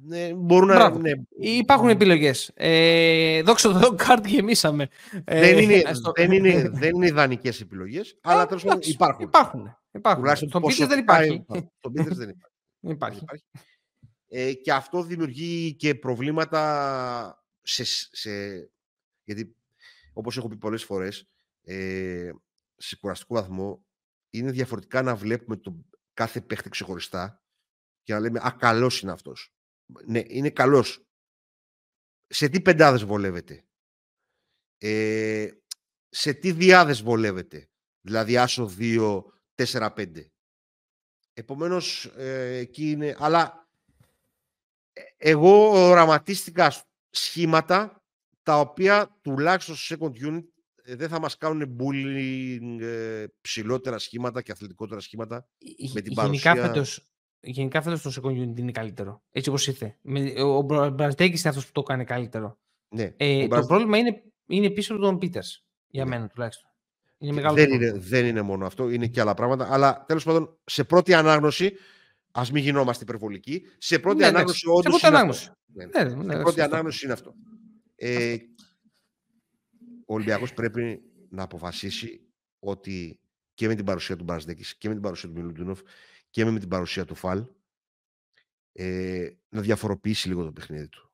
[0.05, 1.11] Ναι, μπορούν να, ναι.
[1.39, 2.51] Υπάρχουν επιλογές.
[2.53, 4.87] Ε, δόξα τω κάρτ γεμίσαμε.
[5.23, 5.83] Ε, δεν είναι,
[6.15, 9.25] δεν είναι, δεν είναι ιδανικές επιλογές, αλλά τέλος πάντων υπάρχουν.
[9.25, 9.77] Υπάρχουν.
[9.91, 10.35] υπάρχουν.
[10.35, 11.45] Στον Πίτερς δεν υπάρχει.
[11.77, 12.35] Στον Πίτερς δεν
[12.81, 13.19] υπάρχει.
[13.21, 13.43] υπάρχει.
[14.31, 18.71] Ε, και αυτό δημιουργεί και προβλήματα σε, σε,
[19.23, 19.55] γιατί
[20.13, 21.29] όπως έχω πει πολλές φορές
[21.61, 22.31] ε,
[22.75, 23.85] σε κουραστικό βαθμό
[24.29, 27.43] είναι διαφορετικά να βλέπουμε τον κάθε παίχτη ξεχωριστά
[28.03, 29.53] και να λέμε «Α, καλός είναι αυτός».
[30.05, 31.05] Ναι, είναι καλός.
[32.27, 33.65] Σε τι πεντάδες βολεύεται;
[34.77, 35.49] Ε,
[36.09, 37.69] σε τι διάδες βολεύεται;
[38.01, 39.23] Δηλαδή άσο 2,
[39.55, 40.31] 4, 5.
[41.33, 43.15] Επομένως, ε, εκεί είναι...
[43.19, 43.68] Αλλά ε,
[45.17, 46.73] εγώ οραματίστηκα
[47.09, 48.03] σχήματα
[48.43, 50.43] τα οποία τουλάχιστον στο second unit
[50.83, 55.47] ε, δεν θα μας κάνουν bullying ε, ψηλότερα σχήματα και αθλητικότερα σχήματα
[55.93, 56.67] με την γενικά παρουσία.
[56.67, 59.23] Φέτος, γενικά φέτος το second unit είναι καλύτερο.
[59.31, 59.97] Έτσι όπως ήρθε.
[60.43, 62.59] Ο Μπραζδέκης είναι αυτός που το κάνει καλύτερο.
[62.89, 65.65] Ναι, ε, το πρόβλημα είναι, είναι πίσω από τον Πίτερς.
[65.87, 66.09] Για ναι.
[66.09, 66.69] μένα τουλάχιστον.
[67.17, 69.67] Είναι μεγάλο δεν, είναι, δεν είναι μόνο αυτό, είναι και άλλα πράγματα.
[69.73, 71.73] Αλλά τέλος πάντων, σε πρώτη ανάγνωση,
[72.39, 73.65] Α μην γινόμαστε υπερβολικοί.
[73.77, 74.83] Σε πρώτη ναι, ανάγνωση, όντως.
[74.83, 75.51] Σε πρώτη ανάγνωση.
[75.65, 76.03] Ναι, ναι.
[76.03, 77.33] ναι, ναι, σε πρώτη ανάγνωση είναι αυτό.
[77.95, 78.37] Ε,
[80.05, 82.21] ο Ολυμπιακός πρέπει να αποφασίσει
[82.59, 83.19] ότι
[83.53, 85.81] και με την παρουσία του Μπαρσδέκη και με την παρουσία του Μιλουντίνοφ
[86.29, 87.45] και με την παρουσία του Φαλ
[88.71, 91.11] ε, να διαφοροποιήσει λίγο το παιχνίδι του.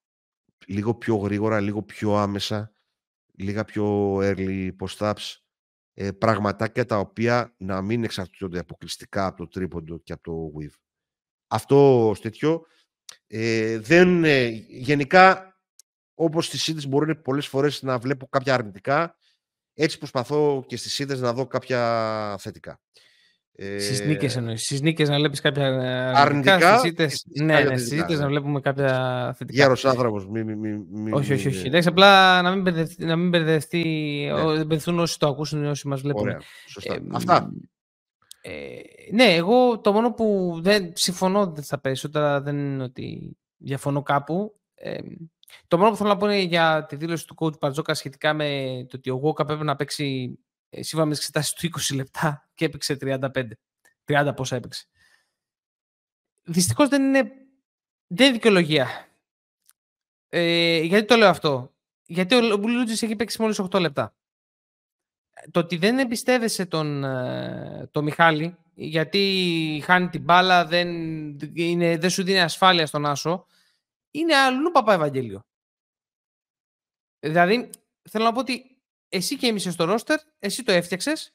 [0.67, 2.73] Λίγο πιο γρήγορα, λίγο πιο άμεσα,
[3.33, 5.35] λίγα πιο early post-ups,
[5.93, 10.84] ε, πραγματάκια τα οποία να μην εξαρτιόνται αποκλειστικά από το τρίποντο και από το weave.
[11.55, 12.65] Αυτό τέτοιο
[13.27, 15.55] ε, δεν, ε, γενικά
[16.13, 19.15] όπως στις ΣΥΝΤΕΣ μπορούν πολλές φορές να βλέπω κάποια αρνητικά
[19.73, 22.79] έτσι προσπαθώ και στις ΣΥΝΤΕΣ να δω κάποια θετικά.
[23.57, 24.63] Ε, στις νίκες εννοείς.
[24.63, 25.65] Στις νίκες να βλέπεις κάποια
[26.15, 26.55] αρνητικά.
[26.55, 28.27] αρνητικά στις ναι, ναι, στις ΣΥΤΕΣ να ναι.
[28.27, 29.61] βλέπουμε κάποια θετικά.
[29.61, 30.27] Γέρος άνθρωπος.
[30.27, 31.67] Μη, μη, μη, όχι, όχι, όχι.
[31.67, 33.83] Εντάξει, απλά να μην μπερδευτεί, να μην μπερδευτεί
[34.33, 34.55] ναι.
[34.55, 36.21] μπερδευτούν όσοι το ακούσουν όσοι μας βλέπουν.
[36.21, 36.93] Ωραία, σωστά.
[36.93, 37.51] Ε, Αυτά.
[38.47, 38.81] Ε,
[39.11, 44.59] ναι, εγώ το μόνο που δεν συμφωνώ στα περισσότερα δεν είναι ότι διαφωνώ κάπου.
[44.75, 44.97] Ε,
[45.67, 48.85] το μόνο που θέλω να πω είναι για τη δήλωση του coach Μπαρτζόκα σχετικά με
[48.89, 50.39] το ότι ο Γόκα πρέπει να παίξει
[50.69, 53.27] ε, σύμφωνα με τις εξετάσεις του 20 λεπτά και έπαιξε 35.
[54.05, 54.85] 30 πόσα έπαιξε.
[56.43, 57.23] Δυστυχώς δεν είναι,
[58.07, 59.07] δεν είναι δικαιολογία.
[60.29, 61.73] Ε, γιατί το λέω αυτό;
[62.05, 64.15] Γιατί ο Μπουλούτζης έχει παίξει μόλις 8 λεπτά.
[65.51, 70.89] Το ότι δεν εμπιστεύεσαι τον, ε, τον Μιχάλη, γιατί χάνει την μπάλα, δεν,
[71.53, 73.45] είναι, δεν σου δίνει ασφάλεια στον Άσο,
[74.11, 75.45] είναι αλλού παπά Ευαγγέλιο.
[77.19, 77.69] Δηλαδή,
[78.09, 78.77] θέλω να πω ότι
[79.09, 81.33] εσύ και εμείς στο ρόστερ, εσύ το έφτιαξες,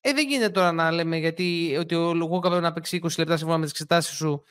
[0.00, 3.36] ε, δεν γίνεται τώρα να λέμε γιατί ότι ο Λουγκούκα πρέπει να παίξει 20 λεπτά
[3.36, 4.42] σύμφωνα με τις εξετάσεις σου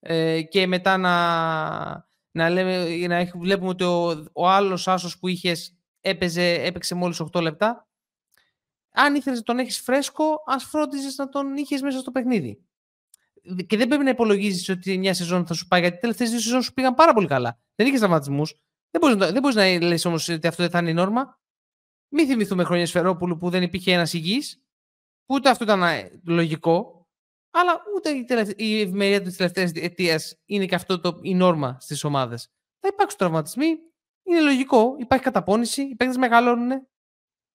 [0.00, 5.76] ε, και μετά να, να, λέμε, να βλέπουμε ότι ο, ο άλλος άσος που είχες
[6.00, 7.88] έπαιζε, έπαιξε μόλις 8 λεπτά.
[8.96, 12.64] Αν ήθελες να τον έχεις φρέσκο, ας φρόντιζες να τον είχες μέσα στο παιχνίδι.
[13.66, 16.40] Και δεν πρέπει να υπολογίζεις ότι μια σεζόν θα σου πάει, γιατί οι τελευταίες δύο
[16.40, 17.60] σεζόν σου πήγαν πάρα πολύ καλά.
[17.74, 18.54] Δεν είχες τραυματισμούς.
[18.90, 21.40] Δεν μπορείς δεν μπορείς να λες όμως ότι αυτό δεν θα είναι η νόρμα.
[22.08, 24.62] Μην θυμηθούμε χρόνια Σφερόπουλου που δεν υπήρχε ένας υγιής,
[25.26, 27.08] ούτε αυτό ήταν ε, λογικό,
[27.50, 28.26] αλλά ούτε η,
[28.56, 32.48] η ευημερία της τελευταίας αιτία είναι και αυτό το, η νόρμα στις ομάδες.
[32.80, 33.78] Θα υπάρξουν τραυματισμοί,
[34.22, 36.86] είναι λογικό, υπάρχει καταπώνηση, οι παίκτες μεγαλώνουν,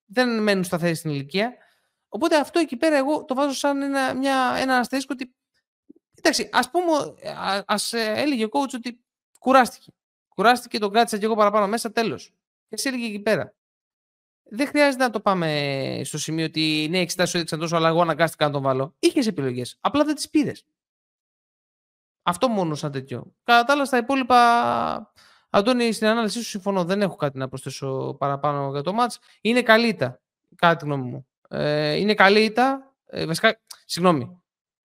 [0.10, 1.54] δεν μένουν σταθεροί στην ηλικία.
[2.10, 5.36] Οπότε αυτό εκεί πέρα εγώ το βάζω σαν ένα, μια, ένα αστερίσκο ότι.
[6.16, 6.92] Εντάξει, ας πούμε,
[7.66, 9.04] α ε, έλεγε ο coach ότι
[9.40, 9.92] κουράστηκε.
[10.28, 12.34] Κουράστηκε, τον κράτησα και εγώ παραπάνω μέσα, τέλος.
[12.68, 13.54] Και εσύ έλεγε εκεί πέρα.
[14.52, 18.46] Δεν χρειάζεται να το πάμε στο σημείο ότι ναι, εξετάσει έδειξαν τόσο, αλλά εγώ αναγκάστηκα
[18.46, 18.96] να τον βάλω.
[19.00, 19.78] Είχες επιλογές.
[19.80, 20.66] Απλά δεν τις πήρες.
[22.24, 23.36] Αυτό μόνο σαν τέτοιο.
[23.44, 25.14] Κατά τα άλλα, στα υπόλοιπα
[25.50, 26.84] Αντώνη, στην ανάλυση σου συμφωνώ.
[26.84, 29.20] Δεν έχω κάτι να προσθέσω παραπάνω για το μάτς.
[29.42, 30.22] Είναι καλή ήττα,
[30.56, 31.28] κατά τη γνώμη μου.
[31.50, 32.94] Ε, είναι καλή ήττα.
[33.06, 34.42] Ε, βασικά, συγγνώμη.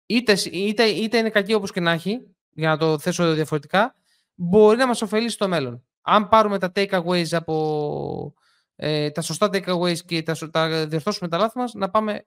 [0.06, 3.96] Είτε, είτε, είτε είναι κακή όπως και να έχει, για να το θέσω διαφορετικά,
[4.36, 5.84] μπορεί να μας ωφελήσει στο μέλλον.
[6.02, 8.34] Αν πάρουμε τα takeaways από
[8.76, 12.26] ε, τα σωστά takeaways και τα, τα διορθώσουμε τα λάθη μας, να πάμε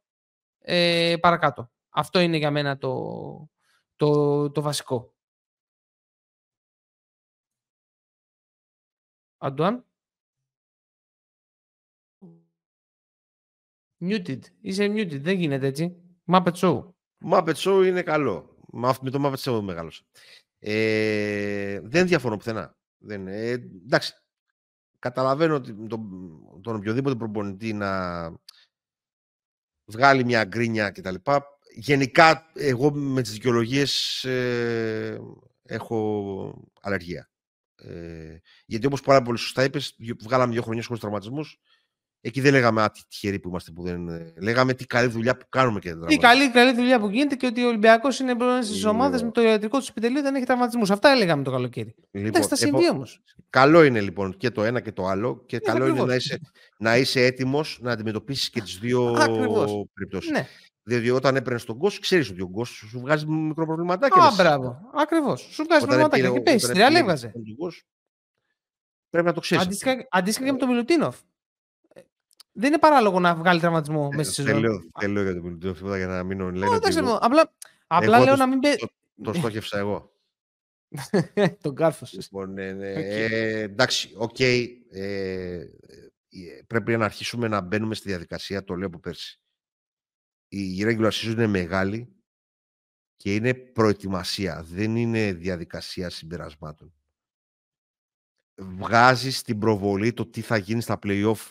[0.58, 1.70] ε, παρακάτω.
[1.90, 3.48] Αυτό είναι για μένα το,
[3.96, 5.13] το, το βασικό.
[9.44, 9.84] Αντουάν.
[14.00, 14.38] Muted.
[14.60, 15.20] Είσαι muted.
[15.20, 15.96] Δεν γίνεται έτσι.
[16.26, 16.88] Muppet Show.
[17.30, 18.56] Muppet Show είναι καλό.
[19.00, 20.02] Με το Muppet Show μεγάλωσα.
[20.58, 22.76] Ε, δεν διαφωνώ πουθενά.
[22.98, 24.12] Δεν, ε, εντάξει.
[24.98, 26.08] Καταλαβαίνω ότι τον,
[26.60, 28.32] τον οποιοδήποτε προπονητή να
[29.84, 31.14] βγάλει μια γκρίνια κτλ.
[31.74, 35.20] Γενικά, εγώ με τις δικαιολογίες ε,
[35.62, 37.28] έχω αλλεργία.
[37.88, 41.58] Ε, γιατί όπως πάρα πολύ σωστά είπες, βγάλαμε δύο χρονιέ χωρί τραυματισμούς.
[42.26, 44.08] Εκεί δεν λέγαμε Α, τι τυχεροί που είμαστε που δεν.
[44.40, 47.46] Λέγαμε τι καλή δουλειά που κάνουμε και δεν Τι καλή, καλή δουλειά που γίνεται και
[47.46, 50.90] ότι ο Ολυμπιακός είναι μπροστά στις ομάδες με το ιατρικό του επιτελείο δεν έχει τραυματισμούς.
[50.90, 51.94] Αυτά έλεγαμε το καλοκαίρι.
[52.10, 53.22] Λοιπόν, Εντάξει, θα συμβεί όμως.
[53.50, 55.44] Καλό είναι λοιπόν και το ένα και το άλλο.
[55.46, 56.40] Και ε, καλό είναι να είσαι,
[56.78, 59.12] να είσαι έτοιμος να αντιμετωπίσεις και τις δύο
[59.94, 60.30] περιπτώσεις.
[60.30, 60.46] Ναι.
[60.86, 64.18] Διότι όταν έπαιρνες τον κόσμο, ξέρεις ότι ο κόσμο σου βγάζει μικρό προβληματάκι.
[64.18, 64.90] Α, μπράβο.
[64.94, 65.40] Ακριβώς.
[65.40, 66.32] Σου βγάζει προβληματάκι.
[66.32, 66.66] Και πέσει.
[66.66, 67.32] Στην έβγαζε.
[69.10, 69.64] Πρέπει να το ξέρεις.
[70.10, 71.20] Αντίστοιχα και με τον Μιλουτίνοφ.
[71.94, 72.00] Ε,
[72.52, 74.90] δεν είναι παράλογο να βγάλει τραυματισμό ε, μέσα στη σεζόν.
[75.00, 76.78] Δεν λέω για τον Μιλουτίνοφ για να μην λένε.
[76.82, 77.52] Όχι, απλά,
[77.86, 78.60] απλά λέω να μην.
[78.60, 78.88] Το,
[79.22, 80.12] το στόχευσα εγώ.
[81.62, 82.06] τον κάρφο.
[82.10, 82.92] Λοιπόν, ναι, ναι.
[82.92, 84.36] Ε, εντάξει, οκ.
[84.38, 85.64] Okay, ε,
[86.66, 89.38] πρέπει να αρχίσουμε να μπαίνουμε στη διαδικασία, το λέω από πέρσι
[90.54, 92.14] η regular season είναι μεγάλη
[93.16, 96.94] και είναι προετοιμασία, δεν είναι διαδικασία συμπερασμάτων.
[98.56, 101.50] Βγάζεις την προβολή το τι θα γίνει στα play-off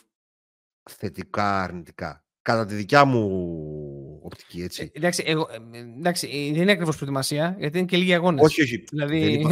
[0.90, 2.26] θετικά, αρνητικά.
[2.42, 4.82] Κατά τη δικιά μου οπτική, έτσι.
[4.84, 8.44] Ε, εντάξει, εγώ, ε, εντάξει, ε, δεν είναι ακριβώς προετοιμασία, γιατί είναι και λίγοι αγώνες.
[8.44, 8.84] Όχι, όχι.
[8.90, 9.46] Δηλαδή...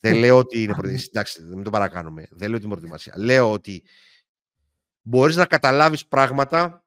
[0.00, 1.08] Δεν, λέω ότι είναι προετοιμασία.
[1.12, 2.28] Εντάξει, μην το παρακάνουμε.
[2.30, 3.14] Δεν λέω ότι είναι προετοιμασία.
[3.16, 3.82] Λέω ότι
[5.02, 6.85] μπορείς να καταλάβεις πράγματα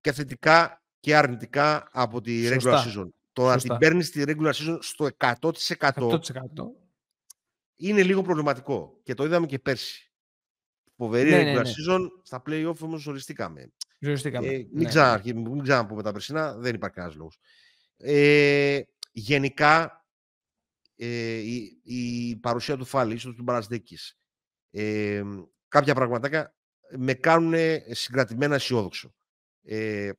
[0.00, 3.08] και θετικά και αρνητικά από τη regular season.
[3.32, 6.20] Το να την παίρνεις τη regular season στο 100%, 100%,
[7.76, 9.00] είναι λίγο προβληματικό.
[9.02, 10.12] Και το είδαμε και πέρσι.
[10.96, 11.70] Φοβερή ναι, ναι regular ναι, ναι.
[11.70, 13.72] season, στα play-off όμως ζοριστήκαμε.
[13.98, 14.46] Ζοριστήκαμε.
[14.46, 15.32] Ε, μην, ναι.
[15.32, 17.38] μην ξαναπούμε τα περσινά, δεν υπάρχει κανένας λόγος.
[17.96, 18.80] Ε,
[19.12, 20.04] γενικά,
[20.96, 24.18] ε, η, η, παρουσία του Φάλη, ίσως του Μπαρασδέκης,
[24.70, 25.22] ε,
[25.68, 26.54] κάποια πραγματάκια
[26.96, 27.54] με κάνουν
[27.90, 29.14] συγκρατημένα αισιόδοξο.
[29.72, 30.10] Ε,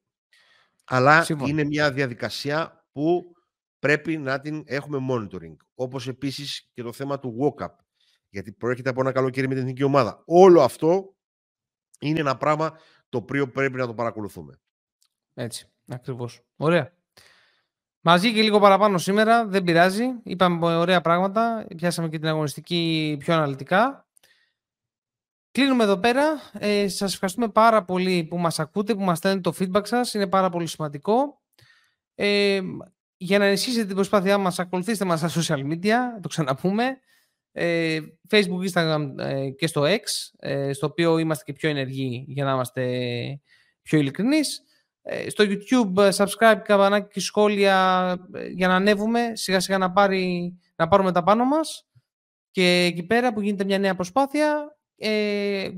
[0.86, 3.36] αλλά είναι μια διαδικασία που
[3.80, 5.56] πρέπει να την έχουμε monitoring.
[5.76, 7.70] Όπως επίσης και το θέμα του walk-up.
[8.30, 10.24] Γιατί προέρχεται από ένα καλοκαίρι με την εθνική ομάδα.
[10.26, 11.16] Όλο αυτό
[12.00, 12.80] είναι ένα πράγμα
[13.10, 14.60] το οποίο πρέπει να το παρακολουθούμε.
[15.34, 16.42] Έτσι, ακριβώς.
[16.56, 16.94] Ωραία.
[18.02, 20.06] Μαζί και λίγο παραπάνω σήμερα, δεν πειράζει.
[20.24, 24.06] Είπαμε ωραία πράγματα, πιάσαμε και την αγωνιστική πιο αναλυτικά.
[25.52, 26.42] Κλείνουμε εδώ πέρα.
[26.60, 30.14] Ε, σας ευχαριστούμε πάρα πολύ που μας ακούτε, που μας στέλνετε το feedback σας.
[30.14, 31.42] Είναι πάρα πολύ σημαντικό.
[32.16, 32.62] Ε,
[33.18, 37.00] για να ενισχύσετε την προσπάθειά μας, ακολουθήστε μας στα social media, το ξαναπούμε.
[37.52, 38.00] Ε,
[38.30, 40.00] Facebook, Instagram ε, και στο X,
[40.40, 42.84] ε, στο οποίο είμαστε και πιο ενεργοί για να είμαστε
[43.82, 44.64] πιο ειλικρινής.
[45.02, 49.92] Ε, στο YouTube ε, subscribe, καμπανάκι και σχόλια ε, για να ανέβουμε σιγά σιγά να,
[49.92, 51.88] πάρει, να πάρουμε τα πάνω μας
[52.52, 54.78] και εκεί πέρα που γίνεται μια νέα προσπάθεια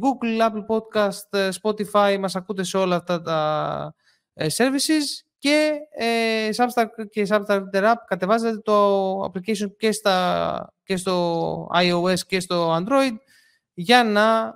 [0.01, 3.95] Google, Apple Podcast, Spotify μας ακούτε σε όλα αυτά τα
[4.35, 12.19] services και ε, Substack και Substack App κατεβάζετε το application και, στα, και στο iOS
[12.19, 13.15] και στο Android
[13.73, 14.55] για να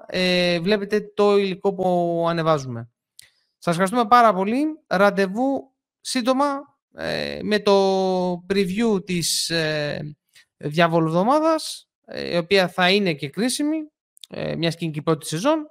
[0.61, 2.89] βλέπετε το υλικό που ανεβάζουμε.
[3.57, 4.65] Σας ευχαριστούμε πάρα πολύ.
[4.87, 10.17] Ραντεβού σύντομα ε, με το preview της ε,
[10.57, 13.77] διαβολοβδομάδας, ε, η οποία θα είναι και κρίσιμη,
[14.27, 15.67] ε, μια και η πρώτη σεζόν.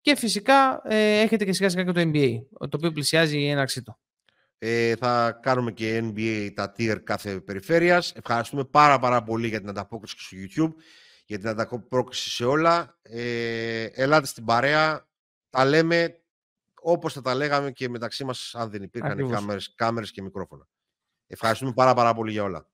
[0.00, 3.82] Και φυσικά ε, έχετε και σιγά σιγά και το NBA, το οποίο πλησιάζει η έναρξή
[3.82, 3.98] του.
[4.58, 8.12] Ε, θα κάνουμε και NBA τα tier κάθε περιφέρειας.
[8.16, 10.72] Ευχαριστούμε πάρα πάρα πολύ για την ανταπόκριση στο YouTube,
[11.26, 12.98] για την ανταπόκριση σε όλα.
[13.02, 15.08] Ε, ελάτε στην παρέα,
[15.50, 16.22] τα λέμε,
[16.80, 20.68] όπως θα τα λέγαμε και μεταξύ μας αν δεν υπήρχαν κάμερες, κάμερες και μικρόφωνα.
[21.26, 22.68] Ευχαριστούμε πάρα πάρα πολύ για όλα.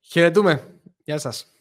[0.00, 0.80] Χαιρετούμε.
[1.04, 1.55] Γεια σας.